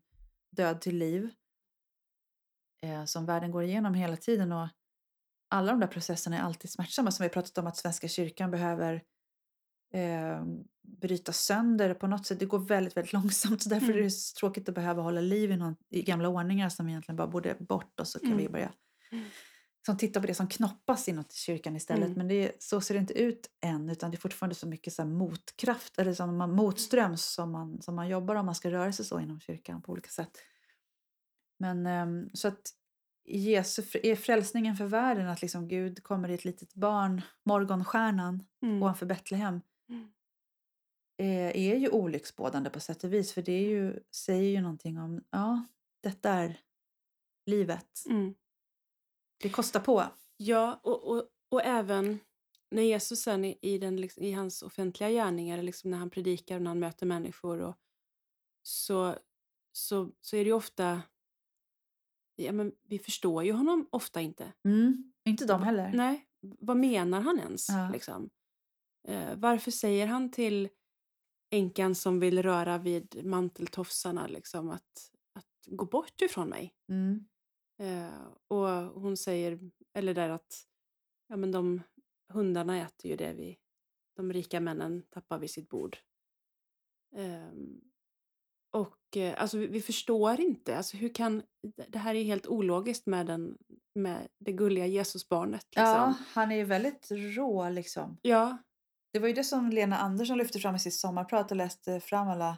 död 0.57 0.81
till 0.81 0.97
liv 0.99 1.31
eh, 2.83 3.05
som 3.05 3.27
världen 3.27 3.51
går 3.51 3.63
igenom 3.63 3.95
hela 3.95 4.17
tiden. 4.17 4.53
Och 4.53 4.69
alla 5.51 5.73
de 5.73 5.81
där 5.81 5.87
processerna 5.87 6.39
är 6.39 6.43
alltid 6.43 6.71
smärtsamma 6.71 7.11
som 7.11 7.23
vi 7.25 7.29
pratat 7.31 7.59
om 7.59 7.67
att 7.67 7.77
Svenska 7.77 8.09
kyrkan 8.09 8.51
behöver 8.51 9.03
eh, 9.93 10.45
bryta 11.01 11.33
sönder 11.33 11.95
på 11.95 12.07
något 12.07 12.27
sätt. 12.27 12.39
Det 12.41 12.47
går 12.47 12.59
väldigt, 12.59 12.97
väldigt 12.97 13.13
långsamt 13.19 13.63
så 13.63 13.69
därför 13.69 13.87
Mm. 13.87 13.99
är 13.99 14.03
det 14.03 14.11
så 14.11 14.35
tråkigt 14.41 14.69
att 14.69 14.75
behöva 14.75 15.03
hålla 15.03 15.21
liv 15.21 15.51
i, 15.53 15.57
någon, 15.57 15.77
i 15.91 16.03
gamla 16.03 16.29
ordningar 16.29 16.69
som 16.69 16.89
egentligen 16.89 17.17
bara 17.17 17.29
borde 17.29 17.55
bort 17.61 18.01
och 18.01 18.09
så 18.09 18.19
kan 18.19 18.27
Mm. 18.33 18.39
vi 18.39 18.49
börja 18.49 18.73
Mm. 19.13 19.25
som 19.87 19.97
titta 19.97 20.21
på 20.21 20.27
det 20.27 20.35
som 20.35 20.49
knoppas 20.49 21.09
inåt 21.09 21.33
kyrkan 21.33 21.77
istället. 21.77 22.05
Mm. 22.07 22.19
Men 22.19 22.29
det, 22.29 22.53
så 22.63 22.81
ser 22.81 22.95
det 22.95 23.01
inte 23.01 23.19
ut 23.23 23.51
än 23.61 23.91
utan 23.91 24.11
det 24.11 24.17
är 24.17 24.19
fortfarande 24.21 24.55
så 24.55 24.69
mycket 24.69 24.93
så 24.93 25.05
motkraft 25.05 25.99
eller 25.99 26.13
som 26.15 26.37
man, 26.37 26.51
motströms 26.55 27.25
som 27.25 27.53
man, 27.53 27.83
som 27.83 27.95
man 27.95 28.09
jobbar 28.09 28.35
om 28.35 28.47
man 28.47 28.55
ska 28.55 28.71
röra 28.71 28.93
sig 28.93 29.05
så 29.05 29.21
inom 29.21 29.41
kyrkan 29.41 29.83
på 29.83 29.93
olika 29.93 30.09
sätt. 30.11 30.31
Men 31.59 31.87
ehm, 31.87 32.31
så 32.33 32.49
att 32.49 32.61
Jesu, 33.31 33.83
är 34.03 34.17
frälsningen 34.17 34.77
för 34.77 34.85
världen 34.85 35.29
att 35.29 35.43
liksom 35.43 35.69
Gud 35.69 36.03
kommer 36.03 36.29
i 36.29 36.35
ett 36.35 36.45
litet 36.45 36.75
barn, 36.75 37.23
morgonstjärnan 37.45 38.45
Mm. 38.63 38.83
ovanför 38.83 39.07
Betlehem 39.07 39.61
är 41.19 41.77
ju 41.77 41.89
olycksbådande 41.89 42.71
på 42.71 42.81
sätt 42.81 43.05
och 43.05 43.13
vis 43.13 43.33
för 43.33 43.43
det 43.43 43.53
är 43.53 43.69
ju, 43.69 44.01
säger 44.11 44.51
ju 44.51 44.61
någonting 44.61 44.99
om 44.99 45.25
ja, 45.31 45.65
detta 46.03 46.31
är 46.31 46.61
livet. 47.47 48.05
Mm. 48.07 48.35
Det 49.43 49.49
kostar 49.49 49.81
på. 49.81 50.05
Ja, 50.37 50.81
och, 50.83 51.05
och, 51.05 51.29
och 51.49 51.63
även 51.65 52.19
när 52.71 52.83
Jesus 52.83 53.23
sen 53.23 53.45
i, 53.45 53.59
i, 53.63 53.79
den, 53.79 53.97
liksom, 53.97 54.23
i 54.23 54.33
hans 54.33 54.63
offentliga 54.63 55.11
gärningar, 55.11 55.63
liksom 55.63 55.91
när 55.91 55.99
han 55.99 56.11
predikar 56.11 56.57
och 56.57 56.63
när 56.63 56.71
han 56.71 56.79
möter 56.79 57.07
människor, 57.07 57.61
och, 57.61 57.75
så, 58.63 59.17
så, 59.73 60.11
så 60.21 60.37
är 60.37 60.45
det 60.45 60.49
ju 60.49 60.53
ofta... 60.53 61.03
Ja, 62.37 62.53
men 62.53 62.73
vi 62.83 62.99
förstår 62.99 63.45
ju 63.45 63.53
honom 63.53 63.89
ofta 63.91 64.21
inte. 64.21 64.53
Mm. 64.65 65.13
Inte 65.25 65.47
de 65.47 65.63
heller. 65.63 65.93
Nej, 65.95 66.27
vad 66.41 66.77
menar 66.77 67.21
han 67.21 67.39
ens? 67.39 67.69
Ja. 67.69 67.91
Liksom? 67.93 68.31
Eh, 69.09 69.37
varför 69.37 69.71
säger 69.71 70.07
han 70.07 70.31
till 70.31 70.69
änkan 71.51 71.95
som 71.95 72.21
vill 72.21 72.43
röra 72.43 72.79
vid 72.79 73.25
manteltofsarna 73.25 74.27
liksom, 74.27 74.71
att, 74.71 75.11
att 75.35 75.67
gå 75.67 75.85
bort 75.85 76.23
ifrån 76.23 76.49
mig? 76.49 76.75
Mm. 76.89 77.25
Eh, 77.81 78.27
och 78.49 78.69
hon 79.01 79.17
säger, 79.17 79.59
eller 79.95 80.15
där 80.15 80.29
att 80.29 80.67
ja, 81.29 81.37
men 81.37 81.53
de 81.53 81.83
hundarna 82.33 82.77
äter 82.83 83.11
ju 83.11 83.17
det 83.17 83.33
vi, 83.33 83.59
de 84.17 84.33
rika 84.33 84.61
männen 84.61 85.03
tappar 85.11 85.39
vid 85.39 85.51
sitt 85.51 85.69
bord. 85.69 85.99
Ehm, 87.17 87.81
och 88.71 89.17
eh, 89.17 89.43
alltså 89.43 89.59
vi, 89.59 89.67
vi 89.67 89.81
förstår 89.81 90.41
inte, 90.41 90.77
alltså 90.77 90.97
hur 90.97 91.15
kan, 91.15 91.43
det 91.89 91.99
här 91.99 92.15
är 92.15 92.25
helt 92.25 92.47
ologiskt 92.47 93.07
med, 93.07 93.27
den, 93.27 93.59
med 93.95 94.29
det 94.39 94.53
gulliga 94.53 94.87
Jesusbarnet. 94.87 95.65
Liksom. 95.65 95.85
Ja, 95.85 96.15
han 96.35 96.53
är 96.53 96.57
ju 96.57 96.65
väldigt 96.65 97.11
rå 97.11 97.69
liksom. 97.71 98.19
ja. 98.23 98.59
Det 99.13 99.19
var 99.19 99.29
ju 99.29 99.35
det 99.35 99.45
som 99.45 99.71
Lena 99.71 99.99
Andersson 99.99 100.39
lyfte 100.39 100.59
fram 100.59 100.75
i 100.75 100.79
sitt 100.79 100.95
sommarprat 100.95 101.51
och 101.51 101.57
läste 101.57 102.01
fram 102.01 102.29
alla 102.29 102.57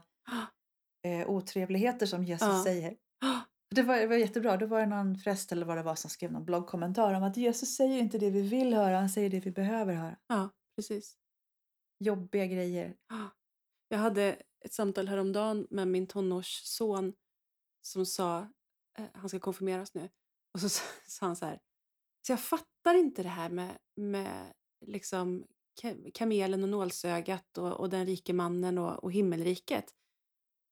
eh, 1.06 1.30
otrevligheter 1.30 2.06
som 2.06 2.24
Jesus 2.24 2.48
Ja. 2.48 2.64
säger. 2.64 2.96
Det 3.74 3.82
var, 3.82 3.96
det 3.96 4.06
var 4.06 4.16
jättebra. 4.16 4.56
Då 4.56 4.66
var 4.66 4.80
det 4.80 4.86
någon 4.86 5.22
präst 5.22 5.52
eller 5.52 5.66
vad 5.66 5.76
det 5.76 5.82
var 5.82 5.94
som 5.94 6.10
skrev 6.10 6.32
någon 6.32 6.44
bloggkommentar 6.44 7.14
om 7.14 7.22
att 7.22 7.36
Jesus 7.36 7.76
säger 7.76 7.98
inte 7.98 8.18
det 8.18 8.30
vi 8.30 8.42
vill 8.42 8.74
höra, 8.74 8.98
han 8.98 9.08
säger 9.08 9.30
det 9.30 9.40
vi 9.40 9.50
behöver 9.50 9.94
höra. 9.94 10.16
Ja, 10.26 10.50
precis. 10.76 11.16
Jobbiga 12.04 12.46
grejer. 12.46 12.96
Jag 13.88 13.98
hade 13.98 14.36
ett 14.64 14.72
samtal 14.72 15.08
häromdagen 15.08 15.66
med 15.70 15.88
min 15.88 16.06
tonårsson 16.06 17.12
som 17.82 18.06
sa, 18.06 18.38
eh, 18.98 19.04
han 19.14 19.28
ska 19.28 19.40
konfirmeras 19.40 19.94
nu, 19.94 20.08
och 20.54 20.60
så 20.60 20.68
sa 21.06 21.26
han 21.26 21.36
så 21.36 21.46
här, 21.46 21.58
så 22.26 22.32
jag 22.32 22.40
fattar 22.40 22.94
inte 22.94 23.22
det 23.22 23.28
här 23.28 23.48
med, 23.48 23.78
med 23.96 24.52
liksom 24.86 25.46
kamelen 26.14 26.62
och 26.62 26.68
nålsögat 26.68 27.58
och, 27.58 27.72
och 27.80 27.90
den 27.90 28.06
rike 28.06 28.32
mannen 28.32 28.78
och, 28.78 29.04
och 29.04 29.12
himmelriket. 29.12 29.84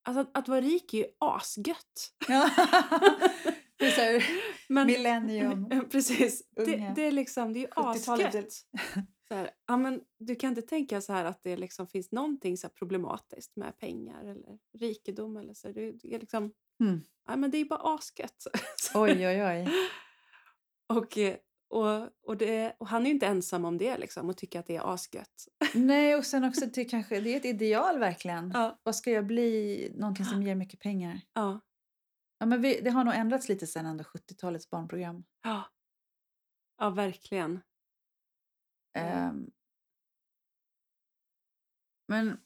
Alltså 0.04 0.20
att, 0.20 0.38
att 0.38 0.48
vara 0.48 0.61
rik 0.61 0.94
är 0.94 0.98
ju 0.98 1.06
asgött. 1.18 2.14
Ja. 2.28 2.50
det 3.78 3.86
är 3.86 3.90
så 3.90 4.00
här, 4.00 4.24
Men, 4.68 4.86
millennium. 4.86 5.68
Precis. 5.90 6.42
Det, 6.56 6.92
det 6.96 7.02
är 7.02 7.12
liksom, 7.12 7.52
det 7.52 7.59
är 7.59 7.61
ju 7.61 7.66
70-talet. 7.66 8.26
asgött. 8.28 8.52
Så 9.28 9.34
här, 9.34 9.50
ja, 9.66 9.76
men 9.76 10.00
du 10.18 10.34
kan 10.36 10.48
inte 10.48 10.62
tänka 10.62 11.00
så 11.00 11.12
här 11.12 11.24
att 11.24 11.42
det 11.42 11.56
liksom 11.56 11.86
finns 11.86 12.12
någonting 12.12 12.56
så 12.56 12.68
problematiskt 12.68 13.56
med 13.56 13.78
pengar 13.78 14.24
eller 14.24 14.59
rikedom. 14.78 15.36
Eller 15.36 15.54
så. 15.54 15.68
Det, 15.72 15.92
det 15.92 16.14
är 16.14 16.20
liksom, 16.20 16.52
Mm. 16.80 17.00
ja, 17.26 17.36
men 17.36 17.50
det 17.50 17.59
är 17.59 17.64
bara 17.64 17.94
asgött. 17.94 18.46
Oj, 18.94 19.26
oj, 19.26 19.44
oj. 19.44 19.68
och, 20.86 21.18
eh, 21.18 21.36
och, 21.68 22.10
och, 22.22 22.36
det, 22.36 22.76
och 22.78 22.88
han 22.88 23.06
är 23.06 23.10
inte 23.10 23.26
ensam 23.26 23.64
om 23.64 23.78
det 23.78 23.98
liksom, 23.98 24.28
och 24.28 24.36
tycker 24.36 24.60
att 24.60 24.66
det 24.66 24.76
är 24.76 24.94
asgött. 24.94 25.48
Nej, 25.74 26.16
och 26.16 26.26
sen 26.26 26.44
också 26.44 26.66
det 26.74 26.84
kanske 26.84 27.20
det 27.20 27.32
är 27.32 27.36
ett 27.36 27.44
ideal 27.44 27.98
verkligen. 27.98 28.50
Ja. 28.54 28.80
Vad 28.82 28.96
ska 28.96 29.10
jag 29.10 29.26
bli? 29.26 29.92
Någonting 29.96 30.24
som 30.24 30.42
ger 30.42 30.54
mycket 30.54 30.80
pengar. 30.80 31.20
Ja. 31.32 31.60
Ja, 32.38 32.46
men 32.46 32.62
vi, 32.62 32.80
det 32.80 32.90
har 32.90 33.04
nog 33.04 33.14
ändrats 33.14 33.48
lite 33.48 33.66
sen 33.66 33.86
ändå 33.86 34.04
70-talets 34.04 34.70
barnprogram. 34.70 35.24
Ja, 35.42 35.64
ja 36.78 36.90
verkligen. 36.90 37.60
Ehm. 38.94 39.50
men 42.08 42.40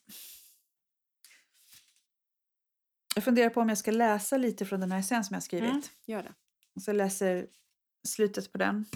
jag 3.14 3.24
funderar 3.24 3.50
på 3.50 3.60
om 3.60 3.68
jag 3.68 3.78
ska 3.78 3.90
läsa 3.90 4.36
lite 4.36 4.66
från 4.66 4.80
den 4.80 4.92
här 4.92 4.98
essän 4.98 5.24
som 5.24 5.34
jag 5.34 5.36
har 5.36 5.42
skrivit. 5.42 5.70
Mm, 5.70 5.82
gör 6.06 6.22
det. 6.22 6.34
Så 6.80 6.90
jag 6.90 6.96
läser 6.96 7.48
slutet 8.08 8.52
på 8.52 8.58
den. 8.58 8.86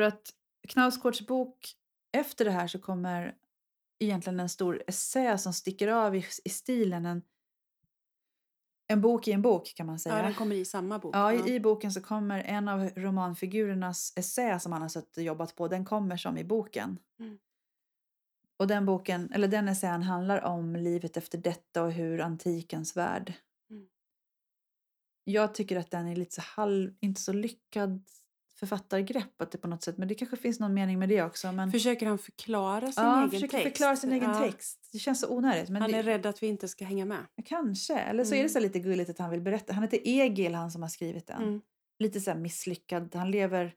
För 0.00 0.04
att 0.04 0.34
Knausgårds 0.68 1.26
bok, 1.26 1.74
efter 2.12 2.44
det 2.44 2.50
här 2.50 2.66
så 2.66 2.78
kommer 2.78 3.34
egentligen 3.98 4.40
en 4.40 4.48
stor 4.48 4.82
essä 4.86 5.38
som 5.38 5.52
sticker 5.52 5.88
av 5.88 6.16
i, 6.16 6.24
i 6.44 6.48
stilen. 6.48 7.06
En, 7.06 7.22
en 8.88 9.00
bok 9.00 9.28
i 9.28 9.32
en 9.32 9.42
bok 9.42 9.74
kan 9.76 9.86
man 9.86 9.98
säga. 9.98 10.16
Ja, 10.16 10.22
den 10.22 10.34
kommer 10.34 10.56
i 10.56 10.64
samma 10.64 10.98
bok. 10.98 11.16
Ja, 11.16 11.32
i, 11.32 11.54
i 11.54 11.60
boken 11.60 11.92
så 11.92 12.00
kommer 12.00 12.42
en 12.42 12.68
av 12.68 12.90
romanfigurernas 12.96 14.12
essä 14.16 14.58
som 14.58 14.72
han 14.72 14.82
har 14.82 14.88
suttit 14.88 15.16
och 15.16 15.22
jobbat 15.22 15.56
på, 15.56 15.68
den 15.68 15.84
kommer 15.84 16.16
som 16.16 16.38
i 16.38 16.44
boken. 16.44 16.98
Mm. 17.18 17.38
Och 18.56 18.66
den 18.66 18.86
boken, 18.86 19.32
eller 19.32 19.48
den 19.48 19.68
essän 19.68 20.02
handlar 20.02 20.44
om 20.44 20.76
livet 20.76 21.16
efter 21.16 21.38
detta 21.38 21.82
och 21.82 21.92
hur 21.92 22.20
antikens 22.20 22.96
värld. 22.96 23.32
Mm. 23.70 23.88
Jag 25.24 25.54
tycker 25.54 25.76
att 25.76 25.90
den 25.90 26.06
är 26.06 26.16
lite 26.16 26.34
så 26.34 26.42
halv, 26.42 26.94
inte 27.00 27.20
så 27.20 27.32
lyckad 27.32 28.04
författargrepp 28.60 29.42
att 29.42 29.50
det 29.50 29.58
på 29.58 29.68
något 29.68 29.82
sätt, 29.82 29.98
men 29.98 30.08
det 30.08 30.14
kanske 30.14 30.36
finns 30.36 30.60
någon 30.60 30.74
mening 30.74 30.98
med 30.98 31.08
det 31.08 31.22
också. 31.22 31.52
Men, 31.52 31.72
Försöker 31.72 32.06
han 32.06 32.18
förklara 32.18 32.92
sin 32.92 33.04
ja, 33.04 33.18
egen 33.18 33.30
försöker 33.30 33.58
text? 33.58 33.62
förklara 33.72 33.96
sin 33.96 34.12
egen 34.12 34.30
Ja, 34.30 34.40
text. 34.40 34.88
Det 34.92 34.98
känns 34.98 35.20
så 35.20 35.36
onödigt. 35.36 35.68
Men 35.70 35.82
Han 35.82 35.90
det, 35.90 35.98
är 35.98 36.02
rädd 36.02 36.26
att 36.26 36.42
vi 36.42 36.46
inte 36.46 36.68
ska 36.68 36.84
hänga 36.84 37.04
med. 37.04 37.26
Kanske, 37.44 37.94
eller 37.98 38.24
så 38.24 38.30
är 38.34 38.36
det 38.36 38.40
Mm. 38.40 38.48
så 38.48 38.60
lite 38.60 38.78
gulligt 38.78 39.10
att 39.10 39.18
han 39.18 39.30
vill 39.30 39.40
berätta. 39.40 39.72
Han 39.72 39.82
heter 39.82 40.00
Egil, 40.04 40.54
han 40.54 40.70
som 40.70 40.82
har 40.82 40.88
skrivit 40.88 41.26
den 41.26 41.42
Mm. 41.42 41.60
lite 41.98 42.20
så 42.20 42.34
misslyckad. 42.34 43.14
Han 43.14 43.30
lever 43.30 43.74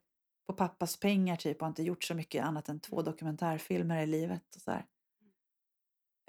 på 0.48 0.54
pappas 0.54 0.98
pengar 1.00 1.36
typ 1.36 1.58
och 1.58 1.62
har 1.62 1.70
inte 1.70 1.84
gjort 1.84 2.04
så 2.04 2.14
mycket 2.14 2.44
annat 2.46 2.70
än 2.70 2.80
två 2.80 3.02
dokumentärfilmer 3.02 4.04
i 4.04 4.06
livet. 4.08 4.56
Och 4.56 4.62
så 4.62 4.72
här. 4.72 4.86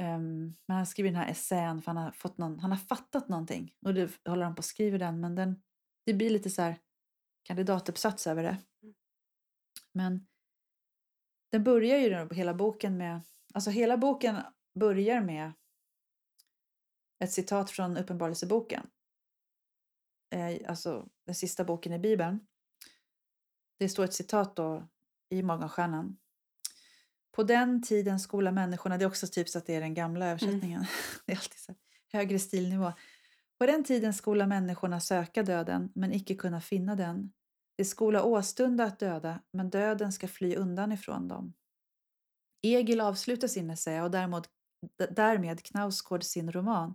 Ehm, 0.02 0.55
men 0.68 0.76
han 0.76 0.86
skriver 0.86 1.11
den 1.11 1.20
här 1.20 1.30
essän 1.30 1.82
för 1.82 1.92
han 1.92 2.02
har, 2.05 2.11
fått 2.11 2.38
någon, 2.38 2.59
han 2.61 2.70
har 2.70 2.78
fattat 2.78 3.28
någonting. 3.28 3.74
Och 3.86 3.94
det 3.94 4.11
håller 4.28 4.44
han 4.44 4.55
på 4.55 4.61
att 4.61 4.64
skriva 4.64 4.98
den. 4.98 5.20
Men 5.20 5.34
den, 5.34 5.62
det 6.07 6.14
blir 6.14 6.30
lite 6.30 6.50
så 6.50 6.62
här 6.62 6.76
kandidatuppsats 7.45 8.26
över 8.26 8.42
det. 8.42 8.59
Mm. 8.82 8.95
Men 9.92 10.26
den 11.51 11.64
börjar 11.64 11.99
ju 11.99 12.34
hela 12.34 12.55
boken 12.55 12.97
med, 12.97 13.20
alltså 13.55 13.70
hela 13.70 13.97
boken 13.97 14.36
börjar 14.74 15.20
med 15.20 15.53
ett 17.18 17.32
citat 17.32 17.70
från 17.70 17.97
Uppenbarelseboken. 17.97 18.86
Eh, 20.30 20.70
alltså 20.70 21.09
den 21.26 21.34
sista 21.34 21.64
boken 21.64 21.92
i 21.92 21.99
Bibeln. 21.99 22.47
Det 23.78 23.88
står 23.88 24.05
ett 24.05 24.14
citat 24.14 24.57
då 24.57 24.88
i 25.28 25.42
Morgonstjärnan. 25.42 26.16
På 27.32 27.42
den 27.42 27.82
tiden 27.82 28.20
skola 28.20 28.53
människorna, 28.53 28.99
det 28.99 29.05
är 29.05 29.09
också 29.09 29.26
typ 29.26 29.49
så 29.49 29.59
att 29.59 29.66
det 29.66 29.74
är 29.74 29.80
den 29.80 29.95
gamla 29.95 30.26
översättningen. 30.26 30.86
Det 31.26 31.32
är 31.32 31.36
alltid 31.36 31.59
så 31.59 31.74
högre 32.12 32.38
stilnivå. 32.38 32.92
På 33.65 33.71
den 33.71 33.85
tiden 33.85 34.15
skola 34.15 34.47
människorna 34.47 35.01
söka 35.01 35.43
döden, 35.43 35.93
men 35.95 36.12
icke 36.12 36.35
kunna 36.35 36.61
finna 36.61 36.97
den. 36.97 37.33
De 37.77 37.85
skola 37.85 38.25
åstunda 38.25 38.85
att 38.85 38.99
döda, 38.99 39.41
men 39.53 39.71
döden 39.71 40.12
ska 40.12 40.29
fly 40.29 40.57
undan 40.57 40.93
ifrån 40.93 41.29
dem. 41.29 41.55
Egil 42.62 43.01
avslutar 43.01 43.49
sin 43.49 43.71
essä 43.71 44.03
och 44.03 44.11
därmed, 44.11 44.47
därmed 45.11 45.62
Knausgård 45.62 46.25
sin 46.25 46.53
roman 46.53 46.95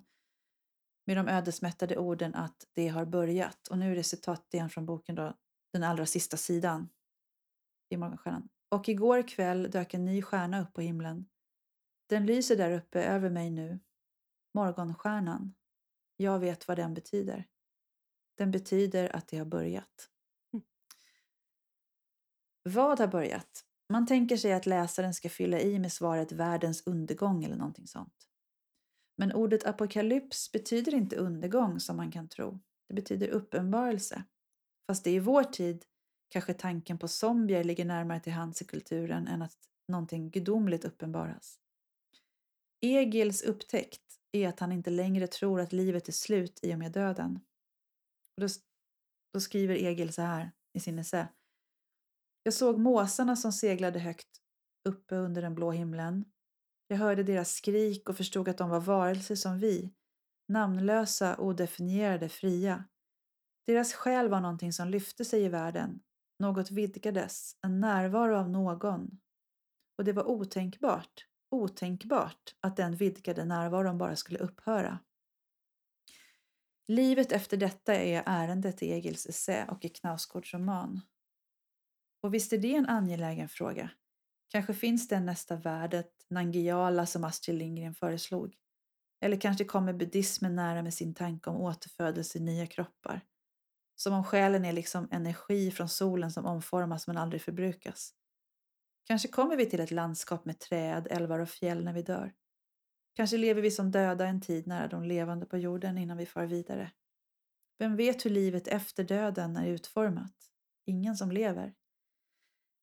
med 1.05 1.17
de 1.17 1.27
ödesmättade 1.27 1.97
orden 1.97 2.35
att 2.35 2.67
det 2.73 2.87
har 2.87 3.05
börjat. 3.05 3.67
Och 3.67 3.77
nu 3.77 3.91
är 3.91 3.95
det 3.95 4.03
citat 4.03 4.53
igen 4.53 4.69
från 4.69 4.85
boken 4.85 5.15
då, 5.15 5.33
den 5.73 5.83
allra 5.83 6.05
sista 6.05 6.37
sidan 6.37 6.89
i 7.89 7.97
Morgonstjärnan. 7.97 8.49
Och 8.71 8.89
igår 8.89 9.27
kväll 9.27 9.71
dök 9.71 9.93
en 9.93 10.05
ny 10.05 10.21
stjärna 10.21 10.61
upp 10.61 10.73
på 10.73 10.81
himlen. 10.81 11.25
Den 12.09 12.25
lyser 12.25 12.55
där 12.55 12.71
uppe 12.71 13.03
över 13.03 13.29
mig 13.29 13.49
nu. 13.49 13.79
Morgonstjärnan. 14.53 15.53
Jag 16.21 16.39
vet 16.39 16.67
vad 16.67 16.77
den 16.77 16.93
betyder. 16.93 17.47
Den 18.37 18.51
betyder 18.51 19.15
att 19.15 19.27
det 19.27 19.37
har 19.37 19.45
börjat. 19.45 20.09
Mm. 20.53 20.65
Vad 22.63 22.99
har 22.99 23.07
börjat? 23.07 23.65
Man 23.89 24.07
tänker 24.07 24.37
sig 24.37 24.53
att 24.53 24.65
läsaren 24.65 25.13
ska 25.13 25.29
fylla 25.29 25.59
i 25.59 25.79
med 25.79 25.91
svaret 25.91 26.31
världens 26.31 26.87
undergång 26.87 27.43
eller 27.43 27.55
någonting 27.55 27.87
sånt. 27.87 28.27
Men 29.17 29.33
ordet 29.33 29.65
apokalyps 29.65 30.51
betyder 30.51 30.95
inte 30.95 31.15
undergång 31.15 31.79
som 31.79 31.97
man 31.97 32.11
kan 32.11 32.29
tro. 32.29 32.59
Det 32.87 32.93
betyder 32.93 33.27
uppenbarelse. 33.27 34.23
Fast 34.87 35.03
det 35.03 35.11
i 35.11 35.19
vår 35.19 35.43
tid 35.43 35.85
kanske 36.29 36.53
tanken 36.53 36.97
på 36.97 37.07
zombier 37.07 37.63
ligger 37.63 37.85
närmare 37.85 38.19
till 38.19 38.33
hands 38.33 38.61
i 38.61 38.65
kulturen 38.65 39.27
än 39.27 39.41
att 39.41 39.57
någonting 39.87 40.29
gudomligt 40.29 40.85
uppenbaras. 40.85 41.59
Egils 42.81 43.41
upptäckt 43.41 44.18
är 44.31 44.47
att 44.47 44.59
han 44.59 44.71
inte 44.71 44.89
längre 44.89 45.27
tror 45.27 45.61
att 45.61 45.73
livet 45.73 46.07
är 46.07 46.11
slut 46.11 46.59
i 46.63 46.73
och 46.73 46.79
med 46.79 46.91
döden. 46.91 47.39
Och 48.35 48.41
då, 48.41 48.47
då 49.33 49.39
skriver 49.39 49.75
Egil 49.75 50.13
så 50.13 50.21
här 50.21 50.51
i 50.73 50.79
sin 50.79 50.99
essä. 50.99 51.27
Jag 52.43 52.53
såg 52.53 52.79
måsarna 52.79 53.35
som 53.35 53.51
seglade 53.51 53.99
högt 53.99 54.41
uppe 54.89 55.15
under 55.15 55.41
den 55.41 55.55
blå 55.55 55.71
himlen. 55.71 56.25
Jag 56.87 56.97
hörde 56.97 57.23
deras 57.23 57.51
skrik 57.51 58.09
och 58.09 58.17
förstod 58.17 58.49
att 58.49 58.57
de 58.57 58.69
var 58.69 58.79
varelser 58.79 59.35
som 59.35 59.59
vi, 59.59 59.93
namnlösa, 60.47 61.37
odefinierade, 61.37 62.29
fria. 62.29 62.85
Deras 63.67 63.93
själ 63.93 64.29
var 64.29 64.41
någonting 64.41 64.73
som 64.73 64.89
lyfte 64.89 65.25
sig 65.25 65.43
i 65.43 65.49
världen. 65.49 65.99
Något 66.39 66.71
vidgades, 66.71 67.55
en 67.61 67.79
närvaro 67.79 68.35
av 68.35 68.49
någon. 68.49 69.19
Och 69.97 70.03
det 70.03 70.13
var 70.13 70.23
otänkbart, 70.23 71.25
otänkbart 71.51 72.55
att 72.61 72.77
den 72.77 72.95
vidgade 72.95 73.45
närvaron 73.45 73.97
bara 73.97 74.15
skulle 74.15 74.39
upphöra. 74.39 74.99
Livet 76.87 77.31
efter 77.31 77.57
detta 77.57 77.95
är 77.95 78.23
ärendet 78.25 78.83
i 78.83 78.91
Egils 78.91 79.25
essä 79.25 79.65
och 79.69 79.85
i 79.85 79.89
Knausgårds 79.89 80.53
roman. 80.53 81.01
Och 82.21 82.33
visst 82.33 82.53
är 82.53 82.57
det 82.57 82.75
en 82.75 82.85
angelägen 82.85 83.49
fråga. 83.49 83.89
Kanske 84.51 84.73
finns 84.73 85.07
det 85.07 85.19
nästa 85.19 85.55
världet, 85.55 86.11
Nangiala 86.29 87.05
som 87.05 87.23
Astrid 87.23 87.57
Lindgren 87.57 87.95
föreslog. 87.95 88.55
Eller 89.21 89.41
kanske 89.41 89.65
kommer 89.65 89.93
buddhismen 89.93 90.55
nära 90.55 90.81
med 90.81 90.93
sin 90.93 91.13
tanke 91.13 91.49
om 91.49 91.55
återfödelse 91.55 92.37
i 92.37 92.41
nya 92.41 92.67
kroppar. 92.67 93.21
Som 93.95 94.13
om 94.13 94.23
själen 94.23 94.65
är 94.65 94.73
liksom 94.73 95.07
energi 95.11 95.71
från 95.71 95.89
solen 95.89 96.31
som 96.31 96.45
omformas 96.45 97.07
men 97.07 97.17
aldrig 97.17 97.41
förbrukas. 97.41 98.13
Kanske 99.03 99.27
kommer 99.27 99.57
vi 99.57 99.65
till 99.65 99.79
ett 99.79 99.91
landskap 99.91 100.45
med 100.45 100.59
träd, 100.59 101.07
älvar 101.09 101.39
och 101.39 101.49
fjäll 101.49 101.83
när 101.83 101.93
vi 101.93 102.01
dör. 102.01 102.33
Kanske 103.13 103.37
lever 103.37 103.61
vi 103.61 103.71
som 103.71 103.91
döda 103.91 104.25
en 104.25 104.41
tid 104.41 104.67
nära 104.67 104.87
de 104.87 105.03
levande 105.03 105.45
på 105.45 105.57
jorden 105.57 105.97
innan 105.97 106.17
vi 106.17 106.25
far 106.25 106.45
vidare. 106.45 106.91
Vem 107.79 107.95
vet 107.95 108.25
hur 108.25 108.29
livet 108.29 108.67
efter 108.67 109.03
döden 109.03 109.57
är 109.57 109.67
utformat? 109.67 110.35
Ingen 110.85 111.15
som 111.15 111.31
lever. 111.31 111.73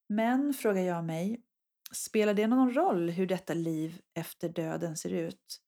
Men, 0.09 0.53
frågar 0.53 0.81
jag 0.81 1.03
mig, 1.03 1.41
spelar 1.91 2.33
det 2.33 2.47
någon 2.47 2.73
roll 2.73 3.09
hur 3.09 3.27
detta 3.27 3.53
liv 3.53 4.01
efter 4.13 4.49
döden 4.49 4.97
ser 4.97 5.13
ut? 5.13 5.61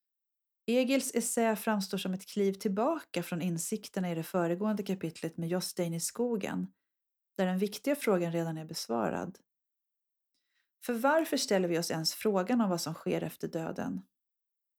Egils 0.65 1.15
essä 1.15 1.55
framstår 1.55 1.97
som 1.97 2.13
ett 2.13 2.25
kliv 2.25 2.53
tillbaka 2.53 3.23
från 3.23 3.41
insikterna 3.41 4.11
i 4.11 4.15
det 4.15 4.23
föregående 4.23 4.83
kapitlet 4.83 5.37
med 5.37 5.49
Jostein 5.49 5.93
i 5.93 5.99
skogen, 5.99 6.67
där 7.37 7.45
den 7.45 7.57
viktiga 7.57 7.95
frågan 7.95 8.31
redan 8.31 8.57
är 8.57 8.65
besvarad. 8.65 9.37
För 10.85 10.93
varför 10.93 11.37
ställer 11.37 11.67
vi 11.67 11.79
oss 11.79 11.91
ens 11.91 12.13
frågan 12.13 12.61
om 12.61 12.69
vad 12.69 12.81
som 12.81 12.93
sker 12.93 13.23
efter 13.23 13.47
döden? 13.47 14.01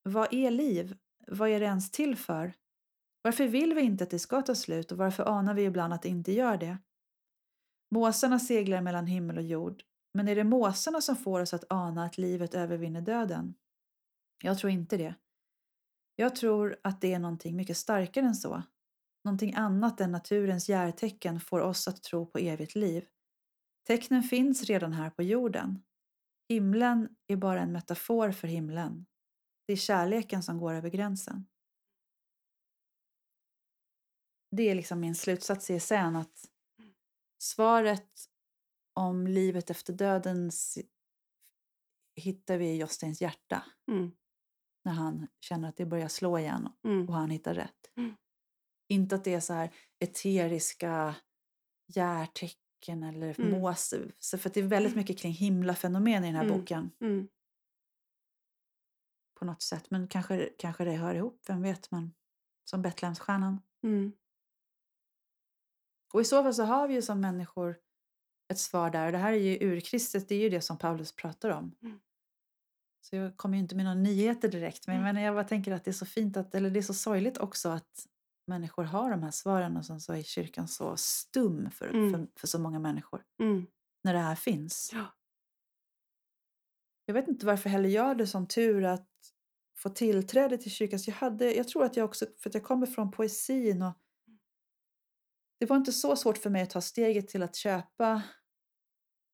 Vad 0.03 0.35
är 0.35 0.51
liv? 0.51 0.97
Vad 1.27 1.49
är 1.49 1.61
det 1.61 1.67
ens 1.67 1.91
till 1.91 2.17
för? 2.17 2.55
Varför 3.23 3.47
vill 3.47 3.75
vi 3.75 3.81
inte 3.81 4.05
att 4.05 4.11
det 4.11 4.19
ska 4.19 4.43
ta 4.43 4.55
slut 4.55 4.93
och 4.93 4.99
varför 4.99 5.25
anar 5.25 5.55
vi 5.55 5.65
ibland 5.65 5.93
att 5.93 6.03
det 6.03 6.09
inte 6.09 6.33
gör 6.33 6.57
det? 6.57 6.79
Måsarna 7.91 8.39
seglar 8.39 8.81
mellan 8.81 9.07
himmel 9.07 9.37
och 9.37 9.43
jord, 9.43 9.83
men 10.15 10.29
är 10.29 10.37
det 10.37 10.45
måsarna 10.45 11.01
som 11.01 11.17
får 11.17 11.41
oss 11.41 11.55
att 11.55 11.65
ana 11.73 12.05
att 12.05 12.19
livet 12.19 12.55
övervinner 12.55 13.01
döden? 13.01 13.55
Jag 14.43 14.59
tror 14.59 14.71
inte 14.71 14.97
det. 14.97 15.15
Jag 16.17 16.37
tror 16.37 16.77
att 16.83 17.01
det 17.01 17.13
är 17.13 17.19
någonting 17.19 17.57
mycket 17.57 17.77
starkare 17.77 18.27
än 18.27 18.35
så. 18.35 18.63
Någonting 19.25 19.55
annat 19.55 20.01
än 20.01 20.13
naturens 20.13 20.69
järtecken 20.69 21.41
får 21.41 21.61
oss 21.61 21.89
att 21.89 22.03
tro 22.03 22.27
på 22.27 22.39
evigt 22.39 22.75
liv. 22.75 23.07
Tecknen 23.87 24.23
finns 24.23 24.65
redan 24.65 24.93
här 24.93 25.11
på 25.11 25.23
jorden. 25.23 25.83
Himlen 26.51 27.17
är 27.27 27.37
bara 27.37 27.61
en 27.61 27.73
metafor 27.73 28.33
för 28.33 28.49
himlen. 28.49 29.07
Det 29.67 29.73
är 29.73 29.77
kärleken 29.77 30.43
som 30.43 30.59
går 30.59 30.75
över 30.75 30.91
gränsen. 30.91 31.47
Det 34.57 34.63
är 34.63 34.75
liksom 34.75 35.01
min 35.01 35.15
slutsats 35.15 35.71
i 35.71 35.75
essän 35.75 36.17
att 36.17 36.51
svaret 37.43 38.11
om 38.95 39.27
livet 39.27 39.71
efter 39.71 39.93
döden 39.93 40.51
hittar 42.17 42.59
vi 42.59 42.67
i 42.67 42.77
Josteins 42.77 43.23
hjärta. 43.23 43.65
Mm. 43.89 44.11
När 44.85 44.93
han 44.93 45.27
känner 45.41 45.69
att 45.69 45.77
det 45.77 45.87
börjar 45.87 46.09
slå 46.09 46.39
igen 46.39 46.69
Mm. 46.85 47.09
och 47.09 47.15
han 47.15 47.31
hittar 47.31 47.55
rätt. 47.55 47.91
Mm. 47.97 48.17
Inte 48.89 49.15
att 49.15 49.25
det 49.25 49.35
är 49.35 49.41
så 49.41 49.53
här 49.53 49.75
eteriska 49.99 51.17
järtecken 51.87 52.70
eller 52.89 53.41
Mm. 53.41 53.61
måse. 53.61 54.01
Så 54.19 54.39
för 54.39 54.51
det 54.51 54.61
är 54.61 54.65
väldigt 54.65 54.97
mycket 54.97 55.19
kring 55.19 55.33
himlafenomen 55.33 56.25
i 56.25 56.27
den 56.27 56.37
här 56.37 56.45
Mm. 56.45 56.59
boken 56.59 56.91
Mm. 57.01 57.29
på 59.39 59.45
något 59.45 59.63
sätt. 59.63 59.91
Men 59.91 60.09
kanske, 60.09 60.51
kanske 60.59 60.85
det 60.85 60.93
hör 60.93 61.15
ihop, 61.15 61.43
vem 61.49 61.63
vet. 61.63 61.91
Men 61.91 62.13
som 62.65 62.83
Betlehemsstjärnan. 62.83 63.61
Mm. 63.83 64.13
Och 66.13 66.21
i 66.21 66.25
så 66.25 66.43
fall 66.43 66.55
så 66.55 66.63
har 66.63 66.89
vi 66.89 66.95
ju 66.95 67.03
som 67.03 67.21
människor 67.21 67.79
ett 68.53 68.59
svar 68.59 68.91
där. 68.91 69.07
Och 69.07 69.13
det 69.13 69.19
här 69.19 69.33
är 69.33 69.37
ju 69.37 69.59
urkristet, 69.61 70.29
det 70.29 70.35
är 70.35 70.41
ju 70.41 70.49
det 70.49 70.61
som 70.61 70.79
Paulus 70.79 71.13
pratar 71.17 71.51
om. 71.51 71.75
Mm. 71.83 72.01
Så 73.01 73.17
jag 73.17 73.37
kommer 73.37 73.57
ju 73.57 73.63
inte 73.63 73.75
med 73.75 73.85
några 73.85 73.99
nyheter 73.99 74.49
direkt. 74.49 74.87
Men, 74.87 74.97
Mm. 75.01 75.15
men 75.15 75.25
jag 75.25 75.35
bara 75.35 75.45
tänker 75.45 75.73
att 75.73 75.85
det 75.85 75.91
är 75.91 75.93
så 75.93 76.07
fint, 76.07 76.37
att, 76.37 76.55
eller 76.55 76.71
det 76.71 76.79
är 76.81 76.83
så 76.83 76.95
sorgligt 76.95 77.39
också 77.39 77.69
att 77.69 78.07
människor 78.47 78.85
har 78.85 79.11
de 79.11 79.23
här 79.23 79.31
svaren 79.31 79.77
och 79.77 79.87
sen 79.87 80.01
så 80.01 80.13
är 80.13 80.23
kyrkan 80.23 80.69
så 80.69 80.97
stum 80.97 81.71
för, 81.71 81.89
Mm. 81.89 82.11
för, 82.13 82.41
för 82.41 82.47
så 82.47 82.59
många 82.59 82.79
människor. 82.79 83.25
Mm. 83.43 83.67
När 84.05 84.13
det 84.15 84.19
här 84.21 84.35
finns. 84.35 84.91
Ja. 84.93 85.07
Jag 87.05 87.15
vet 87.15 87.29
inte 87.29 87.47
varför 87.47 87.69
heller 87.71 87.89
jag 87.89 88.05
hade 88.05 88.27
sån 88.27 88.47
tur 88.49 88.85
att 88.85 89.09
få 89.79 89.89
tillträde 89.89 90.59
till 90.59 90.71
kyrkan. 90.71 90.99
Så 90.99 91.11
jag, 91.11 91.17
hade, 91.17 91.55
jag 91.55 91.69
tror 91.69 91.85
att 91.85 91.97
jag 91.97 92.05
också, 92.05 92.27
för 92.39 92.51
att 92.51 92.55
jag 92.55 92.65
kommer 92.65 92.87
från 92.87 93.11
poesin 93.11 93.83
och 93.83 93.93
det 95.61 95.67
var 95.67 95.77
inte 95.77 95.93
så 95.93 96.17
svårt 96.17 96.39
för 96.39 96.51
mig 96.51 96.63
att 96.63 96.71
ta 96.71 96.81
steget 96.81 97.29
till 97.29 97.43
att 97.43 97.57
köpa. 97.57 98.23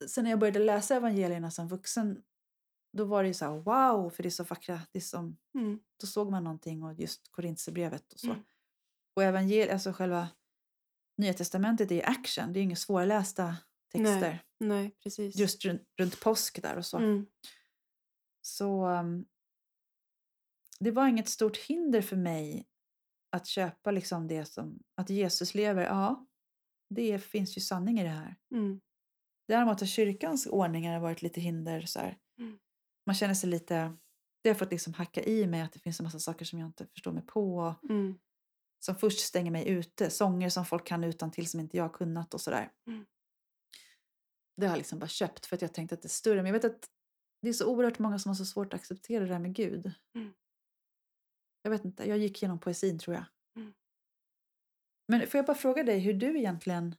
Sen 0.08 0.24
när 0.24 0.30
jag 0.30 0.40
började 0.40 0.58
läsa 0.58 0.96
evangelierna 0.96 1.50
som 1.50 1.68
vuxen, 1.68 2.22
då 2.92 3.04
var 3.04 3.22
det 3.22 3.28
ju 3.28 3.34
så 3.34 3.44
här 3.44 3.52
wow, 3.52 4.10
för 4.10 4.22
det 4.22 4.28
är 4.28 4.30
så 4.30 4.44
vackra. 4.44 4.80
Det 4.92 4.98
är 4.98 5.00
som, 5.02 5.36
Mm. 5.54 5.80
då 6.00 6.06
såg 6.06 6.30
man 6.30 6.44
någonting 6.44 6.82
och 6.82 6.94
just 6.94 7.32
Korintierbrevet 7.32 8.12
och 8.12 8.20
så. 8.20 8.26
Mm. 8.30 8.42
Och 9.16 9.22
evangel, 9.22 9.70
alltså 9.70 9.92
själva 9.92 10.28
Nya 11.18 11.34
Testamentet 11.34 11.90
är 11.90 11.94
ju 11.94 12.02
action, 12.02 12.52
det 12.52 12.58
är 12.58 12.60
ju 12.60 12.64
inga 12.64 12.76
svårlästa 12.76 13.56
texter. 13.92 14.42
Nej, 14.60 14.96
precis. 15.02 15.36
Just 15.36 15.64
runt, 15.64 15.82
runt 15.98 16.20
påsk 16.20 16.62
där 16.62 16.76
och 16.76 16.86
så. 16.86 16.98
Mm. 16.98 17.26
Så 18.42 18.86
um, 18.88 19.26
det 20.80 20.90
var 20.90 21.08
inget 21.08 21.28
stort 21.28 21.56
hinder 21.56 22.02
för 22.02 22.16
mig 22.16 22.66
att 23.30 23.46
köpa 23.46 23.90
liksom 23.90 24.28
det 24.28 24.44
som, 24.44 24.78
att 24.94 25.10
Jesus 25.10 25.54
lever, 25.54 25.84
ja, 25.84 26.26
det 26.90 27.18
finns 27.18 27.56
ju 27.56 27.60
sanning 27.60 28.00
i 28.00 28.02
det 28.02 28.08
här. 28.08 28.36
Mm. 28.52 28.80
Däremot 29.48 29.80
har 29.80 29.86
kyrkans 29.86 30.46
ordningar 30.46 31.00
varit 31.00 31.22
lite 31.22 31.40
hinder. 31.40 31.80
Så. 31.80 32.00
Mm. 32.38 32.58
Man 33.06 33.14
känner 33.14 33.34
sig 33.34 33.50
lite, 33.50 33.96
det 34.42 34.48
har 34.48 34.54
fått 34.54 34.70
liksom 34.70 34.94
hacka 34.94 35.22
i 35.22 35.46
mig 35.46 35.60
att 35.60 35.72
det 35.72 35.78
finns 35.78 36.00
en 36.00 36.04
massa 36.04 36.18
saker 36.18 36.44
som 36.44 36.58
jag 36.58 36.68
inte 36.68 36.86
förstår 36.86 37.12
mig 37.12 37.26
på. 37.26 37.56
Och 37.56 37.90
Mm. 37.90 38.18
Som 38.86 38.96
först 38.96 39.20
stänger 39.20 39.50
mig 39.50 39.68
ute. 39.68 40.10
Sånger 40.10 40.50
som 40.50 40.64
folk 40.64 40.86
kan 40.86 41.04
utan 41.04 41.30
till 41.30 41.50
som 41.50 41.60
inte 41.60 41.76
jag 41.76 41.94
kunnat 41.94 42.34
och 42.34 42.40
sådär. 42.40 42.72
Mm. 42.86 43.06
Det 44.56 44.66
har 44.66 44.72
jag 44.72 44.78
liksom 44.78 44.98
bara 44.98 45.08
köpt 45.08 45.46
för 45.46 45.56
att 45.56 45.62
jag 45.62 45.74
tänkte 45.74 45.94
att 45.94 46.02
det 46.02 46.06
är 46.06 46.10
större. 46.10 46.36
Men 46.36 46.46
jag 46.46 46.52
vet 46.52 46.64
att 46.64 46.90
det 47.42 47.48
är 47.48 47.52
så 47.52 47.66
oerhört 47.66 47.98
många 47.98 48.18
som 48.18 48.28
har 48.28 48.34
så 48.34 48.44
svårt 48.44 48.74
att 48.74 48.80
acceptera 48.80 49.24
det 49.24 49.30
där 49.30 49.38
med 49.38 49.54
Gud. 49.54 49.92
Mm. 50.14 50.32
Jag 51.62 51.70
vet 51.70 51.84
inte, 51.84 52.08
jag 52.08 52.18
gick 52.18 52.42
igenom 52.42 52.58
poesin 52.58 52.98
tror 52.98 53.14
jag. 53.16 53.24
Mm. 53.56 53.74
Men 55.08 55.26
får 55.26 55.38
jag 55.38 55.46
bara 55.46 55.56
fråga 55.56 55.82
dig 55.82 55.98
hur 55.98 56.14
du 56.14 56.38
egentligen 56.38 56.96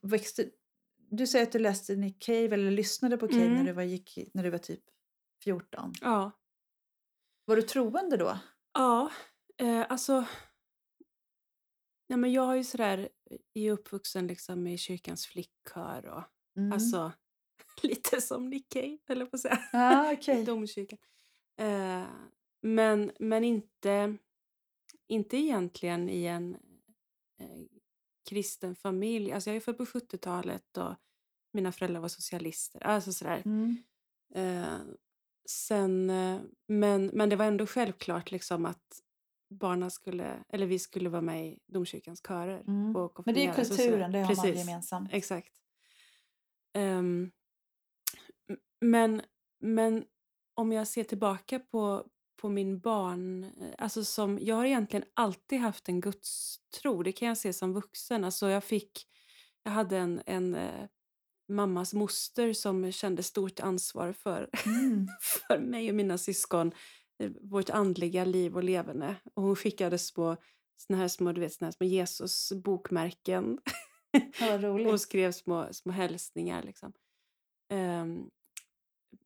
växte... 0.00 0.50
Du 0.96 1.26
säger 1.26 1.46
att 1.46 1.52
du 1.52 1.58
läste 1.58 1.96
Nick 1.96 2.22
Cave 2.22 2.54
eller 2.54 2.70
lyssnade 2.70 3.16
på 3.16 3.28
Cave 3.28 3.44
Mm. 3.44 3.56
när, 3.56 3.64
du 3.64 3.72
var, 3.72 3.82
gick, 3.82 4.18
när 4.34 4.42
du 4.42 4.50
var 4.50 4.58
typ 4.58 4.84
14. 5.44 5.92
Ja. 6.00 6.30
Var 7.44 7.56
du 7.56 7.62
troende 7.62 8.16
då? 8.16 8.38
Ja, 8.72 9.10
eh, 9.58 9.86
alltså... 9.88 10.24
Nej, 12.08 12.18
men 12.18 12.32
jag 12.32 12.42
har 12.42 12.54
ju 12.54 12.64
sådär, 12.64 13.08
är 13.54 13.72
uppvuxen 13.72 14.26
liksom 14.26 14.66
i 14.66 14.78
kyrkans 14.78 15.26
flickkör 15.26 16.06
och 16.06 16.22
Mm. 16.58 16.72
alltså 16.72 17.12
lite 17.82 18.20
som 18.20 18.48
Nick 18.50 18.68
Cave, 18.68 18.98
eller 19.08 19.26
på 19.26 19.36
att 19.36 19.40
säga. 19.42 19.58
ah, 19.72 20.12
i 20.12 20.16
okej. 20.16 20.44
domkyrkan. 20.44 20.98
Eh, 21.60 22.04
men, 22.62 23.12
men 23.18 23.44
inte, 23.44 24.16
inte 25.08 25.36
egentligen 25.36 26.08
i 26.08 26.24
en 26.26 26.54
eh, 27.40 27.64
kristen 28.30 28.76
familj. 28.76 29.32
Alltså 29.32 29.50
jag 29.50 29.56
är 29.56 29.60
född 29.60 29.76
på 29.78 29.84
70-talet 29.84 30.76
och 30.76 30.94
mina 31.52 31.72
föräldrar 31.72 32.00
var 32.00 32.08
socialister. 32.08 32.82
Alltså 32.82 33.12
sådär. 33.12 33.42
Mm. 33.44 33.76
Eh, 34.34 34.78
sen, 35.48 36.10
eh, 36.10 36.40
men, 36.68 37.06
men 37.06 37.28
det 37.28 37.36
var 37.36 37.44
ändå 37.44 37.66
självklart 37.66 38.30
liksom 38.30 38.66
att 38.66 39.02
barnen 39.50 39.90
skulle, 39.90 40.44
eller 40.48 40.66
vi 40.66 40.78
skulle 40.78 41.08
vara 41.08 41.22
med 41.22 41.46
i 41.46 41.58
domkyrkans 41.66 42.22
körer. 42.28 42.60
Mm. 42.60 42.96
Och 42.96 43.22
Men 43.26 43.34
det 43.34 43.46
är 43.46 43.54
kulturen, 43.54 44.12
det 44.12 44.18
har 44.18 44.26
man 44.36 44.44
Precis. 44.44 44.58
gemensamt. 44.60 45.08
Exakt. 45.12 45.52
Ehm, 46.74 47.30
m- 48.50 48.58
men, 48.80 49.22
men 49.60 50.04
om 50.54 50.72
jag 50.72 50.88
ser 50.88 51.04
tillbaka 51.04 51.58
på, 51.58 52.06
på 52.40 52.48
min 52.48 52.78
barn... 52.80 53.44
eh, 53.44 53.50
Alltså 53.78 54.04
som, 54.04 54.38
jag 54.42 54.56
har 54.56 54.64
egentligen 54.64 55.06
alltid 55.14 55.60
haft 55.60 55.88
en 55.88 56.00
gudstro. 56.00 57.02
Det 57.02 57.12
kan 57.12 57.28
jag 57.28 57.38
se 57.38 57.52
som 57.52 57.72
vuxen. 57.72 58.24
Alltså 58.24 58.48
jag, 58.48 58.64
fick, 58.64 59.06
jag 59.62 59.70
hade 59.72 59.98
en, 59.98 60.22
en 60.26 60.54
eh, 60.54 60.84
mammas 61.48 61.94
moster 61.94 62.52
som 62.52 62.92
kände 62.92 63.22
stort 63.22 63.60
ansvar 63.60 64.12
för, 64.12 64.50
Mm. 64.66 65.08
för 65.20 65.58
mig 65.58 65.88
och 65.88 65.94
mina 65.96 66.18
syskon. 66.18 66.72
Eh, 67.18 67.30
Vårt 67.40 67.70
andliga 67.70 68.24
liv 68.24 68.56
och 68.56 68.64
leverne. 68.64 69.16
Och 69.34 69.42
hon 69.42 69.56
skickade 69.56 69.98
små, 69.98 70.36
såna 70.76 70.98
här 70.98 71.08
små, 71.08 71.32
du 71.32 71.40
vet, 71.40 71.52
såna 71.52 71.66
här 71.66 71.72
små 71.72 71.86
Jesus-bokmärken. 71.86 73.58
Ja, 74.40 74.68
och 74.92 75.00
skrev 75.00 75.32
små, 75.32 75.68
små 75.72 75.92
hälsningar. 75.92 76.62
Liksom. 76.62 76.92
Ehm, 77.68 78.30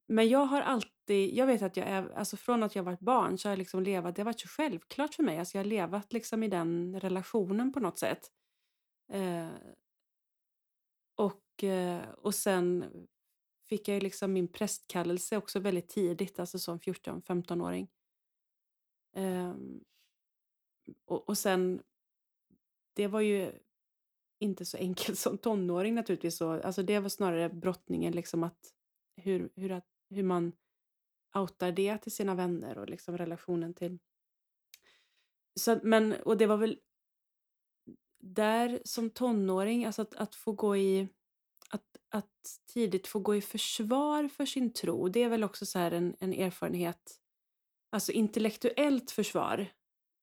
men 0.09 0.29
jag 0.29 0.47
har 0.47 0.61
alltid, 0.61 1.35
jag 1.35 1.47
vet 1.47 1.63
att 1.63 1.77
jag 1.77 1.87
är, 1.87 2.11
alltså 2.11 2.37
från 2.37 2.63
att 2.63 2.75
jag 2.77 2.83
varit 2.83 3.01
barn 3.01 3.39
så 3.39 3.49
har 3.49 3.53
jag 3.53 3.59
liksom 3.59 3.83
levat, 3.83 4.17
det 4.17 4.23
har 4.23 4.25
varit 4.25 4.41
så 4.41 4.49
självklart 4.49 5.15
för 5.15 5.23
mig. 5.23 5.39
Alltså 5.39 5.59
jag 5.59 5.65
har 5.65 5.69
levat 5.69 6.13
liksom 6.13 6.43
i 6.43 6.49
den 6.49 7.01
relationen 7.01 7.73
på 7.73 7.81
något 7.81 7.99
sätt. 7.99 8.31
Eh, 9.13 9.49
och, 11.17 11.65
eh, 11.65 12.09
och 12.11 12.35
sen 12.35 12.85
fick 13.71 13.89
jag 13.89 13.95
ju 13.95 14.01
liksom 14.01 14.33
min 14.33 14.49
prästkallelse 14.49 15.37
också 15.37 15.61
väldigt 15.61 15.89
tidigt, 15.89 16.41
alltså 16.41 16.59
som 16.59 16.79
14-15-åring. 16.79 17.89
Um, 19.17 19.25
ehm, 19.25 19.85
och, 21.05 21.29
och 21.29 21.39
sen, 21.39 21.83
det 22.93 23.07
var 23.07 23.21
ju 23.21 23.53
inte 24.39 24.65
så 24.65 24.77
enkelt 24.77 25.19
som 25.19 25.39
tonåring 25.39 25.95
naturligtvis. 25.95 26.37
Så, 26.37 26.51
alltså 26.51 26.83
det 26.83 26.99
var 26.99 27.09
snarare 27.09 27.49
brottningen, 27.49 28.13
liksom 28.13 28.43
att 28.43 28.75
hur, 29.17 29.51
hur, 29.55 29.73
att, 29.73 29.89
hur 30.09 30.23
man 30.23 30.53
outar 31.35 31.73
det 31.73 31.99
till 31.99 32.13
sina 32.13 32.35
vänner 32.35 32.79
och 32.79 32.89
liksom 32.89 33.19
relationen 33.19 33.75
till... 33.75 33.99
Så, 35.61 35.81
men, 35.83 36.13
och 36.13 36.37
det 36.37 36.47
var 36.47 36.57
väl 36.57 36.81
där 38.19 38.81
som 38.85 39.11
tonåring, 39.11 39.85
alltså 39.85 40.03
att, 40.03 40.15
att 40.15 40.35
få 40.35 40.53
gå 40.53 40.77
i... 40.77 41.09
Att, 41.73 41.97
att 42.09 42.61
tidigt 42.73 43.07
få 43.07 43.19
gå 43.19 43.35
i 43.35 43.41
försvar 43.43 44.29
för 44.29 44.47
sin 44.47 44.73
tro, 44.73 45.09
det 45.09 45.23
är 45.23 45.29
väl 45.29 45.45
också 45.45 45.67
så 45.67 45.79
här 45.79 45.91
en, 45.91 46.17
en 46.21 46.33
erfarenhet 46.33 47.21
alltså 47.93 48.13
intellektuellt 48.13 49.11
försvar, 49.11 49.59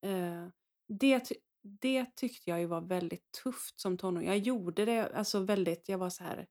eh, 0.06 0.48
det, 0.88 1.32
det 1.62 2.16
tyckte 2.16 2.50
jag 2.50 2.60
ju 2.60 2.66
var 2.66 2.82
väldigt 2.82 3.32
tufft 3.44 3.80
som 3.80 3.98
tonåring. 3.98 4.28
Jag 4.28 4.38
gjorde 4.38 4.86
det 4.86 5.16
alltså 5.16 5.40
väldigt, 5.40 5.90
jag 5.90 5.98
var 5.98 6.10
så 6.10 6.24
här... 6.24 6.48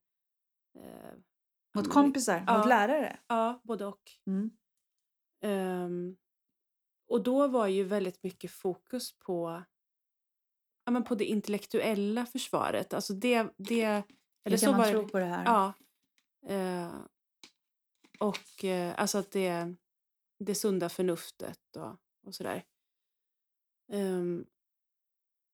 Eh, 0.79 1.13
Mot 1.75 1.85
men- 1.85 1.93
kompisar, 1.93 2.45
Ja. 2.47 2.59
mot 2.59 2.69
lärare. 2.69 3.21
Ja, 3.27 3.61
både 3.65 3.87
och. 3.87 4.03
Mm. 4.27 4.51
Ehm, 5.41 6.17
och 7.09 7.23
då 7.23 7.49
var 7.49 7.67
ju 7.67 7.85
väldigt 7.85 8.23
mycket 8.23 8.51
fokus 8.51 9.19
på, 9.19 9.63
ja, 10.85 10.91
men 10.93 11.05
på 11.05 11.15
det 11.15 11.25
intellektuella 11.25 12.27
försvaret. 12.27 12.95
Alltså 12.95 13.15
det, 13.15 13.55
det, 13.57 14.03
eller 14.47 14.57
så 14.57 14.71
man 14.71 14.79
var 14.79 14.91
tro 14.91 15.09
på 15.09 15.19
det 15.19 15.25
här? 15.25 15.45
Ja. 15.45 15.73
Eh, 16.55 16.95
och 18.19 18.65
eh, 18.65 18.95
alltså 18.97 19.19
att 19.19 19.31
det, 19.31 19.75
det 20.39 20.55
sunda 20.55 20.89
förnuftet 20.89 21.77
och, 21.77 21.97
och 22.27 22.35
sådär. 22.35 22.65
Ehm, 23.93 24.47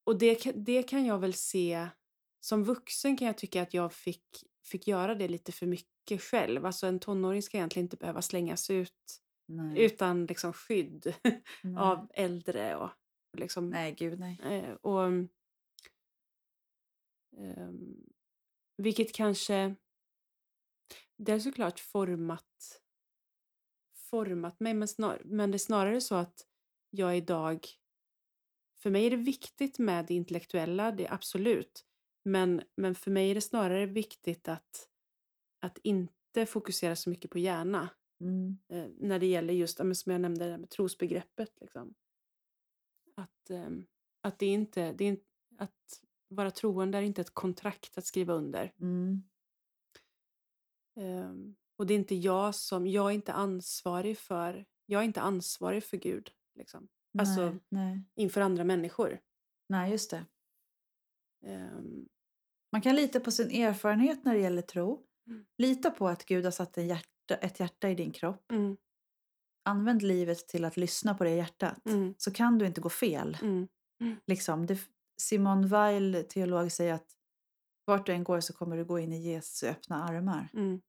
och 0.05 0.18
det, 0.18 0.53
det 0.55 0.82
kan 0.82 1.05
jag 1.05 1.18
väl 1.18 1.34
se, 1.34 1.88
som 2.40 2.64
vuxen 2.64 3.16
kan 3.16 3.26
jag 3.26 3.38
tycka 3.38 3.62
att 3.62 3.74
jag 3.74 3.93
fick, 3.93 4.45
fick 4.64 4.86
göra 4.86 5.14
det 5.14 5.28
lite 5.28 5.53
för 5.53 5.66
mycket 5.66 6.22
själv. 6.22 6.66
Alltså 6.66 6.86
en 6.86 6.99
tonåring 6.99 7.43
ska 7.43 7.57
egentligen 7.57 7.84
inte 7.84 7.97
behöva 7.97 8.22
slängas 8.22 8.70
ut 8.70 9.22
Nej. 9.49 9.84
utan 9.84 10.26
liksom 10.26 10.53
skydd 10.53 11.14
av 11.78 12.11
äldre 12.14 12.76
och 12.76 12.90
och 13.32 13.38
liksom 13.38 13.70
Nej, 13.70 13.93
gud 13.93 14.18
nej. 14.18 14.40
Eh, 14.43 14.72
och, 14.74 15.07
ehm, 17.36 18.11
vilket 18.82 19.12
kanske... 19.12 19.74
Det 21.16 21.32
har 21.32 21.38
såklart 21.38 21.80
format, 21.80 22.80
format 24.10 24.60
mig, 24.60 24.74
men, 24.74 24.88
snar, 24.88 25.22
men 25.24 25.50
det 25.50 25.56
är 25.56 25.58
snarare 25.58 26.00
så 26.00 26.14
att 26.14 26.46
jag 26.90 27.16
idag... 27.16 27.66
För 28.82 28.90
mig 28.90 29.06
är 29.06 29.10
det 29.10 29.16
viktigt 29.16 29.78
med 29.78 30.06
det 30.06 30.14
intellektuella, 30.14 30.92
det 30.92 31.06
är 31.06 31.14
absolut. 31.14 31.84
Men, 32.24 32.62
men 32.76 32.94
för 32.94 33.10
mig 33.10 33.30
är 33.30 33.34
det 33.34 33.40
snarare 33.40 33.86
viktigt 33.86 34.48
att, 34.48 34.88
att 35.60 35.78
inte 35.78 36.46
fokusera 36.46 36.96
så 36.96 37.10
mycket 37.10 37.30
på 37.30 37.38
hjärna 37.38 37.90
Mm. 38.22 38.58
eh, 38.68 38.88
när 38.98 39.18
det 39.18 39.26
gäller 39.26 39.54
just, 39.54 39.76
som 39.76 40.12
jag 40.12 40.20
nämnde, 40.20 40.44
det 40.44 40.50
där 40.50 40.58
med 40.58 40.70
trosbegreppet. 40.70 41.60
Liksom. 41.60 41.94
Att, 43.16 43.50
ehm, 43.50 43.86
att 44.20 44.38
det 44.38 44.46
inte, 44.46 44.92
det 44.92 45.04
är 45.04 45.16
att 45.58 46.02
vara 46.32 46.50
troende 46.50 46.98
är 46.98 47.02
inte 47.02 47.20
ett 47.20 47.34
kontrakt 47.34 47.98
att 47.98 48.04
skriva 48.06 48.32
under. 48.34 48.72
Mm. 48.80 49.22
Ehm, 50.96 51.54
och 51.76 51.86
det 51.86 51.94
är 51.94 51.98
inte 51.98 52.14
jag 52.14 52.54
som, 52.54 52.86
jag 52.86 53.10
är 53.10 53.14
inte 53.14 53.32
ansvarig 53.32 54.18
för, 54.18 54.64
jag 54.86 55.00
är 55.00 55.04
inte 55.04 55.20
ansvarig 55.20 55.84
för 55.84 55.96
Gud. 55.96 56.30
Liksom, 56.54 56.88
Alltså- 57.18 57.40
nej, 57.50 57.58
nej. 57.68 58.02
inför 58.14 58.40
andra 58.40 58.64
människor. 58.64 59.20
nej, 59.68 59.90
just 59.90 60.10
det. 60.10 60.24
Ehm, 61.46 62.08
Man 62.72 62.82
kan 62.82 62.96
lita 62.96 63.20
på 63.20 63.30
sin 63.30 63.50
erfarenhet 63.50 64.24
när 64.24 64.34
det 64.34 64.40
gäller 64.40 64.62
tro. 64.62 65.06
Mm. 65.26 65.44
Lita 65.58 65.90
på 65.90 66.08
att 66.08 66.24
Gud 66.24 66.44
har 66.44 66.50
satt 66.50 66.76
hjärta, 66.76 67.34
ett 67.40 67.60
hjärta 67.60 67.90
i 67.90 67.94
din 67.94 68.12
kropp. 68.12 68.52
mm, 68.52 68.76
Använd 69.64 70.02
livet 70.02 70.48
till 70.48 70.64
att 70.64 70.76
lyssna 70.76 71.14
på 71.14 71.24
det 71.24 71.30
hjärtat. 71.30 71.86
mm, 71.86 72.14
Så 72.18 72.30
kan 72.32 72.58
du 72.58 72.66
inte 72.66 72.80
gå 72.80 72.88
fel. 72.88 73.38
mm, 73.42 73.68
Liksom. 74.26 74.66
Det, 74.66 74.78
Simon 75.16 75.68
Weil, 75.68 76.24
teolog, 76.28 76.72
säger 76.72 76.94
att 76.94 77.16
vart 77.84 78.06
du 78.06 78.12
än 78.12 78.24
går 78.24 78.40
så 78.40 78.52
kommer 78.52 78.76
du 78.76 78.84
gå 78.84 78.98
in 78.98 79.12
i 79.12 79.32
Jesu 79.32 79.66
öppna 79.66 80.04
armar. 80.04 80.48
mm, 80.54 80.80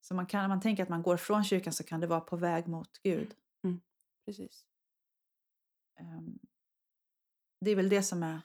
Så 0.00 0.14
man 0.14 0.26
kan, 0.26 0.48
man 0.48 0.60
tänker 0.60 0.82
att 0.82 0.88
man 0.88 1.02
går 1.02 1.16
från 1.16 1.44
kyrkan 1.44 1.72
så 1.72 1.84
kan 1.84 2.00
det 2.00 2.06
vara 2.06 2.20
på 2.20 2.36
väg 2.36 2.68
mot 2.68 2.98
Gud. 3.02 3.34
precis. 4.26 4.66
Ehm, 6.00 6.38
Det 7.60 7.70
är 7.70 7.76
väl 7.76 7.88
det 7.88 8.02
som 8.02 8.22
är 8.22 8.40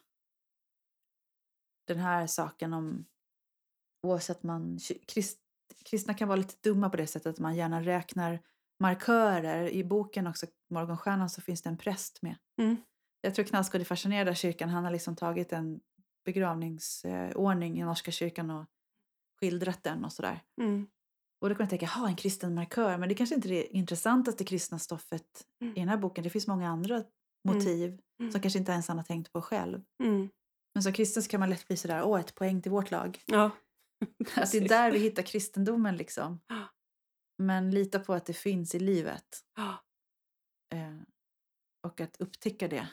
den 1.87 1.97
här 1.97 2.27
saken 2.27 2.73
om 2.73 3.05
oavsett 4.03 4.43
man 4.43 4.79
krist, 5.07 5.39
kristna 5.85 6.13
kan 6.13 6.27
vara 6.27 6.35
lite 6.37 6.69
dumma 6.69 6.89
på 6.89 6.97
det 6.97 7.07
sättet 7.07 7.29
att 7.33 7.39
man 7.39 7.55
gärna 7.55 7.81
räknar 7.81 8.39
markörer. 8.79 9.67
I 9.69 9.83
boken 9.83 10.27
också, 10.27 10.45
Morgonstjärnan, 10.69 11.29
så 11.29 11.41
finns 11.41 11.61
det 11.61 11.69
en 11.69 11.77
präst 11.77 12.21
med. 12.21 12.35
Mm. 12.57 12.75
Jag 13.25 13.35
tror 13.35 13.45
Knausgård 13.45 13.81
är 13.81 13.85
fascinerad 13.85 14.27
av 14.29 14.33
kyrkan. 14.33 14.69
Han 14.69 14.83
har 14.83 14.91
liksom 14.91 15.15
tagit 15.15 15.53
en 15.53 15.79
begravningsordning 16.25 17.79
i 17.79 17.83
Norska 17.83 18.11
kyrkan 18.11 18.49
och 18.49 18.65
skildrat 19.39 19.83
den 19.83 20.05
och 20.05 20.13
sådär. 20.13 20.39
Mm, 20.61 20.87
Och 21.41 21.49
då 21.49 21.55
kan 21.55 21.63
man 21.63 21.69
tänka, 21.69 21.85
ha 21.85 22.07
en 22.07 22.15
kristen 22.15 22.53
markör. 22.55 22.97
Men 22.97 23.09
det 23.09 23.15
kanske 23.15 23.35
inte 23.35 23.47
är 23.47 23.49
det 23.49 23.75
intressantaste 23.77 24.43
kristna 24.43 24.79
stoffet 24.79 25.45
Mm. 25.61 25.75
i 25.75 25.79
den 25.79 25.89
här 25.89 25.97
boken. 25.97 26.23
Det 26.23 26.29
finns 26.29 26.47
många 26.47 26.69
andra 26.69 27.03
motiv 27.47 27.99
Mm. 28.19 28.31
som 28.31 28.41
kanske 28.41 28.59
inte 28.59 28.71
ens 28.71 28.87
han 28.87 28.97
har 28.97 29.03
tänkt 29.03 29.31
på 29.33 29.41
själv. 29.41 29.83
mm. 30.03 30.29
Men 30.73 30.83
som 30.83 30.93
kristen 30.93 31.23
så 31.23 31.29
kan 31.29 31.39
man 31.39 31.49
lätt 31.49 31.67
bli 31.67 31.77
sådär, 31.77 32.03
åh 32.03 32.19
ett 32.19 32.35
poäng 32.35 32.61
till 32.61 32.71
vårt 32.71 32.91
lag. 32.91 33.19
Ja, 33.25 33.51
Att 34.35 34.51
det 34.51 34.57
är 34.57 34.67
där 34.69 34.91
vi 34.91 34.99
hittar 34.99 35.23
kristendomen 35.23 35.97
liksom. 35.97 36.39
Men 37.37 37.71
lita 37.71 37.99
på 37.99 38.13
att 38.13 38.25
det 38.25 38.33
finns 38.33 38.75
i 38.75 38.79
livet. 38.79 39.43
Eh, 40.73 40.95
och 41.85 42.01
att 42.01 42.21
upptäcka 42.21 42.67
det. 42.67 42.87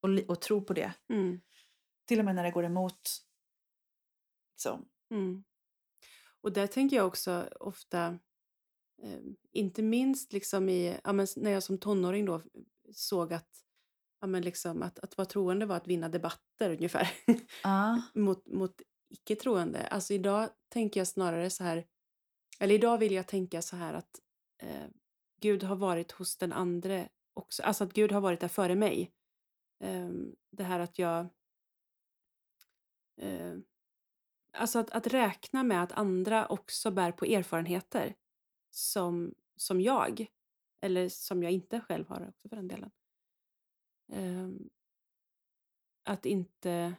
Och, 0.00 0.30
och 0.30 0.40
tro 0.40 0.64
på 0.64 0.72
det. 0.72 0.92
mm. 1.08 1.40
Till 2.04 2.18
och 2.18 2.24
med 2.24 2.34
när 2.34 2.44
det 2.44 2.50
går 2.50 2.64
emot. 2.64 3.10
Liksom. 4.52 4.88
Mm. 5.10 5.44
Och 6.40 6.52
där 6.52 6.66
tänker 6.66 6.96
jag 6.96 7.06
också 7.06 7.48
ofta, 7.60 8.18
eh, 9.02 9.20
inte 9.52 9.82
minst 9.82 10.32
liksom 10.32 10.68
i, 10.68 10.98
ja, 11.04 11.12
när 11.12 11.50
jag 11.50 11.62
som 11.62 11.78
tonåring 11.78 12.24
då 12.24 12.42
såg 12.92 13.32
att, 13.32 13.50
ja, 14.20 14.26
men 14.26 14.42
liksom 14.42 14.82
att, 14.82 14.98
att 14.98 15.16
vara 15.16 15.26
troende 15.26 15.66
var 15.66 15.76
att 15.76 15.88
vinna 15.88 16.08
debatter 16.08 16.70
ungefär 16.70 17.10
Ja. 17.62 18.02
mot, 18.14 18.46
mot 18.46 18.82
icke-troende. 19.08 19.86
Alltså 19.86 20.14
idag 20.14 20.48
tänker 20.68 21.00
jag 21.00 21.06
snarare 21.06 21.50
så 21.50 21.64
här, 21.64 21.86
eller 22.60 22.74
idag 22.74 22.98
vill 22.98 23.12
jag 23.12 23.26
tänka 23.26 23.62
så 23.62 23.76
här 23.76 23.94
att 23.94 24.20
eh, 24.62 24.86
Gud 25.40 25.62
har 25.62 25.76
varit 25.76 26.12
hos 26.12 26.36
den 26.36 26.52
andre 26.52 27.08
också, 27.36 27.62
alltså 27.62 27.84
att 27.84 27.92
Gud 27.92 28.12
har 28.12 28.20
varit 28.20 28.40
där 28.40 28.48
före 28.48 28.74
mig. 28.74 29.12
Eh, 29.80 30.10
det 30.50 30.64
här 30.64 30.80
att 30.80 30.98
jag 30.98 31.28
eh, 33.16 33.54
Alltså 34.58 34.78
att, 34.78 34.90
att 34.90 35.06
räkna 35.06 35.62
med 35.62 35.82
att 35.82 35.92
andra 35.92 36.46
också 36.46 36.90
bär 36.90 37.12
på 37.12 37.24
erfarenheter 37.24 38.14
som, 38.70 39.34
som 39.56 39.80
jag. 39.80 40.26
Eller 40.80 41.08
som 41.08 41.42
jag 41.42 41.52
inte 41.52 41.80
själv 41.80 42.08
har 42.08 42.28
också 42.28 42.48
för 42.48 42.56
den 42.56 42.68
delen. 42.68 42.90
Ehm, 44.12 44.68
att 46.04 46.26
inte 46.26 46.94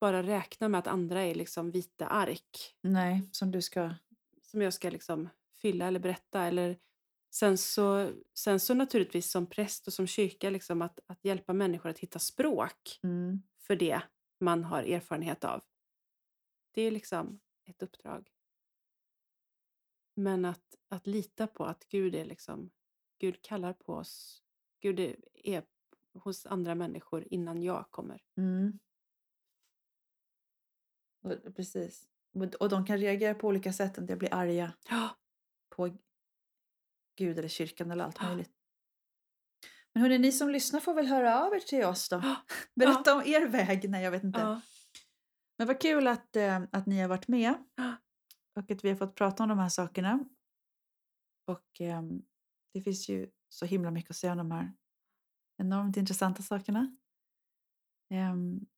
bara 0.00 0.22
räkna 0.22 0.68
med 0.68 0.78
att 0.78 0.86
andra 0.86 1.22
är 1.22 1.34
liksom 1.34 1.70
vita 1.70 2.06
ark 2.06 2.76
Nej, 2.80 3.28
som 3.32 3.50
du 3.50 3.62
ska... 3.62 3.94
som 4.40 4.62
jag 4.62 4.74
ska 4.74 4.90
liksom 4.90 5.28
fylla 5.52 5.86
eller 5.86 6.00
berätta. 6.00 6.42
Eller 6.42 6.78
sen, 7.34 7.58
så, 7.58 8.12
sen 8.34 8.60
så 8.60 8.74
naturligtvis 8.74 9.30
som 9.30 9.46
präst 9.46 9.86
och 9.86 9.92
som 9.92 10.06
kyrka 10.06 10.50
liksom 10.50 10.82
att, 10.82 10.98
att 11.06 11.24
hjälpa 11.24 11.52
människor 11.52 11.88
att 11.90 11.98
hitta 11.98 12.18
språk 12.18 12.98
Mm. 13.02 13.42
för 13.58 13.76
det 13.76 14.02
man 14.40 14.64
har 14.64 14.82
erfarenhet 14.82 15.44
av. 15.44 15.64
Det 16.74 16.82
är 16.82 16.90
liksom 16.90 17.40
ett 17.64 17.82
uppdrag. 17.82 18.28
Men 20.14 20.44
att, 20.44 20.74
att 20.88 21.06
lita 21.06 21.46
på 21.46 21.64
att 21.64 21.88
Gud 21.88 22.14
är 22.14 22.24
liksom, 22.24 22.70
Gud 23.18 23.42
kallar 23.42 23.72
på 23.72 23.92
oss. 23.94 24.42
Gud 24.80 25.00
är, 25.00 25.16
är 25.34 25.64
hos 26.14 26.46
andra 26.46 26.74
människor 26.74 27.26
innan 27.30 27.62
jag 27.62 27.90
kommer. 27.90 28.22
Mm. 28.36 28.78
Precis. 31.56 32.08
Och- 32.60 32.68
de 32.68 32.86
kan 32.86 32.98
reagera 32.98 33.34
på 33.34 33.48
olika 33.48 33.72
sätt. 33.72 33.98
Att 33.98 34.06
de 34.06 34.16
blir 34.16 34.34
arga 34.34 34.72
Ja, 34.88 35.18
på 35.68 35.96
Gud 37.22 37.38
eller 37.38 37.48
kyrkan 37.48 37.90
eller 37.90 38.04
allt 38.04 38.22
möjligt. 38.22 38.50
Men 39.94 40.02
hörni, 40.02 40.18
ni 40.18 40.32
som 40.32 40.50
lyssnar 40.50 40.80
får 40.80 40.94
väl 40.94 41.06
höra 41.06 41.46
av 41.46 41.54
er 41.54 41.60
till 41.60 41.84
oss 41.84 42.08
då. 42.08 42.22
Berätta 42.74 43.14
om 43.14 43.22
er 43.26 43.46
väg. 43.46 43.90
Nej, 43.90 44.04
jag 44.04 44.10
vet 44.10 44.24
inte. 44.24 44.60
Men 45.58 45.66
vad 45.66 45.80
kul 45.80 46.08
att, 46.08 46.36
eh, 46.36 46.62
att 46.72 46.86
ni 46.86 47.00
har 47.00 47.08
varit 47.08 47.28
med. 47.28 47.54
Och 48.56 48.70
att 48.70 48.84
vi 48.84 48.88
har 48.88 48.96
fått 48.96 49.14
prata 49.14 49.42
om 49.42 49.48
de 49.48 49.58
här 49.58 49.68
sakerna. 49.68 50.24
Och 51.46 51.80
eh, 51.80 52.02
det 52.74 52.82
finns 52.82 53.08
ju 53.08 53.30
så 53.48 53.66
himla 53.66 53.90
mycket 53.90 54.10
att 54.10 54.16
säga 54.16 54.32
om 54.32 54.38
de 54.38 54.50
här 54.50 54.72
enormt 55.58 55.96
intressanta 55.96 56.42
sakerna. 56.42 56.96
Eh, 58.10 58.34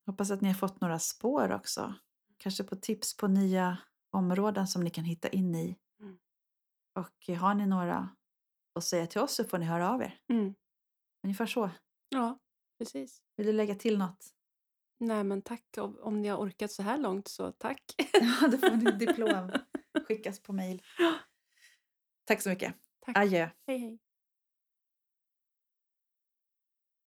hoppas 0.06 0.30
att 0.30 0.40
ni 0.40 0.48
har 0.48 0.54
fått 0.54 0.80
några 0.80 0.98
spår 0.98 1.52
också. 1.52 1.94
Kanske 2.36 2.64
på 2.64 2.76
tips 2.76 3.16
på 3.16 3.28
nya 3.28 3.78
områden 4.10 4.66
som 4.66 4.84
ni 4.84 4.90
kan 4.90 5.04
hitta 5.04 5.28
in 5.28 5.54
i. 5.54 5.78
Mm. 6.00 6.18
Och 6.94 7.36
har 7.36 7.54
ni 7.54 7.66
några 7.66 8.16
att 8.74 8.84
säga 8.84 9.06
till 9.06 9.20
oss 9.20 9.34
så 9.34 9.44
får 9.44 9.58
ni 9.58 9.66
höra 9.66 9.90
av 9.90 10.02
er. 10.02 10.18
mm. 10.28 10.54
Ungefär 11.24 11.46
så. 11.46 11.70
ja, 12.08 12.38
precis. 12.78 13.22
Vill 13.36 13.46
du 13.46 13.52
lägga 13.52 13.74
till 13.74 13.98
något? 13.98 14.26
Nej 15.00 15.24
men 15.24 15.42
tack 15.42 15.64
om, 15.78 15.98
om 16.00 16.22
ni 16.22 16.28
har 16.28 16.38
orkat 16.38 16.72
så 16.72 16.82
här 16.82 16.98
långt 16.98 17.28
så 17.28 17.52
tack. 17.52 17.82
Ja, 18.12 18.48
då 18.48 18.58
får 18.58 18.76
ni 18.76 18.92
diplom 18.92 19.52
skickas 20.08 20.40
på 20.40 20.52
mejl. 20.52 20.82
Tack 22.24 22.42
så 22.42 22.48
mycket. 22.48 22.74
Tack. 23.06 23.16
Adjö. 23.18 23.48
Hej 23.66 23.78
hej. 23.78 23.98